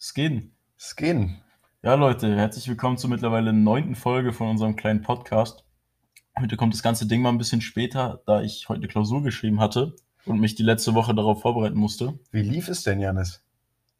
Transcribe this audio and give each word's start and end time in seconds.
Skin. 0.00 0.52
Skin. 0.76 1.38
Ja, 1.82 1.94
Leute, 1.94 2.36
herzlich 2.36 2.68
willkommen 2.68 2.98
zur 2.98 3.10
mittlerweile 3.10 3.52
neunten 3.52 3.96
Folge 3.96 4.32
von 4.32 4.48
unserem 4.48 4.76
kleinen 4.76 5.02
Podcast. 5.02 5.64
Heute 6.38 6.56
kommt 6.56 6.72
das 6.72 6.84
ganze 6.84 7.08
Ding 7.08 7.20
mal 7.20 7.30
ein 7.30 7.38
bisschen 7.38 7.60
später, 7.60 8.22
da 8.24 8.40
ich 8.40 8.68
heute 8.68 8.78
eine 8.78 8.86
Klausur 8.86 9.24
geschrieben 9.24 9.58
hatte 9.58 9.96
und 10.24 10.38
mich 10.38 10.54
die 10.54 10.62
letzte 10.62 10.94
Woche 10.94 11.16
darauf 11.16 11.42
vorbereiten 11.42 11.76
musste. 11.76 12.16
Wie 12.30 12.42
lief 12.42 12.68
es 12.68 12.84
denn, 12.84 13.00
Janis? 13.00 13.42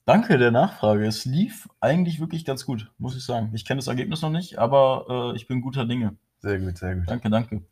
Danke 0.04 0.38
der 0.38 0.52
Nachfrage. 0.52 1.04
Es 1.04 1.24
lief 1.24 1.68
eigentlich 1.80 2.20
wirklich 2.20 2.44
ganz 2.44 2.64
gut, 2.64 2.92
muss 2.98 3.16
ich 3.16 3.24
sagen. 3.24 3.50
Ich 3.52 3.64
kenne 3.64 3.78
das 3.78 3.88
Ergebnis 3.88 4.22
noch 4.22 4.30
nicht, 4.30 4.56
aber 4.56 5.32
äh, 5.32 5.36
ich 5.36 5.48
bin 5.48 5.60
guter 5.62 5.84
Dinge. 5.84 6.14
Sehr 6.38 6.60
gut, 6.60 6.78
sehr 6.78 6.94
gut. 6.94 7.10
Danke, 7.10 7.28
danke. 7.28 7.62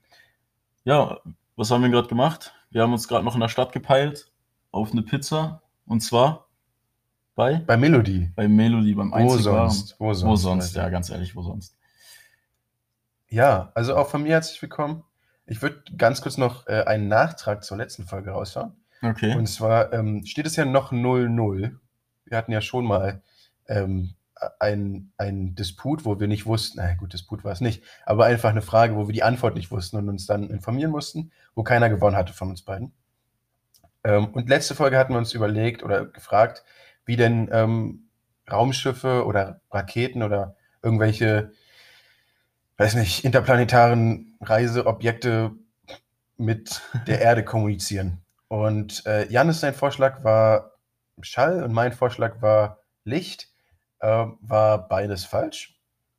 Ja, 0.83 1.21
was 1.55 1.71
haben 1.71 1.83
wir 1.83 1.91
gerade 1.91 2.09
gemacht? 2.09 2.55
Wir 2.71 2.83
haben 2.83 2.93
uns 2.93 3.07
gerade 3.07 3.25
noch 3.25 3.35
in 3.35 3.41
der 3.41 3.49
Stadt 3.49 3.73
gepeilt 3.73 4.33
auf 4.73 4.91
eine 4.91 5.03
Pizza 5.03 5.63
und 5.87 6.01
zwar 6.01 6.46
bei, 7.37 7.57
Bei 7.67 7.77
Melody. 7.77 8.31
bei 8.35 8.49
Melody, 8.49 8.95
beim 8.95 9.13
Wo 9.13 9.15
einzig 9.15 9.45
wahren. 9.45 9.71
sonst? 9.71 10.01
Wo 10.01 10.13
sonst? 10.15 10.29
Wo 10.29 10.37
sonst? 10.37 10.75
Ja, 10.75 10.89
ganz 10.89 11.11
ehrlich, 11.11 11.37
wo 11.37 11.43
sonst? 11.43 11.77
Ja, 13.29 13.71
also 13.75 13.95
auch 13.97 14.09
von 14.09 14.23
mir 14.23 14.33
herzlich 14.33 14.61
willkommen. 14.63 15.05
Ich 15.45 15.63
würde 15.63 15.83
ganz 15.97 16.23
kurz 16.23 16.39
noch 16.39 16.67
äh, 16.67 16.83
einen 16.87 17.09
Nachtrag 17.09 17.63
zur 17.63 17.77
letzten 17.77 18.05
Folge 18.05 18.31
raushauen. 18.31 18.73
Okay. 19.03 19.37
Und 19.37 19.47
zwar 19.49 19.93
ähm, 19.93 20.25
steht 20.25 20.47
es 20.47 20.57
ja 20.57 20.65
noch 20.65 20.93
0-0. 20.93 21.77
Wir 22.25 22.37
hatten 22.37 22.53
ja 22.53 22.61
schon 22.63 22.87
mal 22.87 23.23
ähm, 23.69 24.15
ein, 24.59 25.13
ein 25.19 25.55
Disput, 25.55 26.05
wo 26.05 26.19
wir 26.19 26.29
nicht 26.29 26.47
wussten, 26.47 26.79
na 26.79 26.95
gut, 26.95 27.13
Disput 27.13 27.45
war 27.45 27.53
es 27.53 27.61
nicht, 27.61 27.83
aber 28.05 28.25
einfach 28.25 28.51
eine 28.51 28.63
Frage, 28.63 28.97
wo 28.97 29.09
wir 29.09 29.13
die 29.13 29.23
Antwort 29.23 29.55
nicht 29.55 29.71
wussten 29.71 29.97
und 29.99 30.09
uns 30.09 30.27
dann 30.27 30.49
informieren 30.49 30.91
mussten, 30.91 31.33
wo 31.55 31.63
keiner 31.63 31.91
gewonnen 31.91 32.17
hatte 32.17 32.33
von 32.33 32.49
uns 32.49 32.63
beiden. 32.63 32.93
Ähm, 34.05 34.27
und 34.29 34.49
letzte 34.49 34.75
Folge 34.75 34.99
hatten 34.99 35.13
wir 35.13 35.19
uns 35.19 35.35
überlegt 35.35 35.83
oder 35.83 36.07
gefragt, 36.07 36.65
wie 37.07 37.17
denn 37.17 37.49
ähm, 37.53 38.09
Raumschiffe 38.51 39.25
oder 39.25 39.61
Raketen 39.71 40.23
oder 40.23 40.55
irgendwelche, 40.83 41.53
weiß 42.77 42.95
nicht, 42.95 43.25
interplanetaren 43.25 44.37
Reiseobjekte 44.41 45.53
mit 46.37 46.83
der 47.07 47.21
Erde 47.23 47.45
kommunizieren. 47.45 48.19
Und 48.49 49.05
äh, 49.07 49.27
Janis, 49.31 49.61
sein 49.61 49.75
Vorschlag 49.75 50.23
war 50.23 50.73
Schall 51.23 51.65
und 51.65 51.73
mein 51.73 51.93
Vorschlag 51.93 52.43
war 52.43 52.79
Licht. 53.05 53.49
Äh, 54.01 54.27
war 54.41 54.87
beides 54.89 55.25
falsch. 55.25 55.73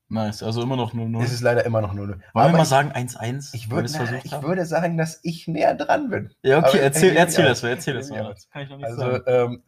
Nice. 0.09 0.41
Also 0.41 0.63
immer 0.63 0.75
noch 0.77 0.93
0-0. 0.93 1.21
Es 1.23 1.31
ist 1.31 1.41
leider 1.41 1.63
immer 1.65 1.79
noch 1.81 1.93
0 1.93 2.07
Wollen 2.09 2.21
Aber 2.33 2.47
wir 2.49 2.57
mal 2.57 2.63
ich- 2.63 2.69
sagen 2.69 2.91
1-1? 2.91 3.53
Ich, 3.53 3.65
es 3.71 3.93
na, 3.93 4.19
ich 4.23 4.41
würde 4.41 4.65
sagen, 4.65 4.97
dass 4.97 5.19
ich 5.21 5.47
näher 5.47 5.75
dran 5.75 6.09
bin. 6.09 6.33
Ja, 6.41 6.57
okay, 6.59 6.69
aber- 6.69 6.79
erzähl, 6.81 7.15
erzähl 7.15 7.45
das 7.45 7.61
mal, 7.61 7.69
erzähl 7.69 7.93
das 7.93 8.09
Ja. 8.09 8.23
mal. 8.23 8.33
Das 8.33 8.49
kann 8.49 8.63
ich 8.63 8.69
noch 8.69 8.77
nicht 8.77 8.87
Also 8.87 9.01
sagen. 9.01 9.23
ähm, 9.27 9.63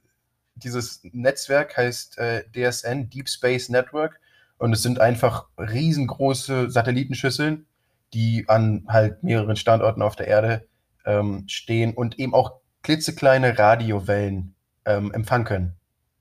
dieses 0.59 1.01
Netzwerk 1.11 1.75
heißt 1.77 2.17
äh, 2.17 2.43
DSN, 2.51 3.09
Deep 3.09 3.29
Space 3.29 3.69
Network. 3.69 4.19
Und 4.57 4.73
es 4.73 4.83
sind 4.83 4.99
einfach 4.99 5.47
riesengroße 5.57 6.69
Satellitenschüsseln, 6.69 7.65
die 8.13 8.45
an 8.47 8.85
halt 8.87 9.23
mehreren 9.23 9.55
Standorten 9.55 10.01
auf 10.01 10.15
der 10.15 10.27
Erde 10.27 10.67
ähm, 11.05 11.45
stehen 11.47 11.93
und 11.93 12.19
eben 12.19 12.33
auch 12.33 12.59
klitzekleine 12.83 13.57
Radiowellen 13.57 14.55
ähm, 14.85 15.13
empfangen 15.13 15.45
können 15.45 15.73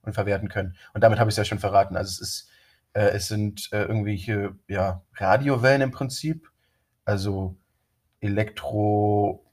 und 0.02 0.12
verwerten 0.12 0.48
können. 0.48 0.76
Und 0.94 1.02
damit 1.02 1.18
habe 1.18 1.30
ich 1.30 1.34
es 1.34 1.38
ja 1.38 1.44
schon 1.44 1.58
verraten. 1.58 1.96
Also 1.96 2.10
es 2.10 2.20
ist, 2.20 2.48
äh, 2.92 3.08
es 3.10 3.28
sind 3.28 3.68
äh, 3.72 3.82
irgendwelche 3.82 4.54
ja, 4.68 5.02
Radiowellen 5.14 5.82
im 5.82 5.90
Prinzip, 5.90 6.48
also 7.04 7.56
Elektro, 8.20 9.44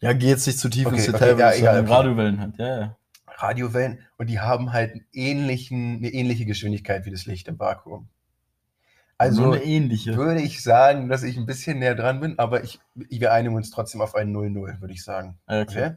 Ja, 0.00 0.12
geh 0.12 0.28
jetzt 0.28 0.46
nicht 0.46 0.58
zu 0.58 0.68
tief 0.68 0.86
Okay, 0.86 0.96
ins 0.96 1.08
okay, 1.08 1.18
Detail, 1.18 1.38
ja, 1.38 1.46
weil 1.46 1.52
es 1.52 1.58
egal, 1.58 1.74
dann 1.74 1.84
okay. 1.84 1.94
Radiowellen 1.94 2.40
hat. 2.40 2.58
Ja, 2.58 2.80
ja. 2.80 2.96
Radiowellen 3.34 3.98
und 4.16 4.28
die 4.28 4.40
haben 4.40 4.72
halt 4.72 4.92
einen 4.92 5.06
ähnlichen, 5.12 5.96
eine 5.98 6.08
ähnliche 6.08 6.46
Geschwindigkeit 6.46 7.04
wie 7.04 7.10
das 7.10 7.26
Licht 7.26 7.48
im 7.48 7.58
Vakuum. 7.58 8.08
Also 9.16 9.42
Nur 9.42 9.54
eine 9.54 9.64
ähnliche. 9.64 10.16
würde 10.16 10.40
ich 10.40 10.62
sagen, 10.62 11.08
dass 11.08 11.22
ich 11.22 11.36
ein 11.36 11.46
bisschen 11.46 11.78
näher 11.78 11.94
dran 11.94 12.20
bin, 12.20 12.38
aber 12.38 12.64
ich, 12.64 12.80
wir 12.94 13.32
einigen 13.32 13.54
uns 13.54 13.70
trotzdem 13.70 14.00
auf 14.00 14.14
ein 14.14 14.32
0-0, 14.34 14.80
würde 14.80 14.92
ich 14.92 15.04
sagen. 15.04 15.38
Okay. 15.46 15.62
Okay? 15.62 15.92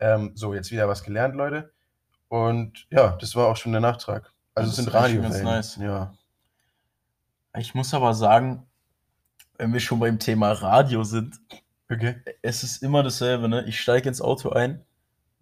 Ähm, 0.00 0.32
so, 0.34 0.52
jetzt 0.54 0.70
wieder 0.70 0.88
was 0.88 1.02
gelernt, 1.02 1.34
Leute. 1.34 1.72
Und 2.28 2.86
ja, 2.90 3.16
das 3.20 3.36
war 3.36 3.46
auch 3.48 3.56
schon 3.56 3.72
der 3.72 3.80
Nachtrag. 3.80 4.32
Also 4.54 4.68
Das 4.70 4.78
es 4.78 4.84
sind 4.84 4.92
Radiowellen. 4.94 5.44
nice. 5.44 5.76
Ja. 5.76 6.12
Ich 7.56 7.74
muss 7.74 7.94
aber 7.94 8.14
sagen, 8.14 8.66
wenn 9.58 9.72
wir 9.72 9.80
schon 9.80 10.00
beim 10.00 10.18
Thema 10.18 10.52
Radio 10.52 11.04
sind, 11.04 11.40
Okay. 11.90 12.16
es 12.42 12.62
ist 12.62 12.82
immer 12.82 13.02
dasselbe, 13.02 13.48
ne? 13.48 13.64
Ich 13.66 13.80
steige 13.80 14.08
ins 14.08 14.20
Auto 14.22 14.50
ein, 14.50 14.82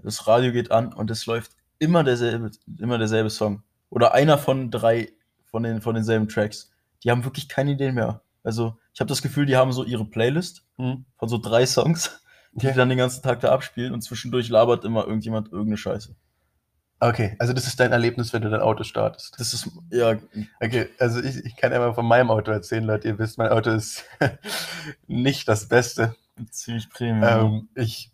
das 0.03 0.27
Radio 0.27 0.53
geht 0.53 0.71
an 0.71 0.93
und 0.93 1.11
es 1.11 1.27
läuft 1.27 1.53
immer 1.79 2.05
derselbe, 2.05 2.51
immer 2.79 2.99
derselbe 2.99 3.31
Song. 3.31 3.63
Oder 3.91 4.15
einer 4.15 4.39
von 4.39 4.71
drei 4.71 5.13
von, 5.47 5.63
den, 5.63 5.81
von 5.81 5.95
denselben 5.95 6.29
Tracks. 6.29 6.71
Die 7.03 7.11
haben 7.11 7.25
wirklich 7.25 7.49
keine 7.49 7.73
Ideen 7.73 7.95
mehr. 7.95 8.21
Also, 8.45 8.79
ich 8.95 9.01
habe 9.01 9.09
das 9.09 9.23
Gefühl, 9.23 9.47
die 9.47 9.57
haben 9.57 9.73
so 9.73 9.85
ihre 9.85 10.05
Playlist 10.05 10.65
von 10.77 11.29
so 11.29 11.39
drei 11.39 11.67
Songs, 11.67 12.21
die 12.53 12.67
Ja. 12.67 12.73
dann 12.73 12.89
den 12.89 12.99
ganzen 12.99 13.23
Tag 13.23 13.41
da 13.41 13.53
abspielen 13.53 13.93
und 13.93 14.03
zwischendurch 14.03 14.49
labert 14.49 14.85
immer 14.85 15.05
irgendjemand 15.07 15.49
irgendeine 15.53 15.77
Scheiße. 15.77 16.15
Okay, 17.03 17.35
also 17.39 17.53
das 17.55 17.67
ist 17.67 17.81
dein 17.81 17.93
Erlebnis, 17.93 18.33
wenn 18.35 18.43
du 18.43 18.51
dein 18.51 18.61
Auto 18.61 18.85
startest. 18.85 19.39
Das 19.41 19.55
ist, 19.55 19.71
ja, 19.91 20.19
Okay, 20.61 20.89
also 20.99 21.21
ich, 21.23 21.37
ich 21.47 21.57
kann 21.57 21.73
einmal 21.73 21.95
von 21.95 22.05
meinem 22.07 22.31
Auto 22.31 22.51
erzählen, 22.51 22.85
Leute. 22.85 23.09
Ihr 23.09 23.19
wisst, 23.19 23.39
mein 23.39 23.49
Auto 23.49 23.71
ist 23.71 24.05
nicht 25.07 25.49
das 25.49 25.67
Beste. 25.69 26.15
ziemlich 26.51 26.91
Premium. 26.91 27.23
Ähm, 27.25 27.69
ich 27.75 28.11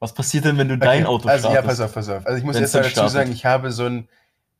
Was 0.00 0.14
passiert 0.14 0.44
denn, 0.44 0.56
wenn 0.58 0.68
du 0.68 0.78
dein 0.78 1.02
Okay, 1.02 1.06
Auto 1.06 1.28
also, 1.28 1.48
startest? 1.48 1.64
Ja, 1.64 1.68
pass 1.68 1.80
auf, 1.80 1.94
pass 1.94 2.08
auf. 2.08 2.26
Also 2.26 2.38
ich 2.38 2.44
muss 2.44 2.54
Wenn's 2.56 2.72
jetzt 2.72 2.96
dazu 2.96 3.08
sagen, 3.08 3.32
ich 3.32 3.44
habe 3.44 3.72
so 3.72 3.86
ein, 3.86 4.08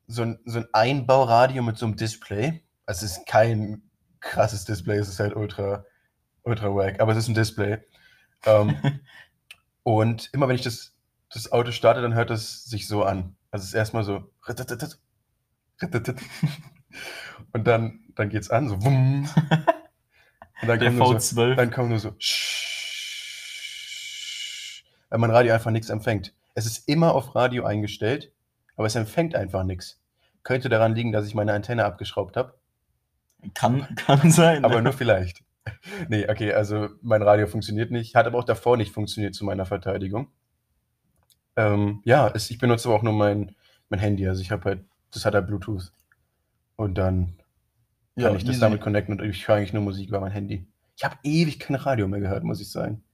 so, 0.06 0.22
ein, 0.22 0.40
so 0.44 0.58
ein 0.58 0.66
Einbauradio 0.72 1.62
mit 1.62 1.78
so 1.78 1.86
einem 1.86 1.96
Display. 1.96 2.64
Also 2.86 3.06
es 3.06 3.18
ist 3.18 3.26
kein 3.26 3.82
krasses 4.20 4.64
Display, 4.64 4.96
es 4.96 5.08
ist 5.08 5.20
halt 5.20 5.36
ultra, 5.36 5.84
ultra 6.42 6.74
wack, 6.74 7.00
aber 7.00 7.12
es 7.12 7.18
ist 7.18 7.28
ein 7.28 7.34
Display. 7.34 7.78
Ähm, 8.46 8.76
und 9.84 10.30
immer 10.32 10.48
wenn 10.48 10.56
ich 10.56 10.62
das, 10.62 10.92
das 11.32 11.52
Auto 11.52 11.70
starte, 11.70 12.02
dann 12.02 12.14
hört 12.14 12.30
es 12.30 12.64
sich 12.64 12.88
so 12.88 13.04
an. 13.04 13.36
Also 13.50 13.62
es 13.62 13.68
ist 13.68 13.74
erstmal 13.74 14.04
so 14.04 14.32
und 17.52 17.66
dann, 17.66 18.00
dann 18.16 18.28
geht 18.28 18.42
es 18.42 18.50
an, 18.50 18.68
so 18.68 18.82
wumm. 18.82 19.28
Und 20.60 20.66
dann 20.66 20.80
kommt 20.80 20.96
nur 20.96 21.20
so, 21.20 21.36
V12. 21.36 21.54
dann 21.54 21.70
kommt 21.70 21.90
nur 21.90 21.98
so 22.00 22.14
weil 25.08 25.18
mein 25.18 25.30
Radio 25.30 25.54
einfach 25.54 25.70
nichts 25.70 25.90
empfängt. 25.90 26.34
Es 26.54 26.66
ist 26.66 26.88
immer 26.88 27.14
auf 27.14 27.34
Radio 27.34 27.64
eingestellt, 27.64 28.32
aber 28.76 28.86
es 28.86 28.94
empfängt 28.94 29.34
einfach 29.34 29.64
nichts. 29.64 30.00
Könnte 30.42 30.68
daran 30.68 30.94
liegen, 30.94 31.12
dass 31.12 31.26
ich 31.26 31.34
meine 31.34 31.52
Antenne 31.52 31.84
abgeschraubt 31.84 32.36
habe, 32.36 32.54
kann, 33.54 33.86
kann 33.96 34.30
sein. 34.30 34.64
aber 34.64 34.82
nur 34.82 34.92
vielleicht. 34.92 35.42
Nee, 36.08 36.26
okay, 36.26 36.54
also 36.54 36.88
mein 37.02 37.20
Radio 37.20 37.46
funktioniert 37.46 37.90
nicht, 37.90 38.14
hat 38.14 38.26
aber 38.26 38.38
auch 38.38 38.44
davor 38.44 38.78
nicht 38.78 38.90
funktioniert 38.90 39.34
zu 39.34 39.44
meiner 39.44 39.66
Verteidigung. 39.66 40.28
Ähm, 41.56 42.00
ja, 42.04 42.26
es, 42.34 42.50
ich 42.50 42.56
benutze 42.56 42.88
aber 42.88 42.96
auch 42.96 43.02
nur 43.02 43.12
mein, 43.12 43.54
mein 43.90 44.00
Handy, 44.00 44.26
also 44.26 44.40
ich 44.40 44.50
habe 44.50 44.64
halt, 44.64 44.84
das 45.12 45.26
hat 45.26 45.34
halt 45.34 45.46
Bluetooth. 45.46 45.92
Und 46.76 46.96
dann 46.96 47.36
kann 48.16 48.32
ja, 48.32 48.34
ich 48.34 48.44
das 48.44 48.52
easy. 48.52 48.60
damit 48.60 48.80
connecten 48.80 49.20
und 49.20 49.28
ich 49.28 49.46
höre 49.46 49.56
eigentlich 49.56 49.74
nur 49.74 49.82
Musik 49.82 50.08
über 50.08 50.20
mein 50.20 50.32
Handy. 50.32 50.66
Ich 50.96 51.04
habe 51.04 51.16
ewig 51.22 51.58
kein 51.58 51.76
Radio 51.76 52.08
mehr 52.08 52.20
gehört, 52.20 52.44
muss 52.44 52.60
ich 52.60 52.70
sagen. 52.70 53.04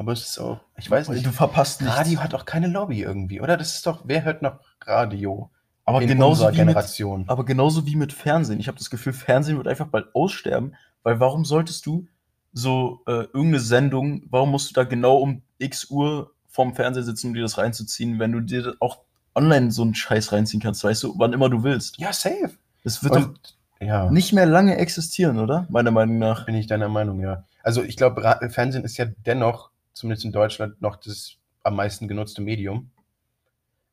Aber 0.00 0.12
es 0.12 0.22
ist 0.22 0.38
auch, 0.38 0.60
ich 0.78 0.90
weiß 0.90 1.10
nicht. 1.10 1.26
Du 1.26 1.30
verpasst 1.30 1.82
nichts. 1.82 1.94
Radio 1.94 2.20
hat 2.22 2.32
auch 2.32 2.46
keine 2.46 2.68
Lobby 2.68 3.02
irgendwie, 3.02 3.42
oder? 3.42 3.58
Das 3.58 3.74
ist 3.74 3.86
doch, 3.86 4.00
wer 4.06 4.24
hört 4.24 4.40
noch 4.40 4.58
Radio 4.80 5.50
aber 5.84 6.00
in 6.00 6.08
genauso 6.08 6.44
wie 6.44 6.48
mit, 6.48 6.56
Generation? 6.56 7.24
aber 7.26 7.44
genauso 7.44 7.84
wie 7.84 7.96
mit 7.96 8.14
Fernsehen. 8.14 8.60
Ich 8.60 8.68
habe 8.68 8.78
das 8.78 8.88
Gefühl, 8.88 9.12
Fernsehen 9.12 9.58
wird 9.58 9.68
einfach 9.68 9.88
bald 9.88 10.06
aussterben, 10.14 10.74
weil 11.02 11.20
warum 11.20 11.44
solltest 11.44 11.84
du 11.84 12.06
so 12.54 13.02
äh, 13.06 13.24
irgendeine 13.24 13.60
Sendung, 13.60 14.22
warum 14.30 14.52
musst 14.52 14.70
du 14.70 14.74
da 14.74 14.84
genau 14.84 15.18
um 15.18 15.42
x 15.58 15.90
Uhr 15.90 16.32
vorm 16.48 16.74
Fernseher 16.74 17.02
sitzen, 17.02 17.28
um 17.28 17.34
dir 17.34 17.42
das 17.42 17.58
reinzuziehen, 17.58 18.18
wenn 18.18 18.32
du 18.32 18.40
dir 18.40 18.76
auch 18.80 19.00
online 19.34 19.70
so 19.70 19.82
einen 19.82 19.94
Scheiß 19.94 20.32
reinziehen 20.32 20.62
kannst, 20.62 20.82
weißt 20.82 21.02
du, 21.02 21.14
wann 21.18 21.34
immer 21.34 21.50
du 21.50 21.62
willst. 21.62 21.98
Ja, 21.98 22.12
safe. 22.14 22.52
Das 22.84 23.04
wird 23.04 23.14
doch 23.14 23.26
Und, 23.26 23.56
ja, 23.80 24.10
nicht 24.10 24.32
mehr 24.32 24.46
lange 24.46 24.76
existieren, 24.76 25.38
oder? 25.38 25.66
Meiner 25.68 25.90
Meinung 25.90 26.18
nach. 26.18 26.46
bin 26.46 26.54
ich 26.54 26.66
deiner 26.66 26.88
Meinung, 26.88 27.20
ja. 27.20 27.44
Also 27.62 27.82
ich 27.82 27.96
glaube, 27.96 28.22
Fernsehen 28.50 28.84
ist 28.84 28.96
ja 28.96 29.06
dennoch, 29.26 29.70
zumindest 29.92 30.24
in 30.24 30.32
Deutschland, 30.32 30.80
noch 30.80 30.96
das 30.96 31.36
am 31.62 31.76
meisten 31.76 32.08
genutzte 32.08 32.42
Medium. 32.42 32.90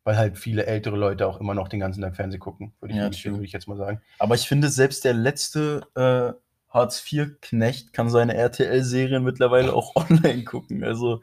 Weil 0.03 0.17
halt 0.17 0.38
viele 0.38 0.65
ältere 0.65 0.95
Leute 0.95 1.27
auch 1.27 1.41
immer 1.41 1.53
noch 1.53 1.67
den 1.67 1.81
ganzen 1.81 2.01
Tag 2.01 2.15
Fernsehen 2.15 2.39
gucken, 2.39 2.71
würde 2.79 2.94
ich, 2.94 2.97
Ja, 2.97 3.03
würde 3.05 3.15
ich, 3.15 3.21
true. 3.23 3.33
würde 3.33 3.45
ich 3.45 3.51
jetzt 3.51 3.67
mal 3.67 3.75
sagen. 3.77 4.01
Aber 4.19 4.35
ich 4.35 4.47
finde, 4.47 4.69
selbst 4.69 5.03
der 5.03 5.13
letzte 5.13 5.85
äh, 5.95 6.33
Hartz-IV-Knecht 6.73 7.91
kann 7.91 8.09
seine 8.09 8.35
RTL-Serien 8.35 9.23
mittlerweile 9.23 9.73
auch 9.73 9.95
online 9.95 10.45
gucken. 10.45 10.83
Also, 10.83 11.21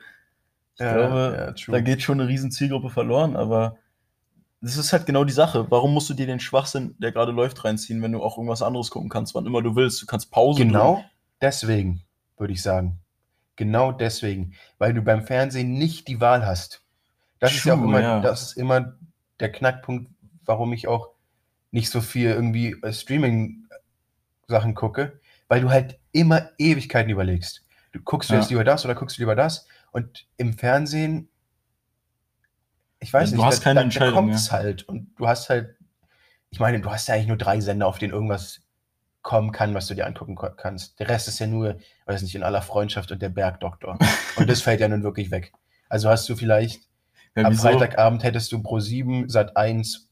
ich 0.75 0.81
Ja, 0.81 0.93
glaube, 0.94 1.55
ja, 1.56 1.73
da 1.73 1.81
geht 1.81 2.03
schon 2.03 2.21
eine 2.21 2.29
riesen 2.29 2.50
Zielgruppe 2.50 2.91
verloren, 2.91 3.37
aber 3.37 3.79
das 4.61 4.76
ist 4.76 4.93
halt 4.93 5.06
genau 5.06 5.25
die 5.25 5.32
Sache. 5.32 5.71
Warum 5.71 5.94
musst 5.94 6.11
du 6.11 6.15
dir 6.15 6.26
den 6.26 6.41
Schwachsinn, 6.41 6.94
der 6.99 7.12
gerade 7.12 7.32
läuft, 7.32 7.65
reinziehen, 7.65 8.03
wenn 8.03 8.12
du 8.12 8.23
auch 8.23 8.37
irgendwas 8.38 8.62
anderes 8.62 8.91
gucken 8.91 9.09
kannst, 9.11 9.35
wann 9.35 9.47
immer 9.47 9.62
du 9.62 9.76
willst? 9.76 10.00
Du 10.03 10.06
kannst 10.06 10.31
Pause 10.31 10.65
Genau 10.65 11.05
deswegen, 11.41 12.03
würde 12.37 12.53
ich 12.53 12.62
sagen. 12.62 12.99
Genau 13.56 13.93
deswegen. 13.93 14.55
Weil 14.79 14.95
du 14.95 15.03
beim 15.03 15.25
Fernsehen 15.27 15.75
nicht 15.75 16.09
die 16.09 16.21
Wahl 16.21 16.45
hast. 16.47 16.83
Das 17.39 17.55
ist 17.55 17.65
ja 17.65 17.75
auch 17.75 17.79
True, 17.79 17.89
immer, 17.89 18.01
ja. 18.01 18.21
das 18.21 18.43
ist 18.43 18.56
immer 18.56 18.97
der 19.41 19.53
Knackpunkt, 19.53 20.11
warum 20.45 20.73
ich 20.73 20.89
auch 20.89 21.11
nicht 21.71 21.91
so 21.91 22.01
viel 22.01 22.31
irgendwie 22.31 22.77
äh, 22.83 22.93
Streaming-Sachen 22.93 24.75
gucke, 24.75 25.21
weil 25.49 25.61
du 25.61 25.71
halt 25.71 25.99
immer 26.12 26.51
Ewigkeiten 26.59 27.11
überlegst. 27.11 27.65
Du 27.93 28.01
guckst 28.01 28.31
du 28.31 28.35
Ja. 28.35 28.41
jetzt 28.41 28.51
lieber 28.51 28.65
das 28.65 28.85
oder 28.85 28.95
guckst 28.95 29.19
du 29.19 29.23
lieber 29.23 29.35
das? 29.37 29.67
Und 29.93 30.27
im 30.37 30.53
Fernsehen, 30.55 31.29
ich 33.00 33.12
weiß 33.12 33.31
du 33.31 33.37
nicht, 33.37 33.45
hast 33.45 33.62
keine 33.62 33.81
Entscheidung, 33.81 34.15
kommt's 34.15 34.50
halt. 34.50 34.83
Und 34.89 35.15
du 35.17 35.29
hast 35.29 35.49
halt, 35.50 35.77
ich 36.50 36.61
meine, 36.61 36.81
du 36.81 36.91
hast 36.91 37.09
ja 37.09 37.15
eigentlich 37.15 37.29
nur 37.29 37.37
drei 37.37 37.61
Sender, 37.61 37.87
auf 37.87 37.99
denen 37.99 38.12
irgendwas 38.12 38.62
kommen 39.25 39.50
kann, 39.50 39.75
was 39.75 39.88
du 39.88 39.94
dir 39.94 40.06
angucken 40.06 40.37
kannst. 40.56 41.00
Der 41.00 41.09
Rest 41.09 41.26
ist 41.26 41.41
ja 41.41 41.49
nur, 41.49 41.79
weiß 42.06 42.23
nicht, 42.23 42.37
in 42.37 42.44
aller 42.44 42.62
Freundschaft 42.62 43.11
und 43.11 43.21
der 43.21 43.31
Bergdoktor. 43.31 43.99
und 44.37 44.49
das 44.49 44.61
fällt 44.61 44.81
ja 44.81 44.87
nun 44.87 45.03
wirklich 45.03 45.32
weg. 45.32 45.53
Also 45.88 46.09
hast 46.09 46.29
du 46.29 46.37
vielleicht 46.37 46.82
Ja, 47.35 47.44
am? 47.44 47.55
Freitagabend 47.55 48.23
hättest 48.23 48.53
du 48.53 48.62
Pro 48.62 48.79
7, 48.79 49.29
Sat 49.29 49.56
1 49.56 50.09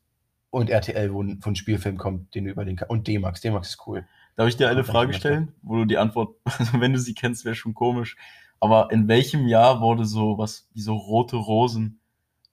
und 0.50 0.68
RTL, 0.70 1.12
wo, 1.14 1.22
ein- 1.22 1.38
wo 1.42 1.50
ein 1.50 1.56
Spielfilm 1.56 1.98
kommt, 1.98 2.34
den 2.34 2.46
du 2.46 2.50
über 2.50 2.64
den 2.64 2.74
kannst. 2.76 2.90
Und 2.90 3.06
D-Max. 3.06 3.40
D-Max 3.42 3.68
ist 3.68 3.86
cool. 3.86 4.04
Darf 4.34 4.48
ich 4.48 4.56
dir 4.56 4.68
eine 4.70 4.82
Frage 4.82 5.12
stellen, 5.12 5.52
wo 5.62 5.76
du 5.76 5.84
die 5.84 5.98
Antwort, 5.98 6.34
also 6.58 6.80
wenn 6.80 6.92
du 6.94 6.98
sie 6.98 7.14
kennst, 7.14 7.44
wäre 7.44 7.54
schon 7.54 7.74
komisch. 7.74 8.16
Aber 8.60 8.90
in 8.90 9.08
welchem 9.08 9.46
Jahr 9.46 9.80
wurde 9.80 10.04
so 10.04 10.38
was 10.38 10.68
wie 10.72 10.80
so 10.80 10.94
Rote 10.96 11.36
Rosen 11.36 12.00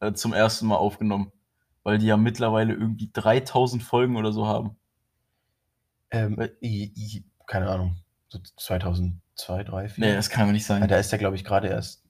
äh, 0.02 0.12
zum 0.14 0.34
ersten 0.34 0.68
Mal 0.68 0.76
aufgenommen? 0.76 1.32
Weil 1.84 2.00
die 2.00 2.08
ja 2.08 2.18
mittlerweile 2.18 2.74
irgendwie 2.74 3.10
3000 3.14 3.82
Folgen 3.82 4.18
oder 4.18 4.34
so 4.34 4.46
haben. 4.46 4.76
Ähm, 6.12 6.38
Weil- 6.38 6.56
i, 6.62 6.92
i, 6.96 7.24
keine 7.48 7.70
Ahnung. 7.70 7.98
So 8.30 8.40
2002, 8.58 9.64
3, 9.64 9.90
4. 9.90 10.06
Nee, 10.06 10.14
das 10.16 10.30
kann 10.30 10.44
aber 10.44 10.52
nicht 10.52 10.66
sein. 10.66 10.82
ja, 10.82 10.88
da 10.88 10.98
ist 10.98 11.12
der, 11.12 11.20
glaube 11.20 11.36
ich, 11.36 11.44
gerade 11.44 11.68
erst. 11.68 12.04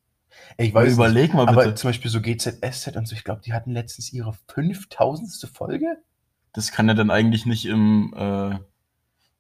Ich 0.58 0.74
weiß 0.74 0.88
nicht. 0.88 0.94
überleg 0.96 1.34
mal 1.34 1.46
bitte. 1.46 1.60
Aber 1.62 1.76
zum 1.76 1.90
Beispiel 1.90 2.12
so 2.12 2.22
GZSZ 2.22 2.96
und 2.96 3.08
so, 3.08 3.16
ich 3.16 3.24
glaube, 3.24 3.42
die 3.42 3.54
hatten 3.54 3.72
letztens 3.72 4.12
ihre 4.14 4.34
5000. 4.54 5.50
Folge. 5.52 5.98
Das 6.54 6.72
kann 6.72 6.88
ja 6.88 6.94
dann 6.94 7.10
eigentlich 7.10 7.46
nicht 7.46 7.66
im 7.66 8.14
äh, 8.16 8.58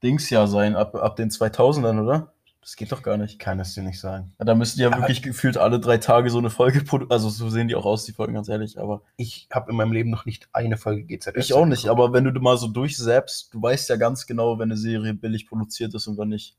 Dingsjahr 0.03 0.47
sein, 0.47 0.75
ab, 0.75 0.95
ab 0.95 1.15
den 1.15 1.29
2000ern, 1.29 2.01
oder? 2.01 2.33
Das 2.61 2.75
geht 2.75 2.91
doch 2.91 3.01
gar 3.01 3.17
nicht. 3.17 3.31
Ich 3.33 3.39
kann 3.39 3.59
es 3.59 3.73
dir 3.73 3.83
nicht 3.83 3.99
sagen. 3.99 4.33
Ja, 4.37 4.45
da 4.45 4.53
müssten 4.53 4.77
die 4.77 4.83
ja 4.83 4.89
Aber- 4.89 4.97
wirklich 5.01 5.21
gefühlt 5.21 5.57
alle 5.57 5.79
drei 5.79 5.97
Tage 5.97 6.29
so 6.29 6.37
eine 6.39 6.49
Folge 6.49 6.81
produzieren. 6.83 7.11
Also 7.11 7.29
so 7.29 7.49
sehen 7.49 7.67
die 7.67 7.75
auch 7.75 7.85
aus, 7.85 8.03
die 8.05 8.11
Folgen, 8.11 8.33
ganz 8.33 8.49
ehrlich. 8.49 8.77
Aber 8.79 9.01
Ich 9.15 9.47
habe 9.51 9.71
in 9.71 9.77
meinem 9.77 9.93
Leben 9.93 10.09
noch 10.09 10.25
nicht 10.25 10.49
eine 10.53 10.77
Folge 10.77 11.03
GZSZ. 11.05 11.37
ich 11.37 11.53
auch 11.53 11.65
nicht. 11.65 11.83
geguckt. 11.83 11.99
Aber 11.99 12.13
wenn 12.13 12.25
du 12.25 12.31
mal 12.39 12.57
so 12.57 12.67
durchsäppst, 12.67 13.53
du 13.53 13.61
weißt 13.61 13.89
ja 13.89 13.95
ganz 13.95 14.27
genau, 14.27 14.59
wenn 14.59 14.69
eine 14.69 14.77
Serie 14.77 15.13
billig 15.13 15.47
produziert 15.47 15.93
ist 15.95 16.07
und 16.07 16.17
wann 16.17 16.29
nicht. 16.29 16.57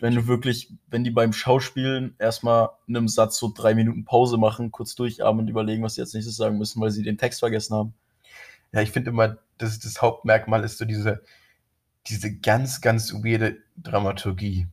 Wenn 0.00 0.14
du 0.14 0.26
wirklich, 0.28 0.72
wenn 0.88 1.02
die 1.04 1.10
beim 1.10 1.32
Schauspielen 1.32 2.14
erstmal 2.18 2.70
in 2.86 2.96
einem 2.96 3.08
Satz 3.08 3.36
so 3.38 3.52
drei 3.54 3.74
Minuten 3.74 4.04
Pause 4.04 4.38
machen, 4.38 4.70
kurz 4.70 4.94
durchatmen 4.94 5.44
und 5.44 5.48
überlegen, 5.50 5.82
was 5.82 5.96
sie 5.96 6.00
jetzt 6.00 6.14
nächstes 6.14 6.36
sagen 6.36 6.58
müssen, 6.58 6.80
weil 6.80 6.90
sie 6.92 7.02
den 7.02 7.18
Text 7.18 7.40
vergessen 7.40 7.74
haben. 7.74 7.94
Ja, 8.72 8.80
ich 8.82 8.92
finde 8.92 9.10
immer, 9.10 9.36
das, 9.58 9.78
das 9.80 10.00
Hauptmerkmal 10.00 10.62
ist 10.64 10.78
so 10.78 10.84
diese, 10.84 11.22
diese 12.06 12.34
ganz, 12.34 12.80
ganz 12.80 13.12
weirde 13.12 13.56
Dramaturgie. 13.76 14.68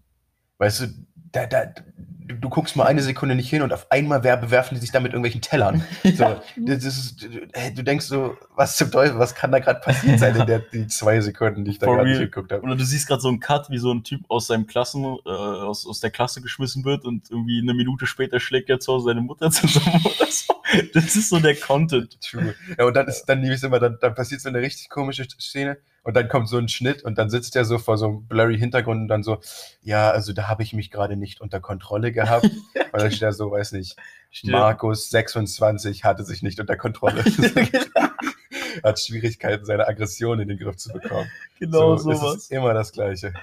Weißt 0.61 0.81
du, 0.81 0.87
da, 1.31 1.47
da, 1.47 1.65
du, 1.65 2.35
du 2.35 2.49
guckst 2.49 2.75
mal 2.75 2.85
eine 2.85 3.01
Sekunde 3.01 3.33
nicht 3.33 3.49
hin 3.49 3.63
und 3.63 3.73
auf 3.73 3.91
einmal 3.91 4.23
wer, 4.23 4.37
bewerfen 4.37 4.75
die 4.75 4.81
sich 4.81 4.91
da 4.91 4.99
mit 4.99 5.13
irgendwelchen 5.13 5.41
Tellern. 5.41 5.83
So, 6.03 6.39
das 6.55 6.83
ist, 6.83 7.27
du, 7.75 7.83
denkst 7.83 8.05
so, 8.05 8.37
was 8.55 8.77
zum 8.77 8.91
Teufel, 8.91 9.17
was 9.17 9.33
kann 9.33 9.51
da 9.51 9.57
gerade 9.57 9.79
passiert 9.79 10.19
sein 10.19 10.35
in 10.35 10.45
der, 10.45 10.59
die 10.71 10.85
zwei 10.85 11.19
Sekunden, 11.19 11.65
die 11.65 11.71
ich 11.71 11.79
da 11.79 11.87
gerade 11.87 12.07
nicht 12.07 12.19
geguckt 12.19 12.51
habe. 12.51 12.61
Oder 12.61 12.75
du 12.75 12.83
siehst 12.83 13.07
gerade 13.07 13.21
so 13.23 13.29
einen 13.29 13.39
Cut, 13.39 13.71
wie 13.71 13.79
so 13.79 13.91
ein 13.91 14.03
Typ 14.03 14.21
aus 14.27 14.45
seinem 14.45 14.67
Klassen, 14.67 15.03
äh, 15.03 15.29
aus, 15.29 15.87
aus 15.87 15.99
der 15.99 16.11
Klasse 16.11 16.41
geschmissen 16.41 16.85
wird 16.85 17.05
und 17.05 17.31
irgendwie 17.31 17.59
eine 17.59 17.73
Minute 17.73 18.05
später 18.05 18.39
schlägt 18.39 18.69
er 18.69 18.79
zu 18.79 18.93
Hause 18.93 19.05
seine 19.05 19.21
Mutter 19.21 19.49
zusammen 19.49 19.99
oder 20.05 20.29
so. 20.29 20.53
Das 20.93 21.15
ist 21.15 21.29
so 21.29 21.39
der 21.39 21.55
Content. 21.55 22.21
True. 22.21 22.53
Ja, 22.77 22.85
und 22.85 22.95
dann 22.95 23.07
ist 23.07 23.25
dann 23.25 23.41
liebe 23.41 23.55
ich 23.55 23.63
immer, 23.63 23.79
dann, 23.79 23.97
dann 23.99 24.13
passiert 24.13 24.41
so 24.41 24.49
eine 24.49 24.59
richtig 24.59 24.89
komische 24.89 25.23
Szene 25.23 25.79
und 26.03 26.15
dann 26.15 26.27
kommt 26.30 26.50
so 26.50 26.57
ein 26.57 26.68
Schnitt 26.68 27.03
und 27.03 27.18
dann 27.18 27.30
sitzt 27.30 27.56
er 27.56 27.65
so 27.65 27.77
vor 27.77 27.98
so 27.98 28.07
einem 28.07 28.25
blurry 28.27 28.57
Hintergrund 28.57 29.01
und 29.01 29.07
dann 29.07 29.24
so, 29.24 29.39
ja, 29.81 30.09
also 30.09 30.33
da 30.33 30.48
habe 30.48 30.63
ich 30.63 30.74
mich 30.74 30.89
gerade 30.89 31.15
nicht 31.15 31.42
unter 31.42 31.59
Kontrolle 31.59 32.12
gehabt. 32.12 32.45
Und 32.45 33.00
dann 33.00 33.12
steht 33.12 33.21
er 33.21 33.33
so, 33.33 33.51
weiß 33.51 33.74
nicht, 33.74 33.95
Markus 34.44 35.09
26 35.12 36.03
hatte 36.03 36.24
sich 36.24 36.42
nicht 36.42 36.59
unter 36.59 36.75
Kontrolle. 36.75 37.24
Hat 38.83 39.00
Schwierigkeiten, 39.00 39.65
seine 39.65 39.88
Aggression 39.88 40.39
in 40.39 40.48
den 40.48 40.57
Griff 40.57 40.77
zu 40.77 40.92
bekommen. 40.92 41.30
genau 41.59 41.98
so, 41.98 42.13
sowas. 42.13 42.36
Ist 42.36 42.51
immer 42.51 42.74
das 42.74 42.92
Gleiche. 42.92 43.33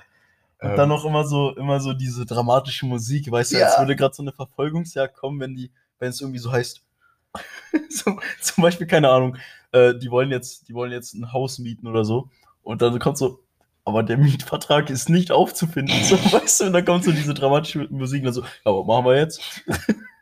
Und 0.61 0.71
Ähm, 0.71 0.77
dann 0.77 0.89
noch 0.89 1.05
immer 1.05 1.25
so, 1.25 1.55
immer 1.57 1.79
so 1.81 1.93
diese 1.93 2.27
dramatische 2.27 2.87
Musik, 2.87 3.31
weißt 3.31 3.53
du, 3.53 3.63
als 3.63 3.75
Ja. 3.75 3.79
würde 3.81 3.95
gerade 3.95 4.15
so 4.15 4.23
eine 4.23 4.33
Verfolgungsjagd 4.33 5.17
kommen, 5.17 5.39
wenn 5.39 5.55
die, 5.55 5.71
wenn 6.01 6.11
es 6.11 6.21
irgendwie 6.21 6.41
so 6.41 6.51
heißt, 6.51 6.83
so, 7.91 8.19
zum 8.41 8.63
Beispiel, 8.63 8.87
keine 8.87 9.11
Ahnung, 9.11 9.37
äh, 9.73 9.95
die 9.95 10.11
wollen 10.11 10.31
jetzt, 10.31 10.69
die 10.69 10.75
wollen 10.75 10.91
jetzt 10.91 11.15
ein 11.15 11.33
Haus 11.33 11.59
mieten 11.59 11.87
oder 11.87 12.05
so. 12.05 12.31
Und 12.69 12.83
dann 12.83 12.99
kommt 12.99 13.17
so, 13.17 13.43
aber 13.87 14.03
der 14.03 14.19
Mietvertrag 14.19 14.91
ist 14.91 15.09
nicht 15.09 15.33
aufzufinden. 15.33 16.05
So, 16.05 16.17
weißt 16.33 16.61
du, 16.61 16.65
und 16.67 16.75
dann 16.75 16.85
kommt 16.85 17.03
so 17.03 17.13
diese 17.13 17.33
dramatische 17.33 17.89
Musik 17.89 18.21
und 18.21 18.27
dann 18.27 18.35
so, 18.35 18.43
ja, 18.43 18.49
was 18.65 18.87
machen 18.87 19.07
wir 19.07 19.17
jetzt? 19.17 19.65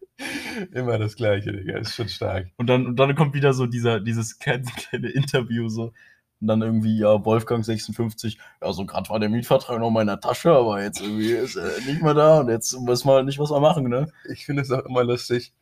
immer 0.73 0.97
das 0.97 1.17
Gleiche, 1.17 1.51
Digga. 1.51 1.77
Ist 1.79 1.97
schon 1.97 2.09
stark. 2.09 2.47
Und 2.57 2.69
dann, 2.69 2.87
und 2.87 3.01
dann 3.01 3.17
kommt 3.17 3.35
wieder 3.35 3.53
so 3.53 3.67
dieser, 3.67 3.99
dieses 3.99 4.39
kleine, 4.39 4.63
kleine 4.63 5.09
Interview 5.09 5.69
so. 5.69 5.93
Und 6.41 6.47
dann 6.47 6.63
irgendwie, 6.63 6.97
ja, 7.01 7.25
Wolfgang 7.25 7.65
56, 7.65 8.39
ja, 8.63 8.73
so 8.73 8.87
gerade 8.87 9.09
war 9.09 9.19
der 9.19 9.29
Mietvertrag 9.29 9.81
noch 9.81 9.89
in 9.89 9.95
meiner 9.95 10.21
Tasche, 10.21 10.53
aber 10.53 10.81
jetzt 10.81 11.01
irgendwie 11.01 11.33
ist 11.33 11.57
er 11.57 11.81
nicht 11.81 12.01
mehr 12.01 12.15
da 12.15 12.39
und 12.39 12.49
jetzt 12.49 12.75
wissen 12.75 13.09
wir 13.09 13.15
halt 13.15 13.27
nicht, 13.27 13.41
was 13.41 13.51
wir 13.51 13.59
machen, 13.59 13.89
ne? 13.89 14.07
Ich 14.31 14.47
finde 14.47 14.63
es 14.63 14.71
auch 14.71 14.87
immer 14.87 15.03
lustig. 15.03 15.53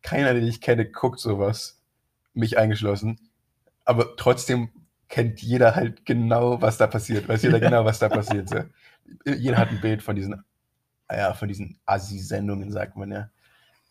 Keiner, 0.00 0.32
den 0.32 0.46
ich 0.46 0.60
kenne, 0.60 0.88
guckt 0.88 1.18
sowas. 1.18 1.82
Mich 2.34 2.56
eingeschlossen. 2.56 3.18
Aber 3.84 4.14
trotzdem 4.16 4.70
kennt 5.08 5.42
jeder 5.42 5.74
halt 5.74 6.04
genau, 6.04 6.60
was 6.60 6.78
da 6.78 6.86
passiert. 6.86 7.28
Weiß 7.28 7.42
jeder 7.42 7.60
genau, 7.60 7.84
was 7.84 7.98
da 7.98 8.08
passiert. 8.08 8.48
So. 8.48 8.60
Jeder 9.24 9.58
hat 9.58 9.70
ein 9.70 9.80
Bild 9.80 10.02
von 10.02 10.16
diesen, 10.16 10.42
ja, 11.10 11.32
von 11.34 11.48
diesen 11.48 11.78
Assi-Sendungen, 11.86 12.72
sagt 12.72 12.96
man 12.96 13.12
ja. 13.12 13.30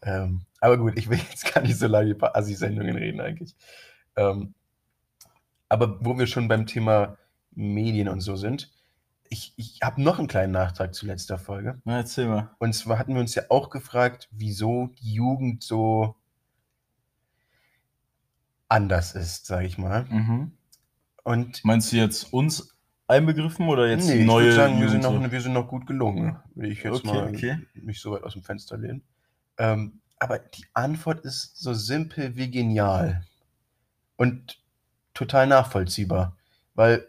Ähm, 0.02 0.42
aber 0.60 0.78
gut, 0.78 0.98
ich 0.98 1.10
will 1.10 1.18
jetzt 1.18 1.54
gar 1.54 1.62
nicht 1.62 1.78
so 1.78 1.88
lange 1.88 2.12
über 2.12 2.36
Assi-Sendungen 2.36 2.96
reden 2.96 3.22
eigentlich. 3.22 3.56
Ähm, 4.16 4.54
aber 5.70 6.04
wo 6.04 6.18
wir 6.18 6.28
schon 6.28 6.48
beim 6.48 6.66
Thema 6.66 7.18
Medien 7.52 8.10
und 8.10 8.22
so 8.22 8.36
sind, 8.36 8.72
ich, 9.30 9.54
ich 9.58 9.80
habe 9.82 10.02
noch 10.02 10.20
einen 10.20 10.28
kleinen 10.28 10.52
Nachtrag 10.52 10.94
zu 10.94 11.06
letzter 11.06 11.38
Folge. 11.38 11.82
Na, 11.84 11.98
erzähl 11.98 12.28
mal. 12.28 12.52
Und 12.60 12.74
zwar 12.74 13.00
hatten 13.00 13.14
wir 13.14 13.22
uns 13.22 13.36
ja 13.36 13.44
auch 13.50 13.70
gefragt, 13.70 14.30
wieso 14.32 14.88
die 15.02 15.14
Jugend 15.14 15.64
so 15.64 16.16
anders 18.70 19.16
ist, 19.16 19.46
sage 19.46 19.66
ich 19.66 19.78
mal. 19.78 20.06
Mhm. 20.06 20.52
Und 21.25 21.66
Meinst 21.66 21.91
du 21.91 21.98
jetzt 21.98 22.32
uns 22.32 22.75
einbegriffen 23.08 23.67
oder 23.67 23.89
jetzt 23.89 24.08
nee, 24.08 24.20
ich 24.22 24.25
neue 24.25 24.46
würde 24.46 24.55
sagen, 24.55 24.79
wir 24.82 24.89
sind, 24.89 25.01
noch, 25.01 25.32
wir 25.32 25.41
sind 25.41 25.53
noch 25.53 25.67
gut 25.67 25.88
gelungen. 25.88 26.38
Will 26.53 26.72
ich 26.72 26.84
jetzt 26.84 27.00
Okay, 27.05 27.08
mal 27.08 27.27
okay. 27.29 27.58
mich 27.74 28.00
so 28.00 28.12
weit 28.12 28.24
aus 28.24 28.34
dem 28.34 28.44
Fenster 28.44 28.77
lehnen. 28.77 29.01
Ähm, 29.58 30.00
aber 30.20 30.38
die 30.39 30.65
Antwort 30.74 31.25
ist 31.25 31.58
so 31.58 31.74
simpel 31.74 32.36
wie 32.36 32.50
genial. 32.50 33.25
Und 34.17 34.60
total 35.15 35.48
nachvollziehbar. 35.48 36.38
Weil 36.75 37.08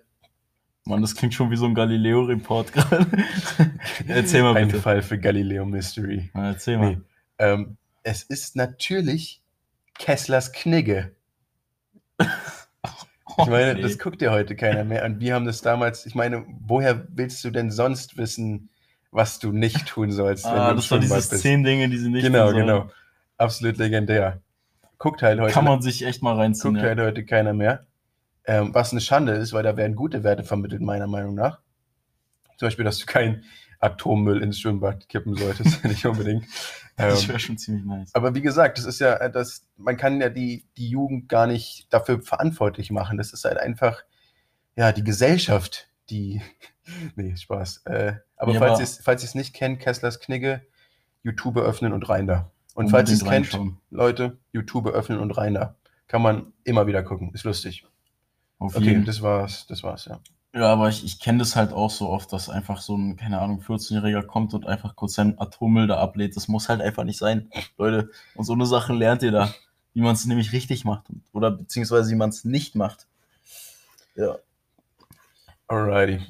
Mann, 0.84 1.02
das 1.02 1.14
klingt 1.14 1.34
schon 1.34 1.50
wie 1.50 1.56
so 1.56 1.66
ein 1.66 1.74
Galileo-Report 1.74 2.72
gerade. 2.72 3.06
erzähl 4.08 4.42
mal 4.42 4.56
ein 4.56 4.68
bitte. 4.68 4.80
Fall 4.80 5.02
für 5.02 5.18
Galileo 5.18 5.66
Mystery. 5.66 6.30
Na, 6.32 6.48
erzähl 6.52 6.78
mal. 6.78 6.96
Nee. 6.96 7.02
Ähm, 7.38 7.76
es 8.02 8.22
ist 8.22 8.56
natürlich 8.56 9.42
Kesslers 9.98 10.52
Knigge. 10.52 11.14
Ich 13.38 13.46
meine, 13.46 13.72
Oh, 13.72 13.74
nee. 13.74 13.82
das 13.82 13.98
guckt 13.98 14.22
ja 14.22 14.30
heute 14.30 14.56
keiner 14.56 14.84
mehr. 14.84 15.04
Und 15.04 15.20
wir 15.20 15.34
haben 15.34 15.44
das 15.44 15.60
damals, 15.60 16.06
ich 16.06 16.14
meine, 16.14 16.44
woher 16.60 17.06
willst 17.10 17.44
du 17.44 17.50
denn 17.50 17.70
sonst 17.70 18.16
wissen, 18.16 18.70
was 19.10 19.38
du 19.38 19.52
nicht 19.52 19.86
tun 19.86 20.10
sollst, 20.10 20.46
ah, 20.46 20.74
das 20.74 20.90
war 20.90 20.98
Schwimmbad 20.98 21.18
diese 21.18 21.36
zehn 21.36 21.62
Dinge, 21.64 21.88
die 21.88 21.98
sie 21.98 22.08
nicht 22.08 22.22
Genau, 22.24 22.46
tun 22.46 22.54
sollen. 22.54 22.66
genau. 22.66 22.90
Absolut 23.38 23.76
legendär. 23.78 24.40
Guckt 24.98 25.22
halt 25.22 25.40
heute, 25.40 25.52
Kann 25.52 25.64
man 25.64 25.82
sich 25.82 26.04
echt 26.04 26.22
mal 26.22 26.34
reinziehen. 26.36 26.72
guckt 26.74 26.82
Ja. 26.82 26.88
halt 26.90 27.00
heute 27.00 27.24
keiner 27.24 27.52
mehr. 27.52 27.84
Ähm, 28.46 28.72
was 28.74 28.92
eine 28.92 29.00
Schande 29.00 29.32
ist, 29.32 29.52
weil 29.52 29.62
da 29.62 29.76
werden 29.76 29.96
gute 29.96 30.22
Werte 30.24 30.44
vermittelt, 30.44 30.80
meiner 30.80 31.06
Meinung 31.06 31.34
nach. 31.34 31.58
Zum 32.56 32.66
Beispiel, 32.66 32.84
dass 32.84 32.98
du 32.98 33.06
keinen 33.06 33.44
Atommüll 33.80 34.42
ins 34.42 34.58
Schwimmbad 34.60 35.08
kippen 35.08 35.34
solltest, 35.36 35.84
nicht 35.84 36.06
unbedingt. 36.06 36.46
Das 36.96 37.22
Ähm, 37.22 37.28
wäre 37.28 37.38
schon 37.38 37.58
ziemlich 37.58 37.84
nice. 37.84 38.14
aber 38.14 38.34
wie 38.34 38.40
gesagt, 38.42 38.78
das 38.78 38.84
ist 38.86 39.00
ja, 39.00 39.14
äh, 39.16 39.30
das, 39.30 39.66
man 39.76 39.96
kann 39.96 40.20
ja 40.20 40.30
die, 40.30 40.64
die 40.76 40.88
Jugend 40.88 41.28
gar 41.28 41.46
nicht 41.46 41.92
dafür 41.92 42.22
verantwortlich 42.22 42.90
machen. 42.90 43.18
Das 43.18 43.32
ist 43.32 43.44
halt 43.44 43.58
einfach, 43.58 44.02
ja, 44.76 44.92
die 44.92 45.04
Gesellschaft, 45.04 45.88
die. 46.10 46.40
nee, 47.16 47.36
Spaß. 47.36 47.82
Äh, 47.86 48.14
aber 48.36 48.52
Ja, 48.52 48.58
falls 48.60 48.78
ihr 48.80 48.84
es 48.84 48.98
falls 49.02 49.22
ihr's 49.22 49.34
nicht 49.34 49.54
kennt, 49.54 49.80
Kesslers 49.80 50.20
Knigge, 50.20 50.62
YouTube 51.22 51.58
öffnen 51.58 51.92
und 51.92 52.08
rein 52.08 52.26
da. 52.26 52.50
Und 52.74 52.90
falls 52.90 53.10
ihr 53.10 53.14
es 53.14 53.20
kennt, 53.20 53.32
reinschauen. 53.32 53.78
Leute, 53.90 54.38
YouTube 54.52 54.86
öffnen 54.86 55.18
und 55.18 55.30
rein 55.32 55.54
da. 55.54 55.76
Kann 56.08 56.22
man 56.22 56.52
immer 56.64 56.86
wieder 56.86 57.02
gucken. 57.02 57.32
Ist 57.34 57.44
lustig. 57.44 57.84
Auf 58.58 58.76
Okay, 58.76 58.84
jeden. 58.86 59.04
das 59.04 59.20
war's. 59.22 59.66
Das 59.66 59.82
war's, 59.82 60.04
ja. 60.06 60.20
Ja, 60.56 60.72
aber 60.72 60.88
ich, 60.88 61.04
ich 61.04 61.20
kenne 61.20 61.38
das 61.38 61.54
halt 61.54 61.72
auch 61.72 61.90
so 61.90 62.08
oft, 62.08 62.32
dass 62.32 62.48
einfach 62.48 62.80
so 62.80 62.96
ein, 62.96 63.16
keine 63.16 63.40
Ahnung, 63.40 63.60
14-Jähriger 63.60 64.22
kommt 64.22 64.54
und 64.54 64.66
einfach 64.66 64.96
kurz 64.96 65.14
seinen 65.14 65.38
Atommüll 65.38 65.86
da 65.86 65.98
ablädt. 65.98 66.34
Das 66.34 66.48
muss 66.48 66.68
halt 66.68 66.80
einfach 66.80 67.04
nicht 67.04 67.18
sein, 67.18 67.50
Leute. 67.76 68.10
Und 68.34 68.44
so 68.44 68.54
eine 68.54 68.66
Sachen 68.66 68.96
lernt 68.96 69.22
ihr 69.22 69.32
da. 69.32 69.54
wie 69.96 70.02
man 70.02 70.14
es 70.14 70.26
nämlich 70.26 70.52
richtig 70.52 70.84
macht 70.84 71.06
oder 71.32 71.50
beziehungsweise 71.50 72.10
wie 72.10 72.16
man 72.16 72.28
es 72.28 72.44
nicht 72.44 72.74
macht. 72.74 73.06
Ja. 74.14 74.36
Alrighty. 75.68 76.20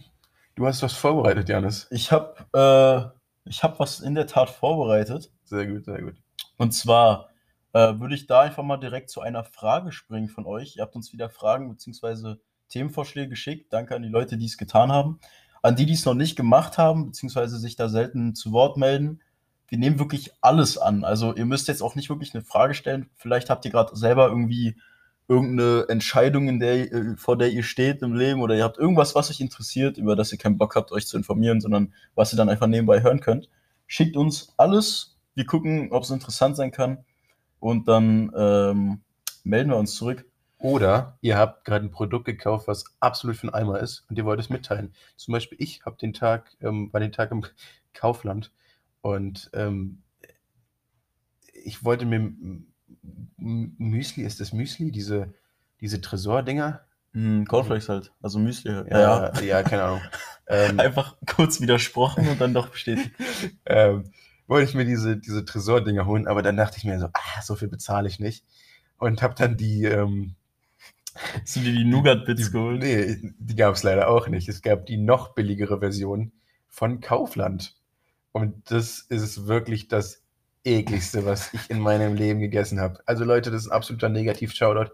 Du 0.55 0.69
hast 0.69 0.85
was 0.85 0.93
vorbereitet, 0.93 1.49
Janis. 1.49 1.89
Ich 1.91 2.13
habe 2.13 2.37
äh, 2.55 3.49
ich 3.51 3.65
hab 3.65 3.81
was 3.81 3.99
in 3.99 4.15
der 4.15 4.29
Tat 4.29 4.51
vorbereitet. 4.51 5.33
Sehr 5.43 5.67
gut, 5.67 5.85
sehr 5.85 6.01
gut. 6.01 6.15
Und 6.59 6.75
zwar 6.75 7.31
äh, 7.73 7.99
würde 7.99 8.15
ich 8.15 8.29
da 8.29 8.43
einfach 8.43 8.63
mal 8.63 8.77
direkt 8.77 9.11
zu 9.11 9.21
einer 9.21 9.43
Frage 9.43 9.91
springen 9.91 10.29
von 10.29 10.47
euch. 10.47 10.77
Ihr 10.77 10.83
habt 10.83 10.95
uns 10.95 11.13
wieder 11.13 11.29
Fragen 11.29 11.69
bzw. 11.69 12.37
Themenvorschläge 12.69 13.29
geschickt. 13.29 13.73
Danke 13.73 13.95
an 13.95 14.03
die 14.03 14.09
Leute, 14.09 14.37
die 14.37 14.47
es 14.47 14.59
getan 14.59 14.93
haben. 14.93 15.21
An 15.63 15.77
die, 15.77 15.87
die 15.87 15.95
es 15.95 16.05
noch 16.05 16.15
nicht 16.15 16.37
gemacht 16.37 16.79
haben, 16.79 17.07
beziehungsweise 17.07 17.59
sich 17.59 17.77
da 17.77 17.89
selten 17.89 18.35
zu 18.35 18.53
Wort 18.53 18.77
melden. 18.77 19.21
Wir 19.69 19.79
nehmen 19.79 19.99
wirklich 19.99 20.33
alles 20.41 20.79
an. 20.79 21.05
Also 21.05 21.35
ihr 21.35 21.47
müsst 21.47 21.69
jetzt 21.69 21.83
auch 21.83 21.97
nicht 21.97 22.09
wirklich 22.09 22.35
eine 22.35 22.45
Frage 22.45 22.75
stellen. 22.75 23.11
Vielleicht 23.17 23.51
habt 23.51 23.65
ihr 23.65 23.71
gerade 23.71 23.97
selber 23.97 24.29
irgendwie 24.29 24.77
irgendeine 25.29 25.87
Entscheidung, 25.89 26.49
in 26.49 26.61
der, 26.61 26.93
äh, 26.93 27.17
vor 27.17 27.37
der 27.37 27.51
ihr 27.51 27.65
steht 27.65 28.03
im 28.03 28.15
Leben 28.15 28.41
oder 28.41 28.57
ihr 28.57 28.63
habt 28.63 28.79
irgendwas, 28.79 29.15
was 29.15 29.31
euch 29.31 29.41
interessiert, 29.41 29.99
über 29.99 30.15
das 30.15 30.31
ihr 30.31 30.39
keinen 30.39 30.59
Bock 30.59 30.77
habt, 30.77 30.93
euch 30.93 31.07
zu 31.07 31.17
informieren, 31.17 31.61
sondern 31.61 31.93
was 32.15 32.33
ihr 32.33 32.37
dann 32.37 32.49
einfach 32.49 32.69
nebenbei 32.69 33.03
hören 33.03 33.21
könnt. 33.21 33.49
Schickt 33.87 34.17
uns 34.17 34.55
alles. 34.57 35.17
Wir 35.35 35.45
gucken, 35.45 35.89
ob 35.91 36.05
es 36.05 36.11
interessant 36.11 36.57
sein 36.57 36.71
kann 36.71 37.05
und 37.59 37.89
dann 37.89 38.33
ähm, 38.37 39.01
melden 39.43 39.71
wir 39.71 39.77
uns 39.77 39.97
zurück. 39.97 40.25
Oder 40.59 41.19
ihr 41.21 41.37
habt 41.37 41.65
gerade 41.65 41.85
ein 41.85 41.91
Produkt 41.91 42.25
gekauft, 42.25 42.67
was 42.67 42.85
absolut 42.99 43.37
für 43.37 43.49
ein 43.49 43.55
Eimer 43.55 43.79
ist 43.81 44.05
und 44.09 44.17
ihr 44.17 44.25
wollt 44.25 44.41
es 44.41 44.49
mitteilen. 44.49 44.95
Zum 45.17 45.33
Beispiel 45.33 45.59
ich 45.61 45.85
habe 45.85 45.97
den 45.97 46.15
Tag, 46.15 46.57
ähm, 46.61 46.93
war 46.93 47.01
den 47.01 47.13
Tag 47.13 47.31
im 47.31 47.45
Kaufland 47.93 48.53
und 49.03 49.51
ähm, 49.53 50.03
ich 51.53 51.85
wollte 51.85 52.07
mir 52.07 52.33
Müsli, 53.37 54.25
ist 54.25 54.41
das 54.41 54.53
Müsli, 54.53 54.91
diese, 54.93 55.35
diese 55.81 56.01
Tresor-Dinger? 56.01 56.81
Mm, 57.13 57.45
Cornflakes 57.45 57.89
halt, 57.89 58.13
also 58.23 58.39
Müsli. 58.39 58.73
Ja, 58.73 58.87
ja, 58.89 59.41
ja 59.41 59.63
keine 59.63 59.85
Ahnung. 59.85 60.01
ähm, 60.47 60.81
Einfach 60.81 61.17
kurz 61.27 61.61
widersprochen 61.61 62.29
und 62.29 62.41
dann 62.41 62.55
doch 62.55 62.69
bestätigt. 62.69 63.11
ähm, 63.67 64.11
wollte 64.47 64.69
ich 64.69 64.75
mir 64.75 64.85
diese, 64.85 65.17
diese 65.17 65.45
Tresor-Dinger 65.45 66.07
holen, 66.07 66.27
aber 66.27 66.43
dann 66.43 66.57
dachte 66.57 66.79
ich 66.79 66.85
mir 66.85 66.99
so, 66.99 67.07
ah, 67.13 67.43
so 67.43 67.57
viel 67.57 67.69
bezahle 67.69 68.09
ich 68.09 68.21
nicht. 68.21 68.45
Und 68.99 69.23
habe 69.23 69.35
dann 69.35 69.57
die. 69.57 69.85
Ähm, 69.85 70.37
Hast 71.43 71.57
du 71.57 71.61
dir 71.61 71.73
die 71.73 71.85
Nougat-Bits 71.85 72.53
geholt? 72.53 72.81
Nee, 72.83 73.19
die 73.39 73.57
gab 73.57 73.75
es 73.75 73.83
leider 73.83 74.09
auch 74.09 74.29
nicht. 74.29 74.49
Es 74.49 74.63
gab 74.63 74.87
die 74.87 74.97
noch 74.97 75.35
billigere 75.35 75.81
Version 75.81 76.33
von 76.69 77.01
Kaufland. 77.01 77.77
Und 78.33 78.71
das 78.71 79.01
ist 79.01 79.47
wirklich 79.47 79.89
das 79.89 80.23
ekligste, 80.65 81.25
was 81.25 81.55
ich 81.55 81.71
in 81.71 81.79
meinem 81.79 82.15
Leben 82.15 82.41
gegessen 82.41 82.81
habe. 82.81 83.01
Also 83.07 83.25
Leute, 83.25 83.51
das 83.51 83.63
ist 83.63 83.69
ein 83.69 83.77
absoluter 83.77 84.09
Negativ-Shoutout. 84.09 84.93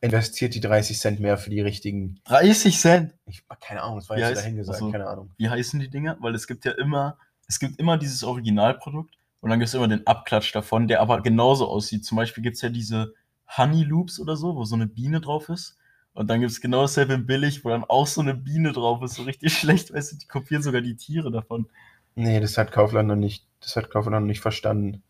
Investiert 0.00 0.54
die 0.54 0.60
30 0.60 0.98
Cent 0.98 1.20
mehr 1.20 1.36
für 1.38 1.50
die 1.50 1.60
richtigen. 1.60 2.20
30 2.24 2.78
Cent? 2.78 3.14
Ich, 3.26 3.42
keine 3.60 3.82
Ahnung, 3.82 3.98
das 3.98 4.08
war 4.08 4.18
jetzt 4.18 4.38
dahin 4.38 4.56
gesagt, 4.56 4.76
also, 4.76 4.92
keine 4.92 5.08
Ahnung. 5.08 5.30
Wie 5.36 5.48
heißen 5.48 5.80
die 5.80 5.90
Dinger? 5.90 6.16
Weil 6.20 6.34
es 6.34 6.46
gibt 6.46 6.64
ja 6.64 6.72
immer 6.72 7.18
es 7.48 7.58
gibt 7.58 7.80
immer 7.80 7.96
dieses 7.96 8.22
Originalprodukt 8.22 9.16
und 9.40 9.50
dann 9.50 9.58
gibt 9.58 9.68
es 9.68 9.74
immer 9.74 9.88
den 9.88 10.06
Abklatsch 10.06 10.54
davon, 10.54 10.86
der 10.86 11.00
aber 11.00 11.22
genauso 11.22 11.66
aussieht. 11.66 12.04
Zum 12.04 12.16
Beispiel 12.16 12.42
gibt 12.42 12.56
es 12.56 12.62
ja 12.62 12.68
diese 12.68 13.14
Honey 13.56 13.84
Loops 13.84 14.20
oder 14.20 14.36
so, 14.36 14.56
wo 14.56 14.64
so 14.64 14.74
eine 14.74 14.86
Biene 14.86 15.20
drauf 15.20 15.48
ist. 15.48 15.76
Und 16.14 16.28
dann 16.28 16.40
gibt 16.40 16.50
es 16.50 16.60
genau 16.60 16.82
dasselbe 16.82 17.14
in 17.14 17.26
billig, 17.26 17.64
wo 17.64 17.68
dann 17.70 17.84
auch 17.84 18.06
so 18.06 18.20
eine 18.20 18.34
Biene 18.34 18.72
drauf 18.72 19.02
ist, 19.02 19.14
so 19.14 19.22
richtig 19.22 19.52
schlecht, 19.58 19.92
weißt 19.92 20.12
du, 20.12 20.16
die 20.16 20.26
kopieren 20.26 20.62
sogar 20.62 20.80
die 20.80 20.96
Tiere 20.96 21.30
davon. 21.30 21.68
Nee, 22.14 22.40
das 22.40 22.58
hat 22.58 22.72
Kaufland 22.72 23.08
noch 23.08 23.16
nicht, 23.16 23.46
das 23.60 23.76
hat 23.76 23.90
Kaufland 23.90 24.24
noch 24.24 24.28
nicht 24.28 24.40
verstanden. 24.40 25.02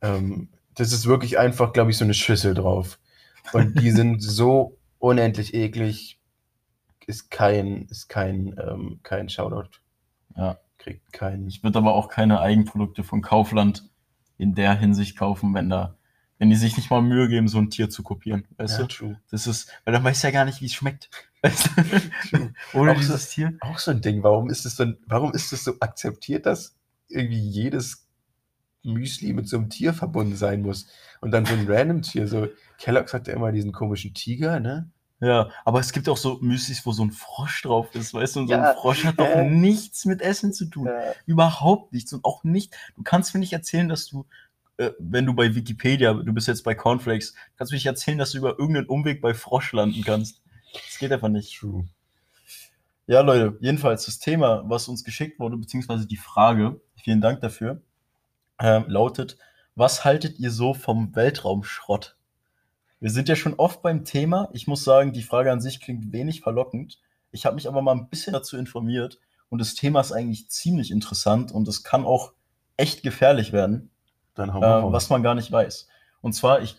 Ähm, 0.00 0.48
das 0.74 0.92
ist 0.92 1.06
wirklich 1.06 1.38
einfach, 1.38 1.72
glaube 1.72 1.90
ich, 1.90 1.96
so 1.96 2.04
eine 2.04 2.14
Schüssel 2.14 2.54
drauf. 2.54 2.98
Und 3.52 3.80
die 3.80 3.90
sind 3.92 4.22
so 4.22 4.76
unendlich 4.98 5.54
eklig, 5.54 6.18
ist 7.06 7.30
kein, 7.30 7.86
ist 7.86 8.08
kein, 8.08 8.58
ähm, 8.58 9.00
kein 9.02 9.28
Shoutout. 9.28 9.78
Ja 10.36 10.58
kriegt 10.88 11.12
keinen. 11.12 11.46
Ich 11.46 11.62
würde 11.62 11.78
aber 11.78 11.94
auch 11.94 12.08
keine 12.08 12.40
Eigenprodukte 12.40 13.04
von 13.04 13.20
Kaufland 13.20 13.88
in 14.38 14.54
der 14.54 14.74
Hinsicht 14.74 15.18
kaufen, 15.18 15.52
wenn 15.54 15.68
da, 15.68 15.96
wenn 16.38 16.50
die 16.50 16.56
sich 16.56 16.76
nicht 16.76 16.90
mal 16.90 17.02
Mühe 17.02 17.28
geben, 17.28 17.48
so 17.48 17.58
ein 17.58 17.70
Tier 17.70 17.90
zu 17.90 18.02
kopieren. 18.02 18.46
Weißt 18.56 18.78
ja, 18.78 18.84
du? 18.84 18.88
True. 18.88 19.20
Das 19.30 19.46
ist, 19.46 19.72
weil 19.84 19.92
dann 19.92 20.04
weiß 20.04 20.22
ja 20.22 20.30
gar 20.30 20.44
nicht, 20.44 20.60
wie 20.60 20.66
es 20.66 20.74
schmeckt. 20.74 21.10
Weißt 21.42 21.70
du? 22.32 22.52
Ohne 22.78 22.92
auch 22.92 22.96
dieses 22.96 23.24
so, 23.24 23.34
Tier. 23.34 23.56
Auch 23.60 23.78
so 23.78 23.92
ein 23.92 24.00
Ding. 24.00 24.22
Warum 24.22 24.50
ist 24.50 24.66
es 24.66 24.76
so, 24.76 24.86
warum 25.06 25.32
ist 25.34 25.52
es 25.52 25.64
so 25.64 25.74
akzeptiert, 25.80 26.46
dass 26.46 26.76
irgendwie 27.08 27.38
jedes 27.38 28.08
Müsli 28.82 29.32
mit 29.32 29.48
so 29.48 29.56
einem 29.56 29.70
Tier 29.70 29.94
verbunden 29.94 30.36
sein 30.36 30.62
muss? 30.62 30.88
Und 31.20 31.30
dann 31.30 31.46
so 31.46 31.54
ein 31.54 31.66
random 31.68 32.02
Tier, 32.02 32.26
so 32.26 32.48
Kellogg's 32.78 33.14
hat 33.14 33.28
ja 33.28 33.34
immer 33.34 33.52
diesen 33.52 33.72
komischen 33.72 34.14
Tiger, 34.14 34.58
ne? 34.58 34.90
Ja, 35.20 35.50
aber 35.64 35.80
es 35.80 35.92
gibt 35.92 36.08
auch 36.08 36.16
so 36.16 36.38
Müslis, 36.40 36.86
wo 36.86 36.92
so 36.92 37.04
ein 37.04 37.10
Frosch 37.10 37.62
drauf 37.62 37.92
ist, 37.94 38.14
weißt 38.14 38.36
du? 38.36 38.40
Und 38.40 38.46
so 38.46 38.52
ja, 38.52 38.70
ein 38.70 38.76
Frosch 38.76 39.04
hat 39.04 39.18
doch 39.18 39.26
äh, 39.26 39.50
nichts 39.50 40.04
mit 40.04 40.22
Essen 40.22 40.52
zu 40.52 40.66
tun. 40.66 40.86
Äh, 40.86 41.14
Überhaupt 41.26 41.92
nichts. 41.92 42.12
Und 42.12 42.24
auch 42.24 42.44
nicht, 42.44 42.76
du 42.94 43.02
kannst 43.02 43.34
mir 43.34 43.40
nicht 43.40 43.52
erzählen, 43.52 43.88
dass 43.88 44.06
du, 44.06 44.26
wenn 44.98 45.26
du 45.26 45.34
bei 45.34 45.54
Wikipedia, 45.54 46.14
du 46.14 46.32
bist 46.32 46.48
jetzt 46.48 46.62
bei 46.62 46.74
Cornflakes, 46.74 47.34
kannst 47.56 47.72
du 47.72 47.74
mir 47.74 47.78
nicht 47.78 47.86
erzählen, 47.86 48.18
dass 48.18 48.32
du 48.32 48.38
über 48.38 48.58
irgendeinen 48.58 48.86
Umweg 48.86 49.20
bei 49.20 49.34
Frosch 49.34 49.72
landen 49.72 50.02
kannst. 50.04 50.40
Das 50.72 50.98
geht 50.98 51.12
einfach 51.12 51.28
nicht. 51.28 51.58
True. 51.58 51.88
Ja, 53.06 53.22
Leute, 53.22 53.56
jedenfalls 53.60 54.04
das 54.04 54.18
Thema, 54.18 54.62
was 54.66 54.86
uns 54.86 55.02
geschickt 55.02 55.40
wurde, 55.40 55.56
beziehungsweise 55.56 56.06
die 56.06 56.16
Frage, 56.16 56.80
vielen 56.94 57.20
Dank 57.20 57.40
dafür, 57.40 57.80
ähm, 58.60 58.84
lautet, 58.86 59.38
was 59.74 60.04
haltet 60.04 60.38
ihr 60.38 60.50
so 60.50 60.74
vom 60.74 61.14
Weltraumschrott? 61.14 62.16
Wir 63.00 63.10
sind 63.10 63.28
ja 63.28 63.36
schon 63.36 63.54
oft 63.54 63.80
beim 63.80 64.04
Thema. 64.04 64.48
Ich 64.52 64.66
muss 64.66 64.84
sagen, 64.84 65.12
die 65.12 65.22
Frage 65.22 65.52
an 65.52 65.60
sich 65.60 65.80
klingt 65.80 66.12
wenig 66.12 66.40
verlockend. 66.40 67.00
Ich 67.30 67.46
habe 67.46 67.54
mich 67.54 67.68
aber 67.68 67.80
mal 67.80 67.92
ein 67.94 68.08
bisschen 68.08 68.32
dazu 68.32 68.56
informiert 68.56 69.18
und 69.48 69.60
das 69.60 69.74
Thema 69.74 70.00
ist 70.00 70.12
eigentlich 70.12 70.50
ziemlich 70.50 70.90
interessant 70.90 71.52
und 71.52 71.66
es 71.68 71.84
kann 71.84 72.04
auch 72.04 72.32
echt 72.76 73.02
gefährlich 73.02 73.52
werden, 73.52 73.90
Dann 74.38 74.54
wir 74.54 74.62
äh, 74.62 74.92
was 74.92 75.10
man 75.10 75.22
gar 75.22 75.34
nicht 75.34 75.50
weiß. 75.50 75.88
Und 76.20 76.32
zwar, 76.32 76.62
ich 76.62 76.76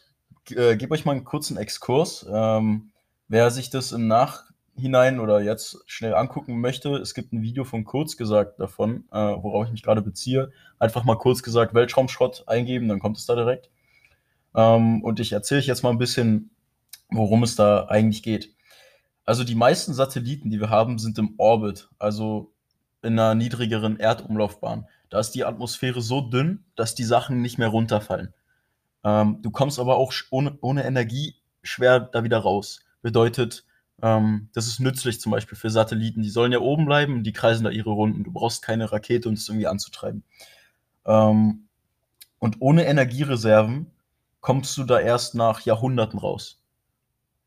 äh, 0.52 0.76
gebe 0.78 0.94
euch 0.94 1.06
mal 1.06 1.12
einen 1.12 1.26
kurzen 1.26 1.58
Exkurs. 1.58 2.26
Ähm, 2.32 2.92
wer 3.28 3.52
sich 3.52 3.70
das 3.70 3.92
im 3.92 4.08
Nachhinein 4.08 5.20
oder 5.20 5.42
jetzt 5.42 5.84
schnell 5.86 6.16
angucken 6.16 6.60
möchte, 6.60 6.96
es 6.96 7.14
gibt 7.14 7.34
ein 7.34 7.42
Video 7.42 7.66
von 7.66 7.84
Kurz 7.84 8.18
gesagt 8.18 8.60
davon, 8.60 9.04
äh, 9.12 9.18
worauf 9.18 9.66
ich 9.66 9.72
mich 9.72 9.84
gerade 9.84 10.02
beziehe. 10.02 10.52
Einfach 10.80 11.04
mal 11.04 11.18
kurz 11.18 11.44
gesagt 11.44 11.74
Weltraumschrott 11.74 12.46
eingeben, 12.48 12.88
dann 12.88 13.00
kommt 13.00 13.18
es 13.18 13.26
da 13.26 13.36
direkt. 13.36 13.70
Ähm, 14.56 15.04
und 15.04 15.20
ich 15.20 15.34
erzähle 15.34 15.60
euch 15.60 15.68
jetzt 15.68 15.84
mal 15.84 15.92
ein 15.92 16.00
bisschen, 16.00 16.52
worum 17.10 17.44
es 17.44 17.56
da 17.56 17.86
eigentlich 17.86 18.24
geht. 18.24 18.56
Also 19.26 19.44
die 19.44 19.56
meisten 19.56 19.94
Satelliten, 19.94 20.50
die 20.50 20.60
wir 20.60 20.70
haben, 20.70 20.98
sind 20.98 21.20
im 21.20 21.36
Orbit, 21.38 21.90
also 22.00 22.52
in 23.02 23.20
einer 23.20 23.36
niedrigeren 23.36 24.00
Erdumlaufbahn. 24.00 24.88
Da 25.10 25.20
ist 25.20 25.32
die 25.32 25.46
Atmosphäre 25.46 26.02
so 26.02 26.22
dünn, 26.22 26.66
dass 26.76 26.96
die 26.96 27.04
Sachen 27.04 27.42
nicht 27.42 27.58
mehr 27.58 27.70
runterfallen. 27.70 28.34
Ähm, 29.04 29.42
du 29.42 29.52
kommst 29.52 29.80
aber 29.80 29.98
auch 29.98 30.14
ohne, 30.30 30.58
ohne 30.62 30.86
Energie 30.86 31.36
schwer 31.64 32.00
da 32.00 32.24
wieder 32.24 32.40
raus. 32.40 32.82
Bedeutet, 33.02 33.66
ähm, 34.02 34.50
das 34.54 34.68
ist 34.68 34.80
nützlich 34.80 35.20
zum 35.20 35.32
Beispiel 35.32 35.58
für 35.58 35.70
Satelliten. 35.70 36.22
Die 36.22 36.30
sollen 36.30 36.52
ja 36.52 36.60
oben 36.60 36.86
bleiben 36.86 37.16
und 37.16 37.24
die 37.24 37.34
kreisen 37.34 37.64
da 37.64 37.70
ihre 37.70 37.90
Runden. 37.90 38.24
Du 38.24 38.32
brauchst 38.32 38.62
keine 38.62 38.92
Rakete, 38.92 39.30
um 39.30 39.36
das 39.36 39.48
irgendwie 39.48 39.68
anzutreiben. 39.68 40.24
Ähm, 41.06 41.68
und 42.40 42.58
ohne 42.60 42.86
Energiereserven 42.86 43.92
kommst 44.42 44.78
du 44.78 44.84
da 44.84 45.00
erst 45.00 45.36
nach 45.36 45.62
Jahrhunderten 45.62 46.20
raus. 46.20 46.62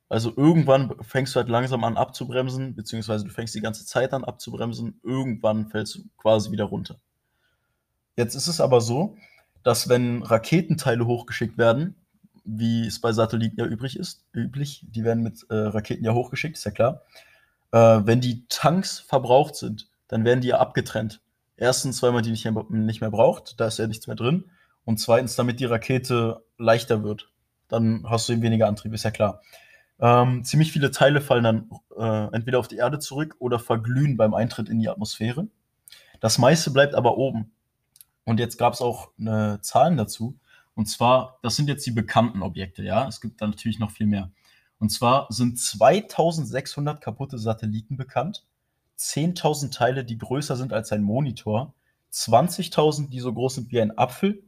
Also 0.08 0.32
irgendwann 0.36 0.94
fängst 1.00 1.34
du 1.34 1.38
halt 1.40 1.48
langsam 1.48 1.84
an 1.84 1.96
abzubremsen, 1.96 2.74
beziehungsweise 2.74 3.24
du 3.24 3.30
fängst 3.30 3.54
die 3.54 3.62
ganze 3.62 3.86
Zeit 3.86 4.12
an 4.12 4.24
abzubremsen, 4.24 5.00
irgendwann 5.02 5.68
fällst 5.68 5.94
du 5.94 6.00
quasi 6.18 6.50
wieder 6.50 6.64
runter. 6.64 7.00
Jetzt 8.16 8.34
ist 8.34 8.46
es 8.46 8.60
aber 8.60 8.80
so, 8.80 9.16
dass 9.62 9.88
wenn 9.88 10.22
Raketenteile 10.22 11.06
hochgeschickt 11.06 11.58
werden, 11.58 11.94
wie 12.44 12.86
es 12.86 13.00
bei 13.00 13.12
Satelliten 13.12 13.58
ja 13.58 13.66
übrig 13.66 13.98
ist, 13.98 14.24
üblich, 14.32 14.84
die 14.88 15.04
werden 15.04 15.22
mit 15.22 15.46
äh, 15.48 15.54
Raketen 15.54 16.04
ja 16.04 16.12
hochgeschickt, 16.12 16.56
ist 16.56 16.64
ja 16.64 16.72
klar. 16.72 17.02
Äh, 17.70 18.00
wenn 18.04 18.20
die 18.20 18.46
Tanks 18.48 18.98
verbraucht 18.98 19.56
sind, 19.56 19.88
dann 20.08 20.24
werden 20.24 20.40
die 20.40 20.48
ja 20.48 20.58
abgetrennt. 20.58 21.20
Erstens, 21.56 22.02
weil 22.02 22.12
man 22.12 22.22
die 22.22 22.30
nicht 22.30 22.44
mehr, 22.44 22.64
nicht 22.68 23.00
mehr 23.00 23.10
braucht, 23.10 23.60
da 23.60 23.66
ist 23.66 23.78
ja 23.78 23.86
nichts 23.86 24.06
mehr 24.06 24.16
drin. 24.16 24.44
Und 24.84 24.98
zweitens, 24.98 25.36
damit 25.36 25.60
die 25.60 25.64
Rakete 25.64 26.42
leichter 26.58 27.04
wird. 27.04 27.30
Dann 27.68 28.04
hast 28.08 28.28
du 28.28 28.32
eben 28.32 28.42
weniger 28.42 28.66
Antrieb, 28.66 28.92
ist 28.92 29.04
ja 29.04 29.10
klar. 29.12 29.40
Ähm, 30.00 30.42
ziemlich 30.44 30.72
viele 30.72 30.90
Teile 30.90 31.20
fallen 31.20 31.44
dann 31.44 31.70
äh, 31.96 32.34
entweder 32.34 32.58
auf 32.58 32.66
die 32.66 32.76
Erde 32.76 32.98
zurück 32.98 33.36
oder 33.38 33.60
verglühen 33.60 34.16
beim 34.16 34.34
Eintritt 34.34 34.68
in 34.68 34.80
die 34.80 34.88
Atmosphäre. 34.88 35.46
Das 36.20 36.38
meiste 36.38 36.72
bleibt 36.72 36.96
aber 36.96 37.16
oben. 37.16 37.52
Und 38.24 38.40
jetzt 38.40 38.58
gab 38.58 38.74
es 38.74 38.80
auch 38.80 39.10
eine 39.18 39.60
Zahlen 39.62 39.96
dazu. 39.96 40.38
Und 40.74 40.86
zwar, 40.86 41.38
das 41.42 41.56
sind 41.56 41.68
jetzt 41.68 41.84
die 41.86 41.90
bekannten 41.90 42.42
Objekte, 42.42 42.82
ja. 42.82 43.06
Es 43.06 43.20
gibt 43.20 43.40
da 43.40 43.46
natürlich 43.46 43.78
noch 43.78 43.90
viel 43.90 44.06
mehr. 44.06 44.30
Und 44.78 44.90
zwar 44.90 45.26
sind 45.30 45.58
2600 45.58 47.00
kaputte 47.00 47.38
Satelliten 47.38 47.96
bekannt, 47.96 48.44
10.000 48.98 49.72
Teile, 49.72 50.04
die 50.04 50.18
größer 50.18 50.56
sind 50.56 50.72
als 50.72 50.92
ein 50.92 51.02
Monitor, 51.02 51.74
20.000, 52.12 53.10
die 53.10 53.20
so 53.20 53.32
groß 53.32 53.56
sind 53.56 53.72
wie 53.72 53.80
ein 53.80 53.96
Apfel 53.96 54.42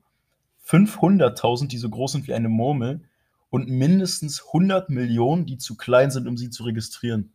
500.000, 0.67 1.69
die 1.69 1.79
so 1.79 1.91
groß 1.91 2.13
sind 2.13 2.27
wie 2.27 2.35
eine 2.35 2.49
Murmel 2.49 3.03
und 3.51 3.69
mindestens 3.69 4.45
100 4.47 4.91
Millionen, 4.91 5.47
die 5.47 5.59
zu 5.59 5.77
klein 5.77 6.11
sind, 6.11 6.27
um 6.27 6.37
sie 6.37 6.51
zu 6.51 6.65
registrieren. 6.65 7.33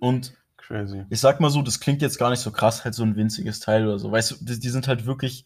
Und 0.00 0.34
Crazy. 0.66 1.04
ich 1.10 1.20
sag 1.20 1.40
mal 1.40 1.50
so, 1.50 1.60
das 1.60 1.78
klingt 1.78 2.00
jetzt 2.00 2.18
gar 2.18 2.30
nicht 2.30 2.40
so 2.40 2.50
krass, 2.50 2.84
halt 2.84 2.94
so 2.94 3.02
ein 3.02 3.16
winziges 3.16 3.60
Teil 3.60 3.86
oder 3.86 3.98
so. 3.98 4.10
Weißt 4.10 4.30
du, 4.30 4.36
die, 4.40 4.58
die 4.58 4.68
sind 4.70 4.88
halt 4.88 5.04
wirklich, 5.04 5.44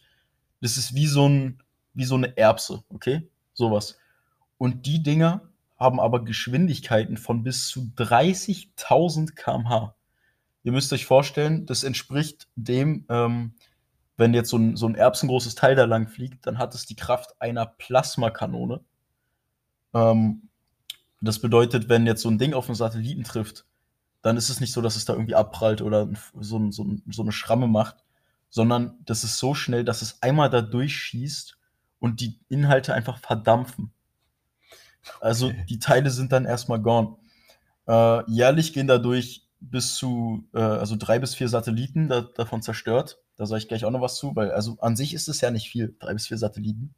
das 0.61 0.77
ist 0.77 0.95
wie 0.95 1.07
so 1.07 1.27
ein, 1.27 1.61
wie 1.93 2.05
so 2.05 2.15
eine 2.15 2.37
Erbse, 2.37 2.83
okay? 2.89 3.29
Sowas. 3.53 3.97
Und 4.57 4.85
die 4.85 5.03
Dinger 5.03 5.41
haben 5.77 5.99
aber 5.99 6.23
Geschwindigkeiten 6.23 7.17
von 7.17 7.43
bis 7.43 7.67
zu 7.67 7.91
30.000 7.97 9.35
km/h. 9.35 9.95
Ihr 10.63 10.71
müsst 10.71 10.93
euch 10.93 11.05
vorstellen, 11.05 11.65
das 11.65 11.83
entspricht 11.83 12.47
dem, 12.55 13.05
ähm, 13.09 13.55
wenn 14.17 14.33
jetzt 14.33 14.49
so 14.49 14.57
ein, 14.57 14.75
so 14.75 14.87
ein 14.87 14.95
erbsengroßes 14.95 15.55
Teil 15.55 15.75
da 15.75 15.85
lang 15.85 16.07
fliegt, 16.07 16.45
dann 16.45 16.57
hat 16.57 16.75
es 16.75 16.85
die 16.85 16.95
Kraft 16.95 17.41
einer 17.41 17.65
Plasmakanone. 17.65 18.81
Ähm, 19.93 20.49
das 21.21 21.39
bedeutet, 21.39 21.89
wenn 21.89 22.05
jetzt 22.05 22.21
so 22.21 22.29
ein 22.29 22.37
Ding 22.37 22.53
auf 22.53 22.67
einen 22.67 22.75
Satelliten 22.75 23.23
trifft, 23.23 23.65
dann 24.21 24.37
ist 24.37 24.49
es 24.49 24.59
nicht 24.59 24.73
so, 24.73 24.81
dass 24.81 24.95
es 24.95 25.05
da 25.05 25.13
irgendwie 25.13 25.35
abprallt 25.35 25.81
oder 25.81 26.09
so, 26.39 26.71
so, 26.71 26.85
so 27.09 27.21
eine 27.21 27.31
Schramme 27.31 27.67
macht, 27.67 27.97
sondern 28.49 28.97
das 29.05 29.23
ist 29.23 29.37
so 29.37 29.53
schnell, 29.53 29.83
dass 29.85 30.01
es 30.01 30.21
einmal 30.21 30.49
da 30.49 30.61
durchschießt 30.61 31.57
und 31.99 32.19
die 32.21 32.39
Inhalte 32.49 32.93
einfach 32.93 33.17
verdampfen. 33.19 33.91
Also 35.21 35.47
Okay. 35.47 35.65
die 35.69 35.79
Teile 35.79 36.09
sind 36.11 36.31
dann 36.31 36.45
erstmal 36.45 36.79
gone. 36.79 37.15
Äh, 37.87 38.29
jährlich 38.31 38.73
gehen 38.73 38.87
dadurch 38.87 39.47
bis 39.59 39.95
zu, 39.95 40.47
äh, 40.53 40.59
also 40.59 40.95
drei 40.97 41.19
bis 41.19 41.35
vier 41.35 41.49
Satelliten 41.49 42.07
da, 42.09 42.21
davon 42.21 42.61
zerstört. 42.61 43.19
Da 43.35 43.45
sage 43.45 43.59
ich 43.59 43.67
gleich 43.67 43.85
auch 43.85 43.91
noch 43.91 44.01
was 44.01 44.15
zu, 44.15 44.35
weil 44.35 44.51
also 44.51 44.77
an 44.81 44.95
sich 44.95 45.13
ist 45.13 45.27
es 45.29 45.41
ja 45.41 45.51
nicht 45.51 45.69
viel, 45.69 45.95
drei 45.99 46.13
bis 46.13 46.27
vier 46.27 46.37
Satelliten. 46.37 46.93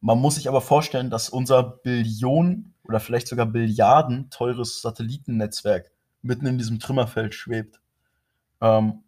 Man 0.00 0.18
muss 0.18 0.36
sich 0.36 0.48
aber 0.48 0.60
vorstellen, 0.60 1.10
dass 1.10 1.28
unser 1.30 1.62
Billionen 1.62 2.74
oder 2.84 3.00
vielleicht 3.00 3.28
sogar 3.28 3.46
Billiarden 3.46 4.30
teures 4.30 4.80
Satellitennetzwerk 4.82 5.90
mitten 6.26 6.46
in 6.46 6.58
diesem 6.58 6.78
Trümmerfeld 6.78 7.34
schwebt. 7.34 7.80
Ähm, 8.60 9.04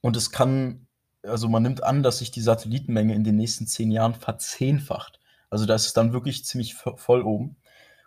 und 0.00 0.16
es 0.16 0.30
kann, 0.30 0.86
also 1.22 1.48
man 1.48 1.62
nimmt 1.62 1.82
an, 1.82 2.02
dass 2.02 2.18
sich 2.18 2.30
die 2.30 2.40
Satellitenmenge 2.40 3.14
in 3.14 3.24
den 3.24 3.36
nächsten 3.36 3.66
zehn 3.66 3.90
Jahren 3.90 4.14
verzehnfacht. 4.14 5.20
Also 5.50 5.66
da 5.66 5.74
ist 5.74 5.86
es 5.86 5.92
dann 5.92 6.12
wirklich 6.12 6.44
ziemlich 6.44 6.74
vo- 6.74 6.96
voll 6.96 7.22
oben. 7.22 7.56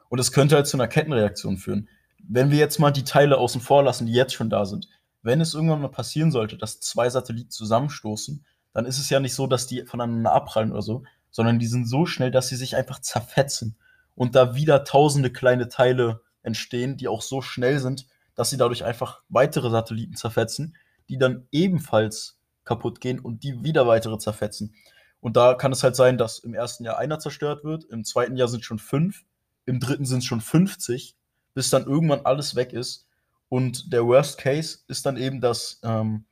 Und 0.09 0.19
es 0.19 0.31
könnte 0.31 0.55
halt 0.55 0.67
zu 0.67 0.77
einer 0.77 0.87
Kettenreaktion 0.87 1.57
führen. 1.57 1.89
Wenn 2.23 2.51
wir 2.51 2.57
jetzt 2.57 2.79
mal 2.79 2.91
die 2.91 3.03
Teile 3.03 3.37
außen 3.37 3.61
vor 3.61 3.83
lassen, 3.83 4.05
die 4.05 4.13
jetzt 4.13 4.33
schon 4.33 4.49
da 4.49 4.65
sind, 4.65 4.87
wenn 5.23 5.41
es 5.41 5.53
irgendwann 5.53 5.81
mal 5.81 5.89
passieren 5.89 6.31
sollte, 6.31 6.57
dass 6.57 6.79
zwei 6.79 7.09
Satelliten 7.09 7.49
zusammenstoßen, 7.49 8.45
dann 8.73 8.85
ist 8.85 8.99
es 8.99 9.09
ja 9.09 9.19
nicht 9.19 9.35
so, 9.35 9.47
dass 9.47 9.67
die 9.67 9.85
voneinander 9.85 10.31
abprallen 10.31 10.71
oder 10.71 10.81
so, 10.81 11.03
sondern 11.29 11.59
die 11.59 11.67
sind 11.67 11.87
so 11.87 12.05
schnell, 12.05 12.31
dass 12.31 12.47
sie 12.47 12.55
sich 12.55 12.75
einfach 12.75 12.99
zerfetzen 12.99 13.75
und 14.15 14.35
da 14.35 14.55
wieder 14.55 14.83
tausende 14.83 15.31
kleine 15.31 15.67
Teile 15.69 16.21
entstehen, 16.43 16.97
die 16.97 17.07
auch 17.07 17.21
so 17.21 17.41
schnell 17.41 17.79
sind, 17.79 18.07
dass 18.41 18.49
sie 18.49 18.57
dadurch 18.57 18.83
einfach 18.83 19.21
weitere 19.29 19.69
Satelliten 19.69 20.15
zerfetzen, 20.15 20.75
die 21.09 21.19
dann 21.19 21.47
ebenfalls 21.51 22.39
kaputt 22.63 22.99
gehen 22.99 23.19
und 23.19 23.43
die 23.43 23.63
wieder 23.63 23.85
weitere 23.85 24.17
zerfetzen. 24.17 24.73
Und 25.19 25.37
da 25.37 25.53
kann 25.53 25.71
es 25.71 25.83
halt 25.83 25.95
sein, 25.95 26.17
dass 26.17 26.39
im 26.39 26.55
ersten 26.55 26.83
Jahr 26.83 26.97
einer 26.97 27.19
zerstört 27.19 27.63
wird, 27.63 27.83
im 27.83 28.03
zweiten 28.03 28.35
Jahr 28.35 28.47
sind 28.47 28.65
schon 28.65 28.79
fünf, 28.79 29.25
im 29.67 29.79
dritten 29.79 30.05
sind 30.05 30.19
es 30.19 30.25
schon 30.25 30.41
50, 30.41 31.15
bis 31.53 31.69
dann 31.69 31.85
irgendwann 31.85 32.25
alles 32.25 32.55
weg 32.55 32.73
ist. 32.73 33.05
Und 33.47 33.93
der 33.93 34.07
Worst 34.07 34.39
Case 34.39 34.79
ist 34.87 35.05
dann 35.05 35.17
eben, 35.17 35.39
dass 35.39 35.79
ähm, 35.83 36.25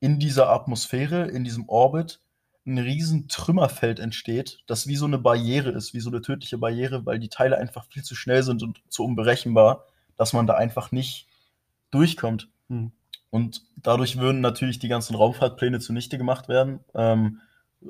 in 0.00 0.18
dieser 0.18 0.48
Atmosphäre, 0.48 1.28
in 1.28 1.44
diesem 1.44 1.68
Orbit, 1.68 2.22
ein 2.64 2.78
riesen 2.78 3.28
Trümmerfeld 3.28 4.00
entsteht, 4.00 4.60
das 4.66 4.86
wie 4.86 4.96
so 4.96 5.04
eine 5.04 5.18
Barriere 5.18 5.68
ist, 5.72 5.92
wie 5.92 6.00
so 6.00 6.08
eine 6.08 6.22
tödliche 6.22 6.56
Barriere, 6.56 7.04
weil 7.04 7.18
die 7.18 7.28
Teile 7.28 7.58
einfach 7.58 7.84
viel 7.84 8.04
zu 8.04 8.14
schnell 8.14 8.42
sind 8.42 8.62
und 8.62 8.80
zu 8.88 9.04
unberechenbar, 9.04 9.84
dass 10.16 10.32
man 10.32 10.46
da 10.46 10.54
einfach 10.54 10.92
nicht 10.92 11.26
durchkommt. 11.90 12.48
Hm. 12.68 12.92
Und 13.30 13.62
dadurch 13.76 14.18
würden 14.18 14.40
natürlich 14.40 14.78
die 14.78 14.88
ganzen 14.88 15.14
Raumfahrtpläne 15.14 15.80
zunichte 15.80 16.18
gemacht 16.18 16.48
werden. 16.48 16.80
Ähm, 16.94 17.40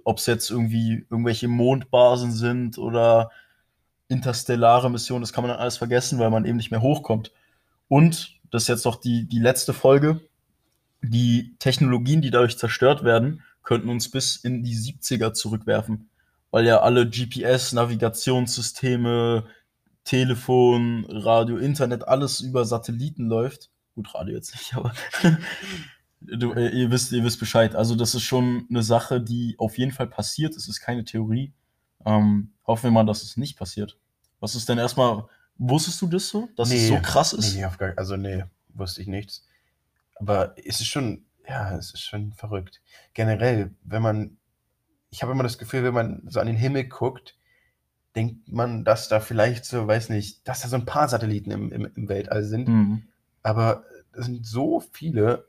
Ob 0.04 0.18
es 0.18 0.26
jetzt 0.26 0.50
irgendwie 0.50 1.06
irgendwelche 1.10 1.48
Mondbasen 1.48 2.32
sind 2.32 2.78
oder 2.78 3.30
interstellare 4.08 4.90
Missionen, 4.90 5.22
das 5.22 5.32
kann 5.32 5.42
man 5.42 5.50
dann 5.50 5.60
alles 5.60 5.76
vergessen, 5.76 6.18
weil 6.18 6.30
man 6.30 6.44
eben 6.44 6.56
nicht 6.56 6.70
mehr 6.70 6.82
hochkommt. 6.82 7.32
Und 7.88 8.40
das 8.50 8.62
ist 8.64 8.68
jetzt 8.68 8.84
noch 8.84 8.96
die, 8.96 9.26
die 9.26 9.38
letzte 9.38 9.72
Folge. 9.72 10.20
Die 11.02 11.54
Technologien, 11.58 12.22
die 12.22 12.30
dadurch 12.30 12.58
zerstört 12.58 13.04
werden, 13.04 13.42
könnten 13.62 13.88
uns 13.88 14.10
bis 14.10 14.36
in 14.36 14.62
die 14.62 14.74
70er 14.74 15.32
zurückwerfen. 15.32 16.08
Weil 16.50 16.64
ja 16.64 16.80
alle 16.80 17.08
GPS, 17.08 17.72
Navigationssysteme, 17.72 19.44
Telefon, 20.06 21.04
Radio, 21.08 21.58
Internet, 21.58 22.06
alles 22.06 22.40
über 22.40 22.64
Satelliten 22.64 23.26
läuft. 23.26 23.70
Gut, 23.96 24.14
Radio 24.14 24.36
jetzt 24.36 24.54
nicht, 24.54 24.74
aber 24.74 24.94
du, 26.20 26.52
äh, 26.52 26.68
ihr, 26.68 26.92
wisst, 26.92 27.10
ihr 27.10 27.24
wisst 27.24 27.40
Bescheid. 27.40 27.74
Also, 27.74 27.96
das 27.96 28.14
ist 28.14 28.22
schon 28.22 28.66
eine 28.70 28.84
Sache, 28.84 29.20
die 29.20 29.56
auf 29.58 29.76
jeden 29.76 29.90
Fall 29.90 30.06
passiert. 30.06 30.54
Es 30.54 30.68
ist 30.68 30.80
keine 30.80 31.04
Theorie. 31.04 31.52
Ähm, 32.04 32.52
hoffen 32.64 32.84
wir 32.84 32.90
mal, 32.92 33.04
dass 33.04 33.24
es 33.24 33.36
nicht 33.36 33.58
passiert. 33.58 33.98
Was 34.38 34.54
ist 34.54 34.68
denn 34.68 34.78
erstmal, 34.78 35.24
wusstest 35.58 36.00
du 36.00 36.06
das 36.06 36.28
so, 36.28 36.48
dass 36.56 36.70
es 36.70 36.86
so 36.86 37.00
krass 37.00 37.32
ist? 37.32 37.54
Nee, 37.54 37.60
nee, 37.60 37.64
auf 37.64 37.76
gar, 37.76 37.92
also 37.96 38.16
nee, 38.16 38.44
wusste 38.68 39.02
ich 39.02 39.08
nichts. 39.08 39.44
Aber 40.14 40.54
es 40.56 40.80
ist 40.80 40.86
schon, 40.86 41.24
ja, 41.48 41.76
es 41.76 41.92
ist 41.92 42.04
schon 42.04 42.32
verrückt. 42.32 42.80
Generell, 43.12 43.74
wenn 43.82 44.02
man, 44.02 44.36
ich 45.10 45.22
habe 45.22 45.32
immer 45.32 45.42
das 45.42 45.58
Gefühl, 45.58 45.82
wenn 45.82 45.94
man 45.94 46.22
so 46.28 46.38
an 46.38 46.46
den 46.46 46.56
Himmel 46.56 46.84
guckt, 46.84 47.36
denkt 48.16 48.50
man, 48.50 48.84
dass 48.84 49.08
da 49.08 49.20
vielleicht 49.20 49.66
so, 49.66 49.86
weiß 49.86 50.08
nicht, 50.08 50.48
dass 50.48 50.62
da 50.62 50.68
so 50.68 50.76
ein 50.76 50.86
paar 50.86 51.08
Satelliten 51.08 51.50
im, 51.50 51.70
im, 51.70 51.90
im 51.94 52.08
Weltall 52.08 52.42
sind. 52.44 52.66
Mhm. 52.66 53.02
Aber 53.42 53.84
es 54.12 54.24
sind 54.24 54.46
so 54.46 54.82
viele, 54.92 55.46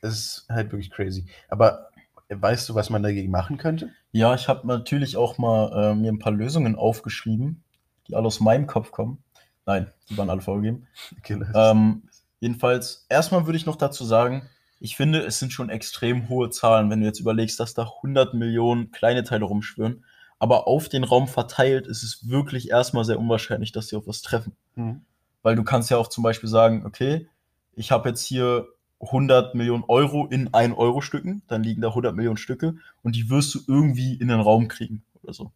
es 0.00 0.14
ist 0.14 0.46
halt 0.48 0.70
wirklich 0.72 0.90
crazy. 0.90 1.26
Aber 1.48 1.90
weißt 2.28 2.68
du, 2.68 2.74
was 2.74 2.88
man 2.88 3.02
dagegen 3.02 3.30
machen 3.30 3.58
könnte? 3.58 3.90
Ja, 4.12 4.34
ich 4.34 4.48
habe 4.48 4.66
natürlich 4.66 5.16
auch 5.16 5.38
mal 5.38 5.90
äh, 5.90 5.94
mir 5.94 6.12
ein 6.12 6.18
paar 6.18 6.32
Lösungen 6.32 6.76
aufgeschrieben, 6.76 7.62
die 8.08 8.14
alle 8.14 8.26
aus 8.26 8.40
meinem 8.40 8.66
Kopf 8.66 8.92
kommen. 8.92 9.18
Nein, 9.66 9.90
die 10.08 10.16
waren 10.16 10.30
alle 10.30 10.40
vorgegeben. 10.40 10.86
Okay, 11.18 11.40
Ähm, 11.54 12.02
jedenfalls, 12.40 13.06
erstmal 13.08 13.46
würde 13.46 13.56
ich 13.56 13.66
noch 13.66 13.76
dazu 13.76 14.04
sagen, 14.04 14.48
ich 14.80 14.96
finde, 14.96 15.20
es 15.20 15.38
sind 15.38 15.52
schon 15.52 15.70
extrem 15.70 16.28
hohe 16.28 16.50
Zahlen, 16.50 16.90
wenn 16.90 17.00
du 17.00 17.06
jetzt 17.06 17.20
überlegst, 17.20 17.60
dass 17.60 17.74
da 17.74 17.82
100 17.82 18.34
Millionen 18.34 18.90
kleine 18.90 19.22
Teile 19.22 19.44
rumschwirren. 19.44 20.04
Aber 20.42 20.66
auf 20.66 20.88
den 20.88 21.04
Raum 21.04 21.28
verteilt 21.28 21.86
ist 21.86 22.02
es 22.02 22.28
wirklich 22.28 22.68
erstmal 22.68 23.04
sehr 23.04 23.16
unwahrscheinlich, 23.20 23.70
dass 23.70 23.86
sie 23.86 23.94
auf 23.96 24.08
was 24.08 24.22
treffen. 24.22 24.56
Hm. 24.74 25.02
Weil 25.42 25.54
du 25.54 25.62
kannst 25.62 25.88
ja 25.88 25.98
auch 25.98 26.08
zum 26.08 26.24
Beispiel 26.24 26.48
sagen, 26.48 26.84
okay, 26.84 27.28
ich 27.76 27.92
habe 27.92 28.08
jetzt 28.08 28.24
hier 28.26 28.66
100 29.00 29.54
Millionen 29.54 29.84
Euro 29.86 30.26
in 30.26 30.48
1-Euro-Stücken, 30.50 31.42
dann 31.46 31.62
liegen 31.62 31.80
da 31.80 31.90
100 31.90 32.16
Millionen 32.16 32.38
Stücke 32.38 32.74
und 33.04 33.14
die 33.14 33.30
wirst 33.30 33.54
du 33.54 33.60
irgendwie 33.68 34.14
in 34.14 34.26
den 34.26 34.40
Raum 34.40 34.66
kriegen 34.66 35.04
oder 35.22 35.32
so. 35.32 35.52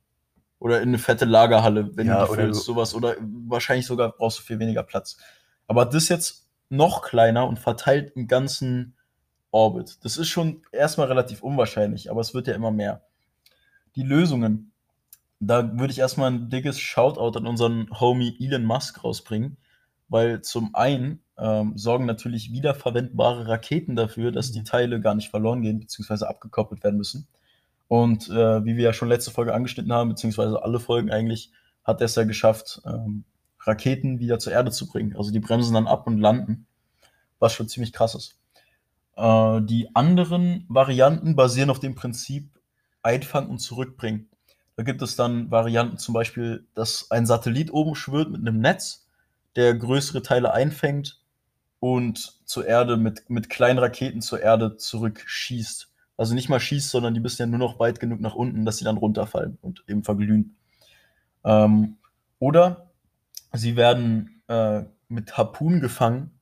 Oder 0.60 0.80
in 0.82 0.90
eine 0.90 0.98
fette 0.98 1.24
Lagerhalle, 1.24 1.96
wenn 1.96 2.06
Ja, 2.06 2.20
du 2.20 2.26
die 2.26 2.30
oder 2.30 2.42
füllst, 2.42 2.60
du- 2.60 2.64
sowas. 2.72 2.94
Oder 2.94 3.16
wahrscheinlich 3.48 3.86
sogar 3.86 4.12
brauchst 4.12 4.38
du 4.38 4.42
viel 4.44 4.60
weniger 4.60 4.84
Platz. 4.84 5.16
Aber 5.66 5.84
das 5.84 6.08
jetzt 6.08 6.46
noch 6.68 7.02
kleiner 7.02 7.48
und 7.48 7.58
verteilt 7.58 8.12
im 8.14 8.28
ganzen 8.28 8.94
Orbit. 9.50 9.98
Das 10.04 10.16
ist 10.16 10.28
schon 10.28 10.62
erstmal 10.70 11.08
relativ 11.08 11.42
unwahrscheinlich, 11.42 12.08
aber 12.08 12.20
es 12.20 12.34
wird 12.34 12.46
ja 12.46 12.54
immer 12.54 12.70
mehr. 12.70 13.02
Die 13.96 14.04
Lösungen. 14.04 14.70
Da 15.40 15.78
würde 15.78 15.92
ich 15.92 15.98
erstmal 15.98 16.30
ein 16.30 16.48
dickes 16.48 16.78
Shoutout 16.80 17.38
an 17.38 17.46
unseren 17.46 17.88
Homie 18.00 18.36
Elon 18.40 18.64
Musk 18.64 19.04
rausbringen, 19.04 19.58
weil 20.08 20.40
zum 20.42 20.74
einen 20.74 21.22
ähm, 21.38 21.76
sorgen 21.76 22.06
natürlich 22.06 22.52
wiederverwendbare 22.52 23.48
Raketen 23.48 23.96
dafür, 23.96 24.32
dass 24.32 24.52
die 24.52 24.64
Teile 24.64 25.00
gar 25.00 25.14
nicht 25.14 25.28
verloren 25.28 25.62
gehen, 25.62 25.80
beziehungsweise 25.80 26.28
abgekoppelt 26.28 26.82
werden 26.82 26.96
müssen. 26.96 27.28
Und 27.88 28.28
äh, 28.30 28.64
wie 28.64 28.76
wir 28.76 28.84
ja 28.84 28.92
schon 28.92 29.08
letzte 29.08 29.30
Folge 29.30 29.54
angeschnitten 29.54 29.92
haben, 29.92 30.08
beziehungsweise 30.08 30.62
alle 30.62 30.80
Folgen 30.80 31.10
eigentlich, 31.10 31.52
hat 31.84 32.00
er 32.00 32.06
es 32.06 32.16
ja 32.16 32.24
geschafft, 32.24 32.82
ähm, 32.84 33.24
Raketen 33.60 34.18
wieder 34.18 34.38
zur 34.38 34.52
Erde 34.52 34.70
zu 34.70 34.86
bringen. 34.86 35.16
Also 35.16 35.30
die 35.30 35.40
bremsen 35.40 35.74
dann 35.74 35.86
ab 35.86 36.06
und 36.06 36.18
landen, 36.18 36.66
was 37.38 37.52
schon 37.52 37.68
ziemlich 37.68 37.92
krass 37.92 38.14
ist. 38.14 38.38
Äh, 39.16 39.60
die 39.62 39.94
anderen 39.94 40.64
Varianten 40.68 41.36
basieren 41.36 41.70
auf 41.70 41.80
dem 41.80 41.94
Prinzip 41.94 42.50
Einfangen 43.02 43.50
und 43.50 43.58
Zurückbringen. 43.58 44.28
Da 44.76 44.82
gibt 44.82 45.02
es 45.02 45.16
dann 45.16 45.50
Varianten 45.50 45.98
zum 45.98 46.14
Beispiel, 46.14 46.66
dass 46.74 47.10
ein 47.10 47.26
Satellit 47.26 47.72
oben 47.72 47.94
schwirrt 47.94 48.30
mit 48.30 48.40
einem 48.40 48.60
Netz, 48.60 49.06
der 49.56 49.74
größere 49.74 50.22
Teile 50.22 50.52
einfängt 50.52 51.22
und 51.80 52.40
zur 52.44 52.66
Erde 52.66 52.96
mit, 52.96 53.30
mit 53.30 53.48
kleinen 53.48 53.78
Raketen 53.78 54.20
zur 54.20 54.42
Erde 54.42 54.76
zurückschießt. 54.76 55.88
Also 56.18 56.34
nicht 56.34 56.48
mal 56.48 56.60
schießt, 56.60 56.90
sondern 56.90 57.14
die 57.14 57.20
bist 57.20 57.38
ja 57.38 57.46
nur 57.46 57.58
noch 57.58 57.78
weit 57.78 58.00
genug 58.00 58.20
nach 58.20 58.34
unten, 58.34 58.64
dass 58.64 58.76
sie 58.76 58.84
dann 58.84 58.98
runterfallen 58.98 59.58
und 59.62 59.84
eben 59.88 60.04
verglühen. 60.04 60.56
Ähm, 61.44 61.96
oder 62.38 62.90
sie 63.52 63.76
werden 63.76 64.42
äh, 64.48 64.84
mit 65.08 65.36
Harpunen 65.38 65.80
gefangen 65.80 66.36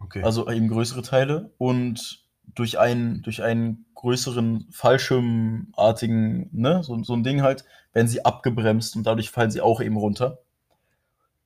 Okay. 0.00 0.22
also 0.22 0.48
eben 0.48 0.68
größere 0.68 1.02
Teile 1.02 1.50
und 1.58 2.24
durch 2.58 2.78
einen, 2.78 3.22
durch 3.22 3.42
einen 3.42 3.86
größeren 3.94 4.66
Fallschirmartigen, 4.70 6.50
ne, 6.52 6.82
so, 6.82 7.02
so 7.02 7.14
ein 7.14 7.22
Ding 7.22 7.42
halt, 7.42 7.64
werden 7.92 8.08
sie 8.08 8.24
abgebremst 8.24 8.96
und 8.96 9.04
dadurch 9.06 9.30
fallen 9.30 9.50
sie 9.50 9.60
auch 9.60 9.80
eben 9.80 9.96
runter. 9.96 10.38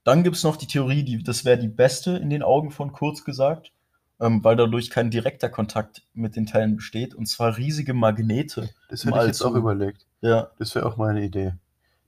Dann 0.04 0.24
gibt 0.24 0.36
es 0.36 0.42
noch 0.42 0.56
die 0.56 0.66
Theorie, 0.66 1.04
die, 1.04 1.22
das 1.22 1.44
wäre 1.44 1.58
die 1.58 1.68
beste 1.68 2.16
in 2.16 2.30
den 2.30 2.42
Augen 2.42 2.70
von 2.70 2.92
Kurz 2.92 3.24
gesagt, 3.24 3.72
ähm, 4.20 4.42
weil 4.42 4.56
dadurch 4.56 4.90
kein 4.90 5.10
direkter 5.10 5.48
Kontakt 5.48 6.02
mit 6.14 6.34
den 6.34 6.46
Teilen 6.46 6.76
besteht, 6.76 7.14
und 7.14 7.26
zwar 7.26 7.56
riesige 7.56 7.94
Magnete. 7.94 8.70
Das 8.88 9.04
hätte 9.04 9.18
ich 9.18 9.26
jetzt 9.26 9.42
auch 9.42 9.54
überlegt. 9.54 10.06
Ja, 10.20 10.50
Das 10.58 10.74
wäre 10.74 10.86
auch 10.86 10.96
meine 10.96 11.22
Idee. 11.22 11.54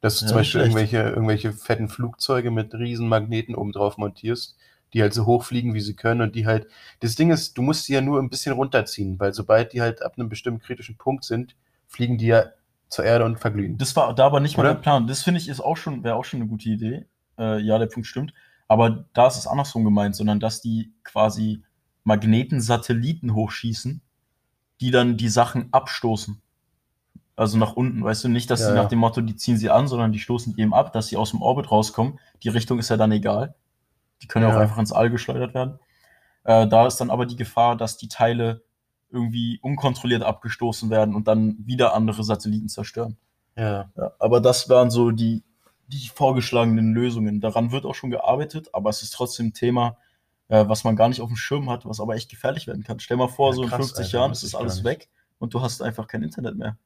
Dass 0.00 0.18
du 0.18 0.24
Ja, 0.24 0.28
zum 0.28 0.38
Beispiel 0.38 0.60
schlecht. 0.60 0.76
irgendwelche, 0.76 1.08
irgendwelche 1.10 1.52
fetten 1.52 1.88
Flugzeuge 1.88 2.50
mit 2.50 2.74
riesen 2.74 3.08
Magneten 3.08 3.54
oben 3.54 3.72
drauf 3.72 3.96
montierst, 3.96 4.56
die 4.94 5.02
halt 5.02 5.12
so 5.12 5.26
hoch 5.26 5.44
fliegen, 5.44 5.74
wie 5.74 5.80
sie 5.80 5.94
können 5.94 6.22
und 6.22 6.34
die 6.34 6.46
halt. 6.46 6.68
Das 7.00 7.16
Ding 7.16 7.30
ist, 7.30 7.58
du 7.58 7.62
musst 7.62 7.84
sie 7.84 7.94
ja 7.94 8.00
nur 8.00 8.20
ein 8.20 8.30
bisschen 8.30 8.54
runterziehen, 8.54 9.18
weil 9.18 9.34
sobald 9.34 9.72
die 9.72 9.82
halt 9.82 10.02
ab 10.02 10.14
einem 10.16 10.28
bestimmten 10.28 10.60
kritischen 10.60 10.96
Punkt 10.96 11.24
sind, 11.24 11.56
fliegen 11.86 12.16
die 12.16 12.28
ja 12.28 12.44
zur 12.88 13.04
Erde 13.04 13.24
und 13.24 13.38
verglühen. 13.38 13.76
Das 13.76 13.94
war 13.96 14.14
da 14.14 14.26
aber 14.26 14.40
nicht 14.40 14.56
mal 14.56 14.62
der 14.62 14.74
Plan. 14.74 15.06
Das 15.06 15.22
finde 15.22 15.40
ich 15.40 15.48
ist 15.48 15.60
auch 15.60 15.76
schon, 15.76 16.04
wäre 16.04 16.14
auch 16.14 16.24
schon 16.24 16.40
eine 16.40 16.48
gute 16.48 16.68
Idee. 16.68 17.06
Äh, 17.36 17.60
ja, 17.60 17.78
der 17.78 17.86
Punkt 17.86 18.06
stimmt. 18.06 18.32
Aber 18.68 19.04
da 19.12 19.26
ist 19.26 19.36
es 19.36 19.46
andersrum 19.46 19.84
gemeint, 19.84 20.14
sondern 20.16 20.40
dass 20.40 20.60
die 20.60 20.92
quasi 21.02 21.62
Magnetensatelliten 22.04 23.34
hochschießen, 23.34 24.00
die 24.80 24.90
dann 24.90 25.16
die 25.16 25.28
Sachen 25.28 25.72
abstoßen. 25.72 26.40
Also 27.36 27.58
nach 27.58 27.74
unten, 27.74 28.04
weißt 28.04 28.24
du, 28.24 28.28
nicht, 28.28 28.48
dass 28.50 28.60
Ja, 28.60 28.68
sie 28.68 28.74
nach 28.74 28.88
dem 28.88 29.00
Motto, 29.00 29.20
die 29.20 29.34
ziehen 29.34 29.56
sie 29.56 29.70
an, 29.70 29.88
sondern 29.88 30.12
die 30.12 30.20
stoßen 30.20 30.54
die 30.54 30.62
eben 30.62 30.72
ab, 30.72 30.92
dass 30.92 31.08
sie 31.08 31.16
aus 31.16 31.32
dem 31.32 31.42
Orbit 31.42 31.70
rauskommen. 31.70 32.20
Die 32.44 32.48
Richtung 32.48 32.78
ist 32.78 32.90
ja 32.90 32.96
dann 32.96 33.10
egal. 33.10 33.54
Die 34.24 34.28
können 34.28 34.48
ja 34.48 34.54
auch 34.56 34.58
einfach 34.58 34.78
ins 34.78 34.90
All 34.90 35.10
geschleudert 35.10 35.52
werden. 35.52 35.78
Äh, 36.44 36.66
da 36.66 36.86
ist 36.86 36.96
dann 36.96 37.10
aber 37.10 37.26
die 37.26 37.36
Gefahr, 37.36 37.76
dass 37.76 37.98
die 37.98 38.08
Teile 38.08 38.64
irgendwie 39.10 39.60
unkontrolliert 39.62 40.22
abgestoßen 40.22 40.88
werden 40.88 41.14
und 41.14 41.28
dann 41.28 41.56
wieder 41.58 41.94
andere 41.94 42.24
Satelliten 42.24 42.68
zerstören. 42.68 43.18
Ja. 43.54 43.90
Ja, 43.96 44.12
aber 44.18 44.40
das 44.40 44.68
waren 44.70 44.90
so 44.90 45.10
die, 45.10 45.44
die 45.88 46.08
vorgeschlagenen 46.08 46.94
Lösungen. 46.94 47.42
Daran 47.42 47.70
wird 47.70 47.84
auch 47.84 47.94
schon 47.94 48.10
gearbeitet, 48.10 48.70
aber 48.72 48.88
es 48.88 49.02
ist 49.02 49.10
trotzdem 49.10 49.48
ein 49.48 49.52
Thema, 49.52 49.98
äh, 50.48 50.66
was 50.66 50.84
man 50.84 50.96
gar 50.96 51.10
nicht 51.10 51.20
auf 51.20 51.28
dem 51.28 51.36
Schirm 51.36 51.68
hat, 51.68 51.84
was 51.84 52.00
aber 52.00 52.14
echt 52.14 52.30
gefährlich 52.30 52.66
werden 52.66 52.82
kann. 52.82 52.98
Stell 52.98 53.18
mal 53.18 53.28
vor, 53.28 53.50
Ja, 53.50 53.56
so 53.56 53.62
in 53.62 53.68
krass, 53.68 53.88
50 53.88 53.98
Alter, 54.06 54.18
Jahren 54.18 54.32
ist 54.32 54.42
ich 54.42 54.56
alles 54.56 54.84
weg 54.84 55.08
und 55.38 55.52
du 55.52 55.60
hast 55.60 55.82
einfach 55.82 56.06
kein 56.06 56.22
Internet 56.22 56.56
mehr. 56.56 56.78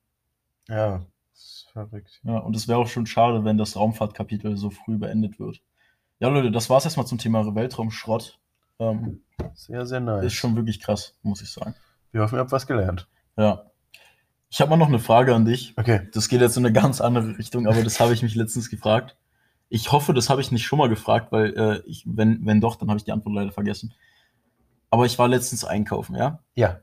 Ja. 0.69 1.07
Das 1.31 1.41
ist 1.41 1.69
verrückt. 1.73 2.21
Ja, 2.25 2.39
und 2.39 2.57
es 2.57 2.67
wäre 2.67 2.79
auch 2.79 2.89
schon 2.89 3.07
schade, 3.07 3.45
wenn 3.45 3.57
das 3.57 3.77
Raumfahrtkapitel 3.77 4.57
so 4.57 4.71
früh 4.71 4.99
beendet 4.99 5.39
wird. 5.39 5.63
Ja, 6.21 6.29
Leute, 6.29 6.51
das 6.51 6.69
war's 6.69 6.85
erstmal 6.85 7.07
zum 7.07 7.19
Thema 7.19 7.55
Weltraumschrott. 7.55 8.39
Ähm, 8.81 9.23
Sehr, 9.55 9.87
sehr 9.87 10.01
nice. 10.01 10.25
Ist 10.25 10.35
schon 10.35 10.57
wirklich 10.57 10.81
krass, 10.81 11.17
muss 11.23 11.43
ich 11.43 11.51
sagen. 11.51 11.75
Wir 12.11 12.23
hoffen, 12.23 12.37
ihr 12.37 12.41
habt 12.41 12.53
was 12.53 12.67
gelernt. 12.67 13.09
Ja. 13.37 13.65
Ich 14.51 14.61
habe 14.61 14.71
mal 14.71 14.77
noch 14.77 14.89
eine 14.89 14.99
Frage 14.99 15.35
an 15.35 15.45
dich. 15.45 15.75
Okay. 15.77 16.09
Das 16.13 16.29
geht 16.29 16.41
jetzt 16.41 16.57
in 16.57 16.65
eine 16.65 16.73
ganz 16.73 17.01
andere 17.01 17.39
Richtung, 17.39 17.67
aber 17.67 17.83
das 17.85 18.01
habe 18.01 18.15
ich 18.15 18.23
mich 18.23 18.35
letztens 18.35 18.71
gefragt. 18.71 19.17
Ich 19.69 19.93
hoffe, 19.93 20.15
das 20.15 20.31
habe 20.31 20.41
ich 20.41 20.51
nicht 20.51 20.65
schon 20.65 20.79
mal 20.79 20.89
gefragt, 20.89 21.31
weil 21.31 21.55
äh, 21.57 21.83
ich, 21.87 22.05
wenn, 22.07 22.45
wenn 22.47 22.61
doch, 22.61 22.77
dann 22.77 22.89
habe 22.89 22.99
ich 22.99 23.05
die 23.05 23.13
Antwort 23.13 23.35
leider 23.35 23.53
vergessen. 23.53 23.93
Aber 24.91 25.05
ich 25.05 25.19
war 25.19 25.29
letztens 25.29 25.65
einkaufen, 25.65 26.17
ja. 26.17 26.41
Ja. 26.55 26.81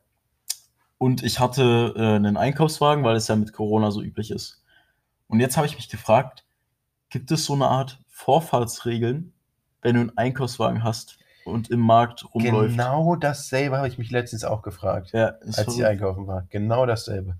Und 0.99 1.23
ich 1.23 1.39
hatte 1.39 1.93
äh, 1.97 2.15
einen 2.15 2.37
Einkaufswagen, 2.37 3.03
weil 3.03 3.15
es 3.15 3.27
ja 3.27 3.35
mit 3.35 3.51
Corona 3.51 3.89
so 3.89 4.01
üblich 4.01 4.29
ist. 4.29 4.63
Und 5.27 5.39
jetzt 5.39 5.57
habe 5.57 5.65
ich 5.65 5.75
mich 5.75 5.89
gefragt, 5.89 6.45
gibt 7.09 7.31
es 7.31 7.45
so 7.45 7.53
eine 7.53 7.67
Art 7.67 7.99
Vorfahrtsregeln, 8.15 9.33
wenn 9.81 9.95
du 9.95 9.99
einen 10.01 10.17
Einkaufswagen 10.17 10.83
hast 10.85 11.17
und 11.43 11.69
im 11.69 11.81
Markt 11.81 12.23
rumläuft? 12.33 12.71
Genau 12.71 13.17
dasselbe 13.17 13.75
habe 13.77 13.89
ich 13.89 13.97
mich 13.97 14.09
letztens 14.09 14.45
auch 14.45 14.61
gefragt. 14.61 15.11
Ja, 15.11 15.35
als 15.41 15.57
ich 15.59 15.63
verrückt. 15.65 15.83
einkaufen 15.83 16.25
war. 16.25 16.47
Genau 16.49 16.85
dasselbe. 16.85 17.37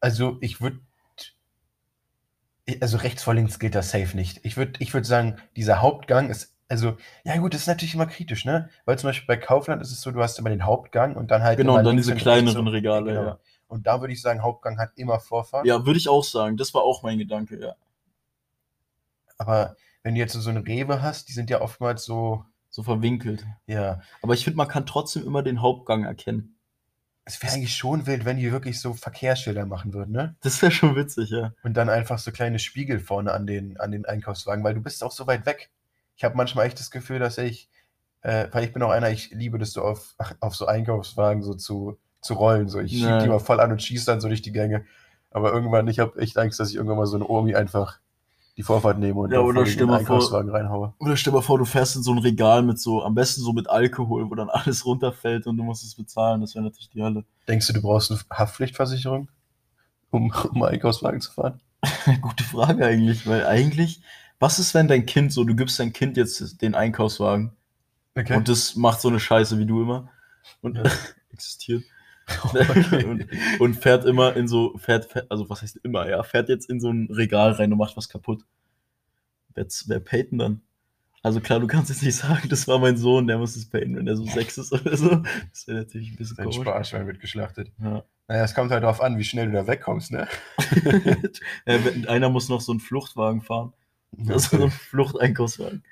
Also 0.00 0.36
ich 0.40 0.60
würde, 0.60 0.80
also 2.80 2.96
rechts 2.98 3.22
vor 3.22 3.34
links 3.34 3.60
gilt 3.60 3.76
das 3.76 3.92
safe 3.92 4.16
nicht. 4.16 4.40
Ich 4.42 4.56
würde 4.56 4.72
ich 4.80 4.92
würd 4.92 5.06
sagen, 5.06 5.36
dieser 5.56 5.80
Hauptgang 5.80 6.28
ist, 6.28 6.52
also, 6.68 6.96
ja 7.22 7.36
gut, 7.36 7.54
das 7.54 7.60
ist 7.62 7.66
natürlich 7.68 7.94
immer 7.94 8.06
kritisch, 8.06 8.44
ne? 8.44 8.68
Weil 8.84 8.98
zum 8.98 9.08
Beispiel 9.10 9.28
bei 9.28 9.36
Kaufland 9.36 9.80
ist 9.80 9.92
es 9.92 10.00
so, 10.00 10.10
du 10.10 10.20
hast 10.20 10.40
immer 10.40 10.50
den 10.50 10.64
Hauptgang 10.64 11.14
und 11.14 11.30
dann 11.30 11.44
halt 11.44 11.56
Genau, 11.58 11.78
und 11.78 11.84
dann 11.84 11.96
diese 11.96 12.12
und 12.12 12.18
kleineren 12.18 12.66
so- 12.66 12.70
Regale, 12.72 13.12
genau. 13.12 13.24
ja. 13.26 13.38
Und 13.68 13.86
da 13.86 14.00
würde 14.00 14.12
ich 14.12 14.20
sagen, 14.20 14.42
Hauptgang 14.42 14.78
hat 14.78 14.90
immer 14.96 15.20
Vorfahrt. 15.20 15.66
Ja, 15.66 15.86
würde 15.86 15.98
ich 15.98 16.08
auch 16.08 16.24
sagen. 16.24 16.56
Das 16.56 16.74
war 16.74 16.82
auch 16.82 17.02
mein 17.04 17.18
Gedanke, 17.18 17.60
ja. 17.60 17.76
Aber 19.38 19.76
wenn 20.02 20.14
du 20.14 20.20
jetzt 20.20 20.32
so 20.34 20.50
eine 20.50 20.66
Rewe 20.66 21.02
hast, 21.02 21.28
die 21.28 21.32
sind 21.32 21.50
ja 21.50 21.60
oftmals 21.60 22.04
so, 22.04 22.44
So 22.70 22.82
verwinkelt. 22.82 23.46
ja, 23.66 24.00
Aber 24.22 24.34
ich 24.34 24.44
finde, 24.44 24.56
man 24.56 24.68
kann 24.68 24.86
trotzdem 24.86 25.24
immer 25.26 25.42
den 25.42 25.60
Hauptgang 25.62 26.04
erkennen. 26.04 26.56
es 27.24 27.42
wäre 27.42 27.52
eigentlich 27.54 27.74
schon 27.76 28.06
wild, 28.06 28.24
wenn 28.24 28.36
die 28.36 28.52
wirklich 28.52 28.80
so 28.80 28.92
Verkehrsschilder 28.92 29.64
machen 29.66 29.94
würden, 29.94 30.12
ne? 30.12 30.34
Das 30.42 30.60
wäre 30.60 30.72
schon 30.72 30.94
witzig, 30.96 31.30
ja. 31.30 31.52
Und 31.62 31.74
dann 31.76 31.88
einfach 31.88 32.18
so 32.18 32.32
kleine 32.32 32.58
Spiegel 32.58 32.98
vorne 33.00 33.32
an 33.32 33.46
den, 33.46 33.78
an 33.80 33.92
den 33.92 34.04
Einkaufswagen, 34.04 34.62
weil 34.64 34.74
du 34.74 34.80
bist 34.82 35.02
auch 35.02 35.12
so 35.12 35.26
weit 35.26 35.46
weg. 35.46 35.70
Ich 36.16 36.24
habe 36.24 36.36
manchmal 36.36 36.66
echt 36.66 36.78
das 36.78 36.90
Gefühl, 36.90 37.18
dass 37.18 37.38
ich, 37.38 37.68
äh, 38.22 38.48
weil 38.52 38.64
ich 38.64 38.72
bin 38.72 38.82
auch 38.82 38.90
einer, 38.90 39.10
ich 39.10 39.30
liebe 39.30 39.58
das 39.58 39.72
so 39.72 39.82
auf, 39.82 40.14
auf 40.40 40.54
so 40.54 40.66
Einkaufswagen 40.66 41.42
so 41.42 41.54
zu, 41.54 41.96
zu 42.20 42.34
rollen. 42.34 42.68
So. 42.68 42.80
Ich 42.80 42.92
schieb 42.92 43.06
Ja. 43.08 43.18
die 43.22 43.28
mal 43.28 43.38
voll 43.40 43.60
an 43.60 43.72
und 43.72 43.82
schieße 43.82 44.06
dann 44.06 44.20
so 44.20 44.28
durch 44.28 44.42
die 44.42 44.52
Gänge. 44.52 44.84
Aber 45.30 45.50
irgendwann, 45.52 45.88
ich 45.88 45.98
habe 46.00 46.20
echt 46.20 46.36
Angst, 46.38 46.60
dass 46.60 46.68
ich 46.70 46.76
irgendwann 46.76 46.98
mal 46.98 47.06
so 47.06 47.16
eine 47.16 47.26
Omi 47.26 47.54
einfach 47.54 47.98
die 48.56 48.62
Vorfahrt 48.62 48.98
nehme 48.98 49.18
und 49.20 49.30
Ja, 49.30 49.38
dann 49.38 49.46
oder 49.46 49.66
stell 49.66 49.78
den 49.78 49.88
mal 49.88 50.04
vor- 50.04 50.16
Einkaufswagen 50.16 50.50
reinhaue. 50.50 50.94
Oder 51.00 51.16
stell 51.16 51.32
dir 51.32 51.38
mal 51.38 51.42
vor, 51.42 51.58
du 51.58 51.64
fährst 51.64 51.96
in 51.96 52.02
so 52.02 52.12
ein 52.12 52.18
Regal 52.18 52.62
mit 52.62 52.78
so, 52.78 53.02
am 53.02 53.14
besten 53.14 53.40
so 53.40 53.52
mit 53.52 53.68
Alkohol, 53.68 54.30
wo 54.30 54.34
dann 54.34 54.48
alles 54.50 54.84
runterfällt 54.86 55.46
und 55.46 55.56
du 55.56 55.64
musst 55.64 55.82
es 55.84 55.94
bezahlen. 55.94 56.40
Das 56.40 56.54
wäre 56.54 56.64
natürlich 56.64 56.90
die 56.90 57.02
Hölle. 57.02 57.24
Denkst 57.48 57.66
du, 57.66 57.72
du 57.72 57.82
brauchst 57.82 58.10
eine 58.12 58.20
Haftpflichtversicherung, 58.32 59.28
um, 60.10 60.32
um 60.52 60.62
Einkaufswagen 60.62 61.20
zu 61.20 61.32
fahren? 61.32 61.60
Gute 62.20 62.44
Frage 62.44 62.86
eigentlich, 62.86 63.26
weil 63.26 63.44
eigentlich, 63.46 64.00
was 64.38 64.58
ist, 64.58 64.72
wenn 64.74 64.88
dein 64.88 65.04
Kind 65.06 65.32
so, 65.32 65.44
du 65.44 65.54
gibst 65.56 65.78
dein 65.80 65.92
Kind 65.92 66.16
jetzt 66.16 66.62
den 66.62 66.74
Einkaufswagen 66.74 67.52
Okay. 68.16 68.36
und 68.36 68.48
das 68.48 68.76
macht 68.76 69.00
so 69.00 69.08
eine 69.08 69.18
Scheiße 69.18 69.58
wie 69.58 69.66
du 69.66 69.82
immer 69.82 70.08
und 70.62 70.76
Ja. 70.76 70.84
existiert 71.32 71.82
Okay. 72.54 73.04
und, 73.04 73.26
und 73.60 73.74
fährt 73.74 74.04
immer 74.04 74.36
in 74.36 74.48
so, 74.48 74.76
fährt, 74.78 75.06
fährt, 75.06 75.30
also 75.30 75.48
was 75.50 75.62
heißt 75.62 75.80
immer, 75.82 76.08
ja, 76.08 76.22
fährt 76.22 76.48
jetzt 76.48 76.70
in 76.70 76.80
so 76.80 76.90
ein 76.90 77.08
Regal 77.10 77.52
rein 77.52 77.72
und 77.72 77.78
macht 77.78 77.96
was 77.96 78.08
kaputt. 78.08 78.44
Wer, 79.54 79.66
wer 79.86 80.00
payt 80.00 80.32
denn 80.32 80.38
dann? 80.38 80.60
Also 81.24 81.40
klar, 81.40 81.58
du 81.58 81.66
kannst 81.66 81.88
jetzt 81.88 82.02
nicht 82.02 82.16
sagen, 82.16 82.50
das 82.50 82.68
war 82.68 82.78
mein 82.78 82.98
Sohn, 82.98 83.26
der 83.26 83.38
muss 83.38 83.56
es 83.56 83.68
payen, 83.70 83.96
wenn 83.96 84.06
er 84.06 84.14
so 84.14 84.26
sechs 84.26 84.58
ist 84.58 84.72
oder 84.72 84.94
so. 84.94 85.22
Das 85.50 85.66
wäre 85.66 85.78
natürlich 85.78 86.10
ein 86.10 86.16
bisschen 86.16 86.36
Dein 86.36 86.50
komisch. 86.50 86.60
Sparschwein 86.60 87.06
wird 87.06 87.18
geschlachtet. 87.18 87.72
Ja. 87.82 88.04
Naja, 88.28 88.44
es 88.44 88.54
kommt 88.54 88.70
halt 88.70 88.82
darauf 88.82 89.00
an, 89.00 89.16
wie 89.16 89.24
schnell 89.24 89.46
du 89.46 89.52
da 89.52 89.66
wegkommst, 89.66 90.12
ne? 90.12 90.28
ja, 91.66 91.78
einer 92.08 92.28
muss 92.28 92.50
noch 92.50 92.60
so 92.60 92.72
einen 92.72 92.80
Fluchtwagen 92.80 93.40
fahren. 93.40 93.72
Das 94.12 94.44
ist 94.44 94.50
so 94.50 94.64
ein 94.64 94.70
Fluchteinkaufswagen. 94.70 95.82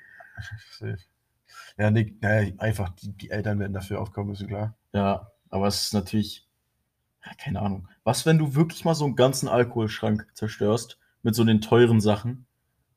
Ja, 1.77 1.89
nee, 1.89 2.15
naja, 2.21 2.51
einfach 2.59 2.89
die, 2.89 3.11
die 3.17 3.31
Eltern 3.31 3.59
werden 3.59 3.73
dafür 3.73 4.01
aufkommen 4.01 4.29
müssen, 4.29 4.47
klar. 4.47 4.77
Ja, 4.93 5.31
aber 5.53 5.67
es 5.67 5.83
ist 5.83 5.93
natürlich, 5.93 6.47
ja, 7.23 7.31
keine 7.37 7.61
Ahnung. 7.61 7.87
Was, 8.03 8.25
wenn 8.25 8.39
du 8.39 8.55
wirklich 8.55 8.85
mal 8.85 8.95
so 8.95 9.05
einen 9.05 9.15
ganzen 9.15 9.47
Alkoholschrank 9.47 10.27
zerstörst 10.33 10.97
mit 11.21 11.35
so 11.35 11.43
den 11.43 11.61
teuren 11.61 12.01
Sachen 12.01 12.47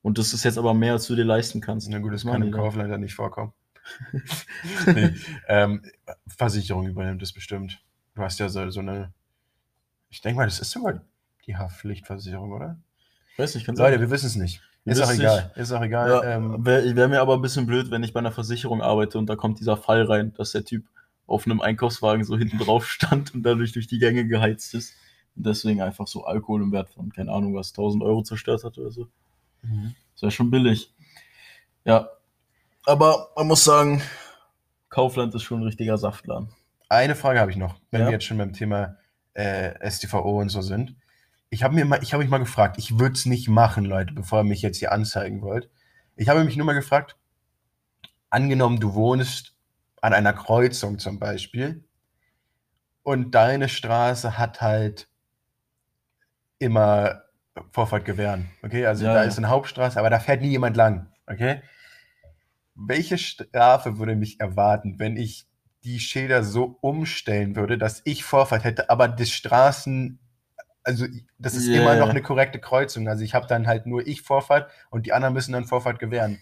und 0.01 0.17
das 0.17 0.33
ist 0.33 0.43
jetzt 0.43 0.57
aber 0.57 0.73
mehr, 0.73 0.95
als 0.95 1.07
du 1.07 1.15
dir 1.15 1.25
leisten 1.25 1.61
kannst? 1.61 1.91
Na 1.91 1.99
gut, 1.99 2.15
das 2.15 2.25
kann 2.25 2.37
im 2.43 2.51
dann? 2.51 2.61
Kaufland 2.61 2.91
ja 2.91 2.97
nicht 2.97 3.15
vorkommen. 3.15 3.53
nee, 4.87 5.15
ähm, 5.49 5.83
Versicherung 6.27 6.87
übernimmt 6.87 7.23
es 7.23 7.33
bestimmt. 7.33 7.83
Du 8.15 8.23
hast 8.23 8.41
ja 8.41 8.49
so, 8.49 8.69
so 8.71 8.81
eine. 8.81 9.13
Ich 10.09 10.23
denke 10.23 10.39
mal, 10.39 10.47
das 10.47 10.59
ist 10.59 10.71
sogar 10.71 11.03
die 11.47 11.57
Haftpflichtversicherung, 11.57 12.53
oder? 12.53 12.79
Ich 13.33 13.39
weiß 13.39 13.55
nicht, 13.55 13.67
kann 13.67 13.77
Leute, 13.77 13.93
sein. 13.93 14.01
wir 14.01 14.11
wissen 14.11 14.27
es 14.27 14.37
nicht. 14.37 14.63
Ist 14.87 15.03
auch 15.03 15.13
egal. 15.13 15.53
Ist 15.57 15.73
auch 15.73 15.83
egal. 15.83 16.09
Ja, 16.09 16.25
ähm, 16.25 16.65
Wäre 16.65 16.97
wär 16.97 17.09
mir 17.09 17.21
aber 17.21 17.35
ein 17.35 17.43
bisschen 17.43 17.67
blöd, 17.67 17.91
wenn 17.91 18.03
ich 18.03 18.15
bei 18.15 18.21
einer 18.21 18.33
Versicherung 18.33 18.81
arbeite 18.81 19.19
und 19.19 19.27
da 19.27 19.37
kommt 19.37 19.61
dieser 19.61 19.77
Fall 19.77 20.05
rein, 20.05 20.33
dass 20.35 20.53
der 20.53 20.65
Typ 20.65 20.87
auf 21.27 21.47
einem 21.47 21.61
Einkaufswagen 21.61 22.25
so 22.25 22.37
hinten 22.37 22.59
drauf 22.59 22.87
stand 22.89 23.35
und 23.35 23.43
dadurch 23.43 23.73
durch 23.73 23.87
die 23.87 23.99
Gänge 23.99 24.27
geheizt 24.27 24.75
ist. 24.75 24.95
Und 25.35 25.45
deswegen 25.47 25.83
einfach 25.83 26.07
so 26.07 26.25
Alkohol 26.25 26.63
im 26.63 26.73
Wert 26.73 26.89
von, 26.91 27.13
keine 27.13 27.33
Ahnung, 27.33 27.55
was, 27.55 27.71
1000 27.71 28.03
Euro 28.03 28.23
zerstört 28.23 28.65
hat 28.65 28.79
oder 28.79 28.91
so. 28.91 29.09
mhm. 29.63 29.95
Das 30.15 30.23
wäre 30.23 30.33
schon 30.33 30.51
billig. 30.51 30.95
Ja. 31.85 32.09
Aber 32.87 33.29
man 33.37 33.49
muss 33.49 33.65
sagen, 33.65 34.01
Kaufland 34.89 35.35
ist 35.35 35.43
schon 35.43 35.61
ein 35.61 35.65
richtiger 35.65 35.99
Saftladen. 35.99 36.49
Eine 36.89 37.17
Frage 37.17 37.41
habe 37.41 37.51
ich 37.51 37.57
noch, 37.57 37.75
wenn 37.91 38.01
Ja. 38.03 38.07
wir 38.07 38.13
jetzt 38.13 38.25
schon 38.25 38.39
beim 38.39 38.53
Thema 38.55 38.97
äh, 39.35 39.91
STVO 39.91 40.41
und 40.41 40.49
so 40.49 40.63
sind. 40.63 40.97
Ich 41.51 41.63
habe 41.63 41.75
mir 41.75 41.85
mal, 41.85 42.03
ich 42.03 42.13
habe 42.15 42.23
mich 42.23 42.31
mal 42.31 42.39
gefragt, 42.39 42.79
ich 42.79 42.99
würde 42.99 43.13
es 43.15 43.27
nicht 43.27 43.49
machen, 43.49 43.85
Leute, 43.85 44.15
bevor 44.15 44.41
ihr 44.41 44.45
mich 44.45 44.63
jetzt 44.63 44.79
hier 44.79 44.93
anzeigen 44.93 45.43
wollt. 45.43 45.69
Ich 46.15 46.29
habe 46.29 46.43
mich 46.45 46.57
nur 46.57 46.65
mal 46.65 46.73
gefragt, 46.73 47.17
angenommen, 48.31 48.81
du 48.81 48.95
wohnst 48.95 49.56
an 50.07 50.15
einer 50.15 50.33
Kreuzung 50.33 50.99
zum 51.01 51.19
Beispiel 51.19 51.85
und 53.03 53.35
deine 53.35 53.69
Straße 53.69 54.37
hat 54.39 54.61
halt 54.61 55.09
immer 56.59 57.23
Vorfahrt 57.73 58.05
gewähren. 58.05 58.51
Okay, 58.63 58.87
also 58.87 59.05
Ja, 59.05 59.15
da 59.15 59.23
ja. 59.23 59.29
ist 59.29 59.39
eine 59.39 59.49
Hauptstraße, 59.49 59.99
aber 59.99 60.11
da 60.11 60.19
fährt 60.21 60.43
nie 60.43 60.51
jemand 60.51 60.77
lang. 60.77 61.13
Okay, 61.27 61.61
welche 62.75 63.19
Strafe 63.19 63.99
würde 63.99 64.17
mich 64.17 64.41
erwarten, 64.41 64.99
wenn 64.99 65.17
ich 65.17 65.47
die 65.85 66.01
Schilder 66.01 66.43
so 66.43 66.79
umstellen 66.81 67.57
würde, 67.57 67.79
dass 67.79 68.03
ich 68.05 68.25
Vorfahrt 68.25 68.65
hätte, 68.65 68.91
aber 68.91 69.09
das 69.09 69.31
Straßen, 69.31 70.19
also 70.85 71.07
das 71.39 71.55
ist 71.55 71.69
Ja, 71.69 71.81
immer 71.81 71.97
noch 71.97 72.11
eine 72.11 72.23
korrekte 72.23 72.61
Kreuzung. 72.61 73.09
Also 73.09 73.25
ich 73.25 73.35
habe 73.35 73.47
dann 73.47 73.67
halt 73.67 73.87
nur 73.87 74.07
ich 74.07 74.23
Vorfahrt 74.23 74.71
und 74.91 75.07
die 75.07 75.13
anderen 75.13 75.35
müssen 75.35 75.53
dann 75.53 75.65
Vorfahrt 75.65 75.99
gewähren. 75.99 76.41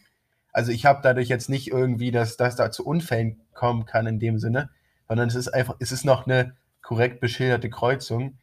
Also 0.55 0.71
ich 0.73 0.87
habe 0.87 1.01
dadurch 1.03 1.29
jetzt 1.29 1.51
nicht 1.51 1.71
irgendwie, 1.71 2.13
dass 2.13 2.37
das 2.37 2.55
da 2.57 2.71
zu 2.71 2.87
Unfällen 2.87 3.41
kommen 3.53 3.87
kann 3.87 4.07
in 4.07 4.21
dem 4.21 4.39
Sinne, 4.39 4.71
sondern 5.09 5.29
es 5.29 5.35
ist 5.35 5.49
einfach, 5.49 5.75
es 5.81 5.93
ist 5.93 6.05
noch 6.05 6.27
eine 6.27 6.57
korrekt 6.81 7.21
beschilderte 7.21 7.69
Kreuzung, 7.69 8.39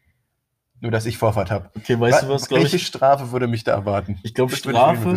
nur 0.82 0.92
dass 0.92 1.06
ich 1.06 1.18
Vorfahrt 1.18 1.50
habe. 1.52 1.72
Okay, 1.76 1.98
weißt 1.98 2.24
du 2.24 2.30
was, 2.30 2.50
glaube 2.50 2.64
Welche 2.64 2.76
ich? 2.76 2.86
Strafe 2.86 3.32
würde 3.32 3.48
mich 3.48 3.64
da 3.64 3.72
erwarten? 3.72 4.20
Ich 4.24 4.34
glaube, 4.34 4.54
Strafe, 4.56 5.16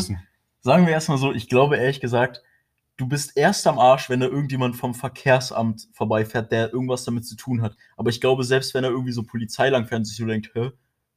sagen 0.60 0.86
wir 0.86 0.92
erstmal 0.92 1.18
so, 1.18 1.32
ich 1.32 1.48
glaube 1.48 1.76
ehrlich 1.76 2.00
gesagt, 2.00 2.42
du 2.96 3.08
bist 3.08 3.36
erst 3.36 3.66
am 3.66 3.78
Arsch, 3.80 4.08
wenn 4.08 4.20
da 4.20 4.26
irgendjemand 4.26 4.76
vom 4.76 4.94
Verkehrsamt 4.94 5.88
vorbeifährt, 5.92 6.52
der 6.52 6.72
irgendwas 6.72 7.04
damit 7.04 7.26
zu 7.26 7.34
tun 7.34 7.60
hat. 7.60 7.76
Aber 7.96 8.10
ich 8.10 8.20
glaube, 8.20 8.44
selbst 8.44 8.72
wenn 8.72 8.84
da 8.84 8.88
irgendwie 8.88 9.12
so 9.12 9.24
Polizei 9.24 9.68
langfährt 9.68 9.98
und 9.98 10.04
sich 10.04 10.16
so 10.16 10.26
denkt, 10.26 10.50
hä, 10.54 10.70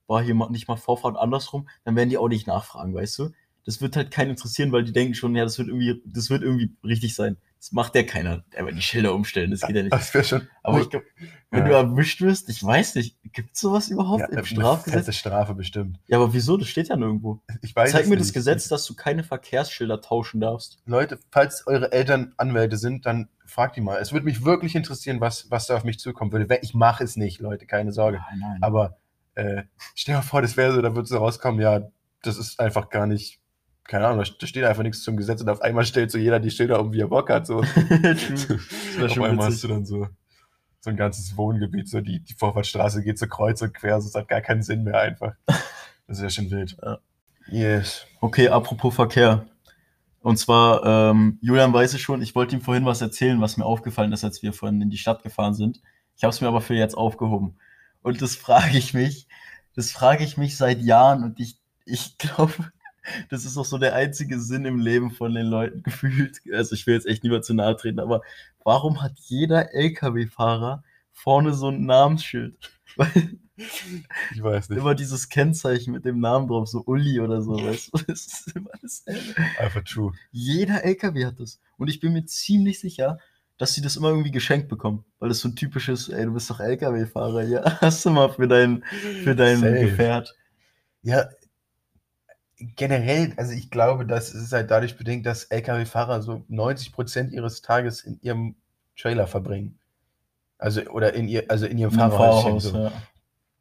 war 0.07 0.23
hier 0.23 0.33
nicht 0.49 0.67
mal 0.67 0.77
Vorfahrt 0.77 1.17
andersrum, 1.17 1.69
dann 1.83 1.95
werden 1.95 2.09
die 2.09 2.17
auch 2.17 2.29
nicht 2.29 2.47
nachfragen, 2.47 2.95
weißt 2.95 3.19
du? 3.19 3.31
Das 3.67 3.81
wird 3.81 3.95
halt 3.95 4.09
keinen 4.09 4.31
interessieren, 4.31 4.71
weil 4.71 4.83
die 4.83 4.93
denken 4.93 5.13
schon, 5.13 5.35
ja, 5.35 5.43
das 5.43 5.57
wird 5.59 5.67
irgendwie, 5.67 6.01
das 6.05 6.29
wird 6.31 6.41
irgendwie 6.41 6.73
richtig 6.83 7.13
sein. 7.13 7.37
Das 7.59 7.71
macht 7.73 7.95
ja 7.95 8.03
keiner. 8.03 8.43
Aber 8.57 8.71
die 8.71 8.81
Schilder 8.81 9.13
umstellen, 9.13 9.51
das 9.51 9.61
geht 9.61 9.75
ja 9.75 9.83
nicht. 9.83 9.91
Das 9.91 10.13
wäre 10.13 10.23
schon. 10.23 10.47
Aber 10.63 10.79
ich 10.79 10.89
glaube, 10.89 11.05
wenn 11.51 11.61
Ja. 11.63 11.67
du 11.67 11.73
erwischt 11.73 12.21
wirst, 12.21 12.47
ich 12.49 12.63
weiß 12.63 12.95
nicht, 12.95 13.17
gibt's 13.33 13.59
sowas 13.59 13.89
überhaupt 13.89 14.21
ja, 14.31 14.37
im 14.39 14.45
Strafgesetz? 14.45 15.05
fette 15.05 15.13
Strafe 15.13 15.53
bestimmt. 15.53 15.99
Ja, 16.07 16.17
aber 16.17 16.33
wieso? 16.33 16.55
Das 16.55 16.69
steht 16.69 16.87
ja 16.87 16.95
nirgendwo. 16.95 17.41
Ich 17.61 17.75
weiß 17.75 17.91
Zeig 17.91 18.03
es 18.03 18.09
mir 18.09 18.15
das 18.17 18.27
nicht. 18.27 18.35
Gesetz, 18.35 18.67
dass 18.69 18.85
du 18.85 18.95
keine 18.95 19.23
Verkehrsschilder 19.23 19.99
tauschen 20.01 20.39
darfst. 20.39 20.79
Leute, 20.85 21.19
falls 21.31 21.67
eure 21.67 21.91
Eltern 21.91 22.33
Anwälte 22.37 22.77
sind, 22.77 23.05
dann 23.05 23.27
fragt 23.45 23.75
die 23.75 23.81
mal. 23.81 23.99
Es 23.99 24.13
würde 24.13 24.25
mich 24.25 24.45
wirklich 24.45 24.75
interessieren, 24.75 25.19
was, 25.19 25.51
was 25.51 25.67
da 25.67 25.75
auf 25.75 25.83
mich 25.83 25.99
zukommen 25.99 26.31
würde. 26.31 26.59
Ich 26.61 26.73
mache 26.73 27.03
es 27.03 27.17
nicht, 27.17 27.41
Leute, 27.41 27.65
keine 27.65 27.91
Sorge. 27.91 28.19
Nein, 28.29 28.39
nein. 28.39 28.57
Aber 28.63 28.97
äh, 29.35 29.63
stell 29.93 30.13
dir 30.13 30.19
mal 30.19 30.21
vor, 30.23 30.41
das 30.41 30.55
wäre 30.57 30.73
so, 30.73 30.81
da 30.81 30.95
würde 30.95 31.07
so 31.09 31.17
rauskommen, 31.17 31.59
ja, 31.59 31.89
das 32.21 32.37
ist 32.37 32.59
einfach 32.59 32.89
gar 32.89 33.07
nicht, 33.07 33.39
keine 33.87 34.07
Ahnung, 34.07 34.23
da 34.39 34.47
steht 34.47 34.63
einfach 34.63 34.83
nichts 34.83 35.01
zum 35.01 35.17
Gesetz 35.17 35.41
und 35.41 35.49
auf 35.49 35.61
einmal 35.61 35.85
stellt 35.85 36.11
so 36.11 36.17
jeder 36.17 36.39
die 36.39 36.51
Schilder 36.51 36.79
um, 36.79 36.93
wie 36.93 37.01
er 37.01 37.07
Bock 37.07 37.29
hat. 37.29 37.47
So. 37.47 37.59
Auf 37.61 39.13
schon 39.13 39.23
einmal 39.23 39.47
hast 39.47 39.63
du 39.63 39.67
dann 39.67 39.85
so, 39.85 40.07
so 40.81 40.89
ein 40.89 40.97
ganzes 40.97 41.35
Wohngebiet, 41.35 41.89
so 41.89 42.01
die, 42.01 42.19
die 42.19 42.33
Vorfahrtsstraße 42.33 43.03
geht 43.03 43.17
so 43.17 43.27
kreuz 43.27 43.61
und 43.61 43.73
quer, 43.73 43.99
so 44.01 44.07
es 44.07 44.15
hat 44.15 44.27
gar 44.27 44.41
keinen 44.41 44.63
Sinn 44.63 44.83
mehr 44.83 44.99
einfach. 44.99 45.33
Das 46.09 46.19
ist 46.19 46.23
ja 46.23 46.29
schon 46.29 46.49
wild. 46.51 46.77
Ja. 46.81 46.99
Yes. 47.49 48.05
Okay, 48.21 48.47
apropos 48.47 48.95
Verkehr. 48.95 49.45
Und 50.21 50.37
zwar, 50.37 51.11
ähm, 51.11 51.37
Julian 51.41 51.73
weiß 51.73 51.93
es 51.95 51.99
schon, 51.99 52.21
ich 52.21 52.33
wollte 52.33 52.55
ihm 52.55 52.61
vorhin 52.61 52.85
was 52.85 53.01
erzählen, 53.01 53.41
was 53.41 53.57
mir 53.57 53.65
aufgefallen 53.65 54.13
ist, 54.13 54.23
als 54.23 54.41
wir 54.41 54.53
vorhin 54.53 54.81
in 54.81 54.89
die 54.89 54.97
Stadt 54.97 55.21
gefahren 55.21 55.53
sind. 55.53 55.81
Ich 56.15 56.23
habe 56.23 56.31
es 56.31 56.39
mir 56.39 56.47
aber 56.47 56.61
für 56.61 56.75
jetzt 56.75 56.97
aufgehoben. 56.97 57.57
Und 58.03 58.21
das 58.21 58.37
frage 58.37 58.77
ich 58.77 58.93
mich, 58.93 59.27
das 59.75 59.91
frage 59.91 60.23
ich 60.23 60.37
mich 60.37 60.55
seit 60.55 60.81
Jahren 60.81 61.25
und 61.25 61.41
ich, 61.41 61.59
ich 61.83 62.17
glaube, 62.17 62.53
das 63.29 63.45
ist 63.45 63.57
auch 63.57 63.65
so 63.65 63.77
der 63.77 63.95
einzige 63.95 64.39
Sinn 64.39 64.65
im 64.65 64.79
Leben 64.79 65.11
von 65.11 65.33
den 65.33 65.47
Leuten 65.47 65.83
gefühlt. 65.83 66.39
Also 66.53 66.75
ich 66.75 66.87
will 66.87 66.93
jetzt 66.93 67.07
echt 67.07 67.23
niemand 67.23 67.45
zu 67.45 67.53
nahe 67.53 67.75
treten, 67.75 67.99
aber 67.99 68.21
warum 68.63 69.01
hat 69.01 69.13
jeder 69.25 69.73
LKW-Fahrer 69.73 70.83
vorne 71.13 71.53
so 71.53 71.69
ein 71.69 71.85
Namensschild? 71.85 72.71
Weil 72.95 73.39
Ich 74.33 74.43
weiß 74.43 74.69
nicht. 74.69 74.79
immer 74.79 74.95
dieses 74.95 75.29
Kennzeichen 75.29 75.91
mit 75.91 76.05
dem 76.05 76.19
Namen 76.19 76.47
drauf, 76.47 76.67
so 76.67 76.83
Uli 76.85 77.19
oder 77.19 77.41
so, 77.41 77.53
weißt 77.53 77.89
du? 77.93 77.97
Das 78.07 78.25
ist 78.27 78.55
immer 78.55 78.69
dasselbe. 78.81 79.35
Einfach 79.59 79.83
true. 79.83 80.13
Jeder 80.31 80.83
LKW 80.83 81.25
hat 81.25 81.39
das. 81.39 81.59
Und 81.77 81.87
ich 81.87 81.99
bin 81.99 82.13
mir 82.13 82.25
ziemlich 82.25 82.79
sicher, 82.79 83.17
dass 83.57 83.73
sie 83.73 83.81
das 83.81 83.97
immer 83.97 84.09
irgendwie 84.09 84.31
geschenkt 84.31 84.67
bekommen. 84.69 85.05
Weil 85.19 85.29
das 85.29 85.39
so 85.39 85.49
ein 85.49 85.55
typisches, 85.55 86.09
ey, 86.09 86.25
du 86.25 86.33
bist 86.33 86.49
doch 86.49 86.59
LKW-Fahrer, 86.59 87.43
ja, 87.43 87.63
hast 87.81 88.05
du 88.05 88.11
mal 88.11 88.29
für 88.29 88.47
dein, 88.47 88.83
für 89.23 89.35
dein 89.35 89.59
Safe. 89.59 89.79
Gefährt. 89.79 90.35
Ja, 91.01 91.27
generell, 92.57 93.33
also 93.37 93.53
ich 93.53 93.69
glaube, 93.69 94.05
das 94.05 94.33
ist 94.33 94.51
halt 94.51 94.71
dadurch 94.71 94.97
bedingt, 94.97 95.25
dass 95.25 95.45
Lkw-Fahrer 95.45 96.21
so 96.21 96.43
90% 96.49 97.31
ihres 97.31 97.61
Tages 97.61 98.01
in 98.01 98.19
ihrem 98.21 98.55
Trailer 98.97 99.27
verbringen. 99.27 99.77
Also, 100.57 100.81
oder 100.89 101.13
in 101.13 101.27
ihr, 101.27 101.45
also 101.49 101.67
in 101.67 101.77
ihrem 101.77 101.93
In 101.93 101.99
Fahrerhäuschen. 101.99 102.59
so. 102.59 102.77
ja. 102.77 102.91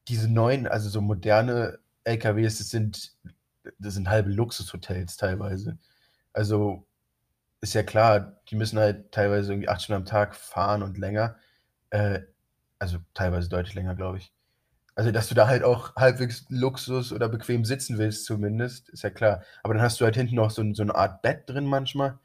Diese 0.08 0.28
neuen, 0.28 0.66
also 0.66 0.88
so 0.88 1.00
moderne 1.00 1.78
LKWs, 2.04 2.58
das 2.58 2.70
sind, 2.70 3.12
das 3.78 3.94
sind 3.94 4.08
halbe 4.08 4.30
Luxushotels 4.30 5.16
teilweise. 5.16 5.76
Also 6.32 6.86
ist 7.60 7.74
ja 7.74 7.82
klar, 7.82 8.40
die 8.48 8.56
müssen 8.56 8.78
halt 8.78 9.12
teilweise 9.12 9.52
irgendwie 9.52 9.68
acht 9.68 9.82
Stunden 9.82 10.02
am 10.02 10.06
Tag 10.06 10.36
fahren 10.36 10.82
und 10.82 10.96
länger. 10.96 11.36
Äh, 11.90 12.20
also 12.78 12.98
teilweise 13.14 13.48
deutlich 13.48 13.74
länger, 13.74 13.94
glaube 13.94 14.18
ich. 14.18 14.32
Also, 14.96 15.12
dass 15.12 15.28
du 15.28 15.34
da 15.34 15.46
halt 15.46 15.62
auch 15.62 15.94
halbwegs 15.94 16.46
Luxus 16.48 17.12
oder 17.12 17.28
bequem 17.28 17.64
sitzen 17.64 17.98
willst, 17.98 18.24
zumindest, 18.24 18.88
ist 18.88 19.02
ja 19.04 19.10
klar. 19.10 19.42
Aber 19.62 19.74
dann 19.74 19.82
hast 19.82 20.00
du 20.00 20.04
halt 20.06 20.16
hinten 20.16 20.34
noch 20.36 20.50
so, 20.50 20.62
ein- 20.62 20.74
so 20.74 20.82
eine 20.82 20.94
Art 20.94 21.20
Bett 21.22 21.42
drin 21.46 21.66
manchmal. 21.66 22.18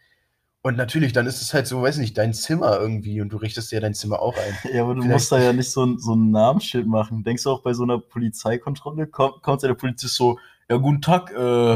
Und 0.64 0.78
natürlich, 0.78 1.12
dann 1.12 1.26
ist 1.28 1.42
es 1.42 1.54
halt 1.54 1.68
so, 1.68 1.82
weiß 1.82 1.98
nicht, 1.98 2.18
dein 2.18 2.34
Zimmer 2.34 2.78
irgendwie 2.80 3.20
und 3.20 3.30
du 3.30 3.38
richtest 3.38 3.72
dir 3.72 3.82
dein 3.82 3.94
Zimmer 3.94 4.20
auch 4.22 4.36
ein. 4.38 4.58
Ja, 4.74 4.84
aber 4.84 4.96
du 4.96 5.02
Vielleicht- 5.02 5.14
musst 5.14 5.32
da 5.34 5.40
ja 5.40 5.52
nicht 5.54 5.70
so 5.70 5.86
ein, 5.86 6.00
so 6.00 6.16
ein 6.16 6.32
Namensschild 6.32 6.88
machen. 6.88 7.24
Denkst 7.24 7.44
du 7.44 7.50
auch 7.52 7.62
bei 7.62 7.74
so 7.74 7.84
einer 7.84 8.00
Polizeikontrolle, 8.00 9.06
kommt, 9.08 9.42
kommt 9.44 9.62
ja 9.64 9.68
der 9.68 9.76
Polizist 9.76 10.16
so, 10.16 10.40
ja, 10.70 10.78
guten 10.78 11.02
Tag, 11.02 11.32
äh, 11.34 11.74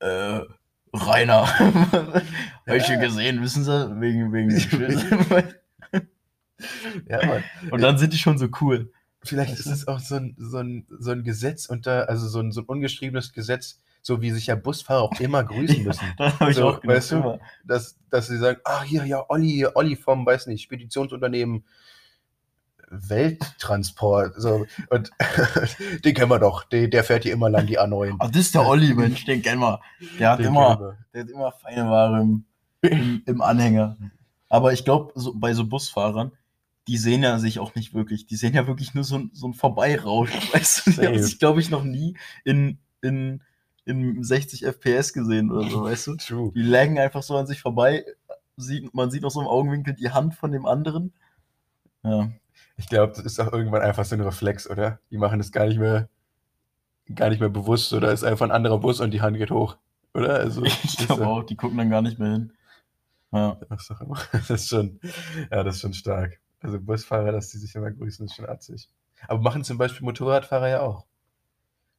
äh, 0.00 0.40
Rainer. 0.92 1.46
Hab 2.66 2.74
ich 2.74 2.86
schon 2.86 2.98
gesehen, 3.00 3.40
wissen 3.42 3.62
Sie, 3.62 4.00
wegen, 4.00 4.32
wegen 4.32 4.48
dem 4.48 4.58
Schild. 4.68 5.60
Ja, 7.08 7.24
Mann. 7.26 7.44
Und 7.70 7.82
dann 7.82 7.98
sind 7.98 8.12
die 8.12 8.18
schon 8.18 8.38
so 8.38 8.48
cool. 8.60 8.90
Vielleicht 9.26 9.52
Weißt 9.52 9.60
ist 9.60 9.72
es 9.72 9.88
auch 9.88 10.00
so 10.00 10.16
ein, 10.16 10.34
so 10.38 10.58
ein, 10.58 10.86
so 10.98 11.10
ein 11.10 11.24
Gesetz 11.24 11.66
unter, 11.66 12.08
also 12.08 12.28
so 12.28 12.40
ein, 12.40 12.52
so 12.52 12.62
ein 12.62 12.66
ungeschriebenes 12.66 13.32
Gesetz, 13.32 13.80
so 14.02 14.22
wie 14.22 14.30
sich 14.30 14.46
ja 14.46 14.54
Busfahrer 14.54 15.02
auch 15.02 15.20
immer 15.20 15.44
grüßen 15.44 15.82
müssen. 15.82 16.14
Ich 16.48 16.56
So, 16.56 16.68
auch 16.68 16.84
weißt 16.84 17.12
du? 17.12 17.16
immer. 17.16 17.38
dass, 17.64 17.98
dass 18.10 18.28
sie 18.28 18.38
sagen, 18.38 18.60
ah, 18.64 18.82
hier, 18.82 19.04
ja, 19.04 19.24
Olli, 19.28 19.66
Olli 19.74 19.96
vom, 19.96 20.24
weiß 20.24 20.46
nicht, 20.46 20.62
Speditionsunternehmen 20.62 21.64
Welttransport. 22.88 24.34
So, 24.36 24.66
und 24.90 25.10
den 26.04 26.14
kennen 26.14 26.30
wir 26.30 26.38
doch, 26.38 26.64
der, 26.64 26.88
der 26.88 27.04
fährt 27.04 27.24
hier 27.24 27.32
immer 27.32 27.50
lang 27.50 27.66
die 27.66 27.78
A9. 27.78 28.16
Ach, 28.18 28.30
das 28.30 28.42
ist 28.42 28.54
der 28.54 28.66
Olli, 28.66 28.94
Mensch, 28.94 29.24
den 29.24 29.42
kennen 29.42 29.60
wir. 29.60 29.80
Der 30.18 30.30
hat, 30.30 30.38
Den 30.38 30.46
immer, 30.46 30.96
der 31.12 31.22
hat 31.22 31.30
immer 31.30 31.52
feine 31.52 31.90
Ware 31.90 32.20
im, 32.20 32.44
im, 32.82 33.22
im 33.26 33.40
Anhänger. 33.40 33.96
Aber 34.48 34.72
ich 34.72 34.84
glaube, 34.84 35.12
so, 35.14 35.34
bei 35.34 35.52
so 35.54 35.66
Busfahrern, 35.66 36.32
die 36.88 36.96
sehen 36.98 37.22
ja 37.22 37.38
sich 37.38 37.58
auch 37.58 37.74
nicht 37.74 37.94
wirklich. 37.94 38.26
Die 38.26 38.36
sehen 38.36 38.54
ja 38.54 38.66
wirklich 38.66 38.94
nur 38.94 39.04
so, 39.04 39.16
ein- 39.16 39.30
so 39.32 39.48
ein 39.48 39.54
Vorbeirauschen. 39.54 40.40
Weißt 40.52 40.86
du, 40.86 40.90
die 40.92 41.06
haben 41.06 41.18
sich, 41.22 41.38
glaube 41.38 41.60
ich, 41.60 41.70
noch 41.70 41.84
nie 41.84 42.16
in, 42.44 42.78
in, 43.02 43.42
in 43.84 44.22
60 44.22 44.64
FPS 44.64 45.12
gesehen 45.12 45.50
oder 45.50 45.68
so, 45.70 45.82
weißt 45.84 46.06
du? 46.08 46.16
True. 46.16 46.52
Die 46.54 46.62
laggen 46.62 46.98
einfach 46.98 47.22
so 47.22 47.36
an 47.36 47.46
sich 47.46 47.60
vorbei. 47.60 48.04
Sieht, 48.56 48.94
man 48.94 49.10
sieht 49.10 49.24
auch 49.24 49.30
so 49.30 49.40
im 49.40 49.46
Augenwinkel 49.48 49.94
die 49.94 50.10
Hand 50.10 50.34
von 50.34 50.50
dem 50.52 50.64
anderen. 50.66 51.12
Ja. 52.02 52.30
Ich 52.78 52.88
glaube, 52.88 53.12
das 53.14 53.24
ist 53.24 53.38
auch 53.40 53.52
irgendwann 53.52 53.82
einfach 53.82 54.04
so 54.04 54.14
ein 54.14 54.20
Reflex, 54.20 54.68
oder? 54.68 54.98
Die 55.10 55.18
machen 55.18 55.38
das 55.38 55.50
gar 55.52 55.66
nicht 55.66 55.78
mehr, 55.78 56.08
gar 57.14 57.28
nicht 57.30 57.40
mehr 57.40 57.48
bewusst, 57.48 57.92
oder 57.92 58.12
ist 58.12 58.22
einfach 58.24 58.44
ein 58.46 58.52
anderer 58.52 58.78
Bus 58.78 59.00
und 59.00 59.10
die 59.12 59.20
Hand 59.22 59.36
geht 59.38 59.50
hoch, 59.50 59.76
oder? 60.14 60.34
Also, 60.34 60.64
Ich 60.84 60.96
glaube 60.98 61.22
ja- 61.22 61.28
auch, 61.28 61.42
die 61.42 61.56
gucken 61.56 61.78
dann 61.78 61.90
gar 61.90 62.02
nicht 62.02 62.18
mehr 62.18 62.32
hin. 62.32 62.52
Ja. 63.32 63.58
Das 64.32 64.50
ist 64.50 64.68
schon, 64.68 65.00
ja, 65.50 65.62
das 65.64 65.76
ist 65.76 65.80
schon 65.82 65.94
stark. 65.94 66.38
Also 66.60 66.80
Busfahrer, 66.80 67.32
dass 67.32 67.50
die 67.50 67.58
sich 67.58 67.74
immer 67.74 67.90
grüßen, 67.90 68.26
ist 68.26 68.34
schon 68.34 68.48
atzig. 68.48 68.88
Aber 69.28 69.40
machen 69.40 69.64
zum 69.64 69.78
Beispiel 69.78 70.04
Motorradfahrer 70.04 70.68
ja 70.68 70.80
auch. 70.80 71.06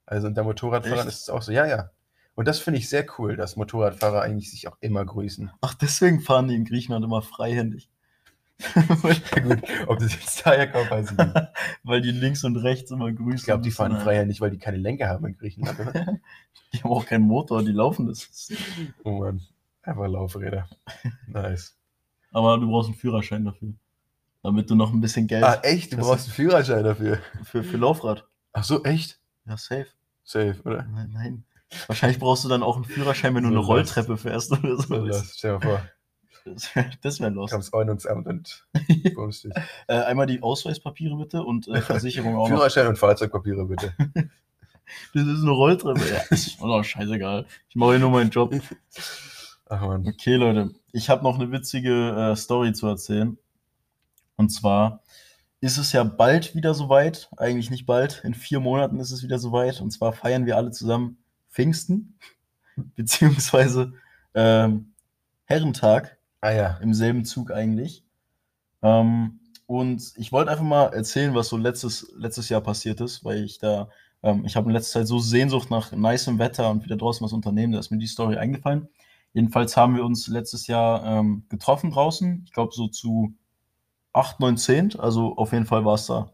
Also 0.06 0.28
unter 0.28 0.44
Motorradfahrern 0.44 1.08
Echt? 1.08 1.08
ist 1.10 1.24
es 1.24 1.30
auch 1.30 1.42
so, 1.42 1.52
ja, 1.52 1.66
ja. 1.66 1.92
Und 2.36 2.48
das 2.48 2.60
finde 2.60 2.80
ich 2.80 2.88
sehr 2.88 3.06
cool, 3.18 3.36
dass 3.36 3.56
Motorradfahrer 3.56 4.22
eigentlich 4.22 4.52
sich 4.52 4.68
auch 4.68 4.78
immer 4.80 5.04
grüßen. 5.04 5.52
Ach, 5.62 5.74
deswegen 5.74 6.22
fahren 6.22 6.48
die 6.48 6.56
in 6.56 6.66
Griechenland 6.66 7.04
immer 7.04 7.22
freihändig. 7.22 7.90
Ja, 8.76 9.42
gut, 9.42 9.60
ob 9.88 10.00
das 10.00 10.14
jetzt 10.14 10.46
daher 10.46 10.72
kommt, 10.72 10.90
weiß 10.90 11.12
ich 11.12 11.18
nicht. 11.18 11.36
Weil 11.84 12.02
die 12.02 12.12
links 12.12 12.44
und 12.44 12.56
rechts 12.58 12.92
immer 12.92 13.12
grüßen. 13.12 13.38
Ich 13.38 13.44
glaube, 13.44 13.64
die 13.64 13.72
fahren 13.72 14.28
nicht, 14.28 14.42
weil 14.42 14.50
die 14.50 14.58
keine 14.58 14.78
Lenker 14.78 15.08
haben 15.08 15.26
in 15.28 15.38
Griechenland, 15.38 15.80
oder? 15.80 16.20
Die 16.74 16.84
haben 16.84 16.92
auch 16.92 17.06
keinen 17.06 17.24
Motor, 17.24 17.64
die 17.64 17.72
laufen 17.72 18.08
das. 18.08 18.52
Oh 19.06 19.20
Mann, 19.20 19.42
einfach 19.84 20.06
Laufräder. 20.06 20.68
Nice. 21.26 21.78
Aber 22.34 22.58
du 22.58 22.68
brauchst 22.68 22.90
einen 22.90 22.98
Führerschein 22.98 23.46
dafür. 23.46 23.74
Damit 24.48 24.70
du 24.70 24.76
noch 24.76 24.94
ein 24.94 25.02
bisschen 25.02 25.28
Geld 25.28 25.44
Ah, 25.44 25.60
echt? 25.64 25.92
Du 25.92 25.98
brauchst 25.98 26.28
einen 26.28 26.34
Führerschein 26.34 26.82
dafür. 26.86 27.20
für, 27.44 27.64
für 27.64 27.76
Laufrad. 27.76 28.26
Ach 28.54 28.64
so, 28.64 28.82
echt? 28.86 29.20
Ja, 29.46 29.58
safe. 29.58 29.88
Safe, 30.24 30.56
oder? 30.64 30.84
Nein, 30.84 31.10
nein. 31.14 31.44
Wahrscheinlich 31.88 32.18
brauchst 32.18 32.46
du 32.46 32.48
dann 32.48 32.64
auch 32.64 32.78
einen 32.78 32.86
Führerschein, 32.86 33.36
wenn 33.36 33.44
du 33.44 33.50
So 33.50 33.56
eine 33.56 33.58
los. 33.60 33.68
Rolltreppe 33.68 34.16
fährst 34.16 34.54
oder 34.54 34.78
so. 34.78 35.12
So, 35.12 35.22
stell 35.36 35.52
dir 35.60 35.66
mal 35.66 35.80
vor, 35.80 35.82
Das 36.46 36.74
wäre 36.76 36.90
wär 37.20 37.30
los. 37.32 37.52
kommst 37.52 37.74
Ordnungsamt 37.74 38.26
und 38.26 38.66
bummst 39.16 39.44
dich. 39.44 39.52
Äh, 39.88 39.96
einmal 39.96 40.28
die 40.28 40.42
Ausweispapiere 40.42 41.18
bitte 41.18 41.44
und 41.44 41.68
äh, 41.68 41.82
Versicherung 41.82 42.38
auch 42.38 42.48
noch. 42.48 42.56
Führerschein 42.56 42.88
und 42.88 42.98
Fahrzeugpapiere 42.98 43.66
bitte. 43.66 43.94
Das 45.14 45.24
ist 45.28 45.42
eine 45.42 45.52
Rolltreppe. 45.52 46.00
Ja, 46.10 46.22
ist 46.30 46.62
mir 46.62 46.68
doch 46.70 46.82
scheißegal. 46.82 47.46
Ich 47.68 47.76
mache 47.76 47.90
hier 47.92 48.00
nur 48.00 48.12
meinen 48.12 48.30
Job. 48.30 48.54
Ach 49.68 49.82
man. 49.82 50.08
Okay, 50.08 50.36
Leute. 50.36 50.70
Ich 50.94 51.10
habe 51.10 51.24
noch 51.24 51.36
eine 51.38 51.52
witzige 51.52 52.12
äh, 52.32 52.36
Story 52.38 52.72
zu 52.72 52.88
erzählen. 52.88 53.38
Und 54.38 54.50
zwar 54.50 55.04
ist 55.60 55.78
es 55.78 55.92
ja 55.92 56.04
bald 56.04 56.56
wieder 56.56 56.74
soweit, 56.74 57.30
eigentlich 57.38 57.72
nicht 57.72 57.86
bald, 57.86 58.22
in 58.24 58.34
vier 58.34 58.60
Monaten 58.60 59.00
ist 59.00 59.12
es 59.12 59.24
wieder 59.24 59.40
soweit. 59.40 59.82
Und 59.82 59.92
zwar 59.92 60.14
feiern 60.14 60.46
wir 60.46 60.56
alle 60.56 60.72
zusammen 60.72 61.18
Pfingsten, 61.50 62.18
beziehungsweise 62.96 63.94
ähm, 64.34 64.94
Herrentag 65.46 66.18
Ah 66.42 66.52
ja. 66.52 66.78
im 66.82 66.94
selben 66.94 67.26
Zug 67.26 67.52
eigentlich. 67.52 68.04
Ähm, 68.82 69.40
und 69.66 70.14
ich 70.18 70.32
wollte 70.32 70.52
einfach 70.52 70.64
mal 70.64 70.94
erzählen, 70.94 71.36
was 71.36 71.50
so 71.50 71.58
letztes, 71.58 72.14
letztes 72.16 72.50
Jahr 72.50 72.62
passiert 72.62 73.02
ist, 73.02 73.26
weil 73.26 73.44
ich 73.44 73.60
da, 73.60 73.90
ähm, 74.24 74.46
ich 74.46 74.56
habe 74.56 74.70
in 74.70 74.74
letzter 74.74 75.00
Zeit 75.00 75.08
so 75.08 75.20
Sehnsucht 75.20 75.72
nach 75.72 75.92
nicem 75.92 76.40
Wetter 76.40 76.70
und 76.70 76.84
wieder 76.86 76.96
draußen 76.96 77.26
was 77.26 77.34
unternehmen, 77.34 77.74
da 77.74 77.80
ist 77.80 77.92
mir 77.92 77.98
die 77.98 78.08
Story 78.08 78.38
eingefallen. 78.38 78.88
Jedenfalls 79.34 79.76
haben 79.76 79.96
wir 79.96 80.06
uns 80.06 80.28
letztes 80.28 80.68
Jahr 80.68 81.04
ähm, 81.06 81.44
getroffen 81.50 81.92
draußen, 81.92 82.44
ich 82.46 82.54
glaube 82.54 82.74
so 82.74 82.88
zu 82.88 83.34
8, 84.18 84.40
9, 84.40 84.58
10, 84.58 85.00
also 85.00 85.38
auf 85.38 85.54
jeden 85.54 85.66
Fall 85.66 85.86
war 85.86 85.96
es 85.96 86.08
da, 86.08 86.32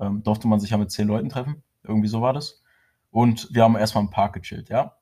ähm, 0.00 0.22
durfte 0.22 0.48
man 0.48 0.60
sich 0.60 0.70
ja 0.70 0.76
mit 0.78 0.90
10 0.90 1.08
Leuten 1.08 1.28
treffen, 1.28 1.62
irgendwie 1.82 2.08
so 2.08 2.20
war 2.22 2.32
das. 2.32 2.62
Und 3.10 3.48
wir 3.52 3.62
haben 3.62 3.76
erstmal 3.76 4.04
im 4.04 4.10
Park 4.10 4.34
gechillt, 4.34 4.68
ja. 4.68 4.96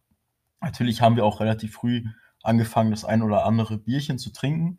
Natürlich 0.60 1.00
haben 1.00 1.16
wir 1.16 1.24
auch 1.24 1.40
relativ 1.40 1.74
früh 1.74 2.04
angefangen, 2.42 2.90
das 2.90 3.04
ein 3.04 3.22
oder 3.22 3.44
andere 3.44 3.78
Bierchen 3.78 4.18
zu 4.18 4.32
trinken, 4.32 4.78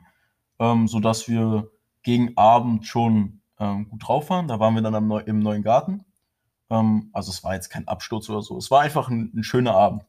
ähm, 0.59 0.87
sodass 0.87 1.27
wir 1.27 1.69
gegen 2.03 2.37
Abend 2.37 2.85
schon 2.85 3.41
ähm, 3.59 3.89
gut 3.89 4.07
drauf 4.07 4.29
waren. 4.29 4.47
Da 4.47 4.59
waren 4.59 4.75
wir 4.75 4.81
dann 4.81 4.95
am 4.95 5.07
Neu 5.07 5.19
im 5.19 5.39
neuen 5.39 5.63
Garten. 5.63 6.05
Ähm, 6.69 7.09
also 7.13 7.31
es 7.31 7.43
war 7.43 7.53
jetzt 7.53 7.69
kein 7.69 7.87
Absturz 7.87 8.29
oder 8.29 8.41
so. 8.41 8.57
Es 8.57 8.71
war 8.71 8.81
einfach 8.81 9.09
ein, 9.09 9.31
ein 9.35 9.43
schöner 9.43 9.73
Abend. 9.73 10.05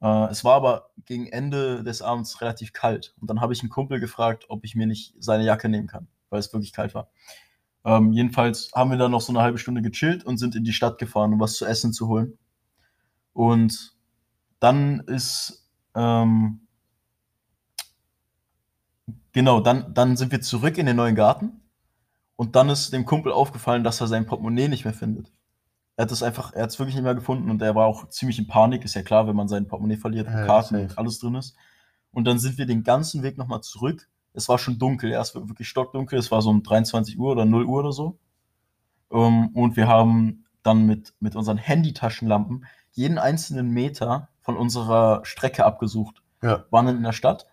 Äh, 0.00 0.26
es 0.30 0.44
war 0.44 0.54
aber 0.54 0.90
gegen 1.04 1.26
Ende 1.26 1.82
des 1.84 2.02
Abends 2.02 2.40
relativ 2.40 2.72
kalt. 2.72 3.14
Und 3.20 3.28
dann 3.28 3.40
habe 3.40 3.52
ich 3.52 3.60
einen 3.60 3.70
Kumpel 3.70 4.00
gefragt, 4.00 4.46
ob 4.48 4.64
ich 4.64 4.74
mir 4.74 4.86
nicht 4.86 5.14
seine 5.18 5.44
Jacke 5.44 5.68
nehmen 5.68 5.88
kann, 5.88 6.08
weil 6.32 6.40
es 6.40 6.52
wirklich 6.52 6.72
kalt 6.72 6.94
war. 6.94 7.08
Ähm, 7.84 8.12
jedenfalls 8.12 8.70
haben 8.74 8.90
wir 8.90 8.98
dann 8.98 9.10
noch 9.10 9.20
so 9.20 9.32
eine 9.32 9.42
halbe 9.42 9.58
Stunde 9.58 9.82
gechillt 9.82 10.24
und 10.24 10.38
sind 10.38 10.54
in 10.54 10.64
die 10.64 10.72
Stadt 10.72 10.98
gefahren, 10.98 11.32
um 11.32 11.40
was 11.40 11.54
zu 11.54 11.66
essen 11.66 11.92
zu 11.92 12.08
holen. 12.08 12.38
Und 13.32 13.96
dann 14.60 15.00
ist, 15.00 15.68
ähm, 15.94 16.66
genau, 19.32 19.60
dann, 19.60 19.92
dann 19.94 20.16
sind 20.16 20.32
wir 20.32 20.40
zurück 20.40 20.78
in 20.78 20.86
den 20.86 20.96
neuen 20.96 21.16
Garten 21.16 21.60
und 22.36 22.56
dann 22.56 22.68
ist 22.68 22.92
dem 22.92 23.04
Kumpel 23.04 23.32
aufgefallen, 23.32 23.84
dass 23.84 24.00
er 24.00 24.06
sein 24.06 24.26
Portemonnaie 24.26 24.68
nicht 24.68 24.84
mehr 24.84 24.94
findet. 24.94 25.32
Er 25.96 26.04
hat 26.04 26.12
es 26.12 26.22
einfach, 26.22 26.52
er 26.52 26.62
hat 26.62 26.70
es 26.70 26.78
wirklich 26.78 26.94
nicht 26.94 27.04
mehr 27.04 27.14
gefunden 27.14 27.50
und 27.50 27.60
er 27.60 27.74
war 27.74 27.86
auch 27.86 28.08
ziemlich 28.08 28.38
in 28.38 28.46
Panik, 28.46 28.84
ist 28.84 28.94
ja 28.94 29.02
klar, 29.02 29.26
wenn 29.26 29.36
man 29.36 29.48
sein 29.48 29.66
Portemonnaie 29.66 29.98
verliert, 29.98 30.26
Ja, 30.26 30.46
Karten 30.46 30.76
und 30.76 30.98
alles 30.98 31.18
drin 31.18 31.34
ist. 31.34 31.56
Und 32.12 32.24
dann 32.24 32.38
sind 32.38 32.58
wir 32.58 32.66
den 32.66 32.82
ganzen 32.82 33.22
Weg 33.22 33.38
nochmal 33.38 33.62
zurück. 33.62 34.08
Es 34.34 34.48
war 34.48 34.58
schon 34.58 34.78
dunkel, 34.78 35.10
ja, 35.10 35.20
es 35.20 35.34
war 35.34 35.48
wirklich 35.48 35.68
stockdunkel, 35.68 36.18
es 36.18 36.30
war 36.30 36.42
so 36.42 36.50
um 36.50 36.62
23 36.62 37.18
Uhr 37.18 37.32
oder 37.32 37.44
0 37.44 37.64
Uhr 37.64 37.80
oder 37.80 37.92
so. 37.92 38.18
Ähm, 39.10 39.48
und 39.54 39.76
wir 39.76 39.88
haben 39.88 40.44
dann 40.62 40.86
mit, 40.86 41.14
mit 41.20 41.36
unseren 41.36 41.58
Handytaschenlampen 41.58 42.64
jeden 42.92 43.18
einzelnen 43.18 43.70
Meter 43.70 44.28
von 44.40 44.56
unserer 44.56 45.24
Strecke 45.24 45.64
abgesucht. 45.64 46.22
Ja. 46.42 46.64
Waren 46.70 46.86
dann 46.86 46.96
in 46.96 47.02
der 47.02 47.12
Stadt, 47.12 47.46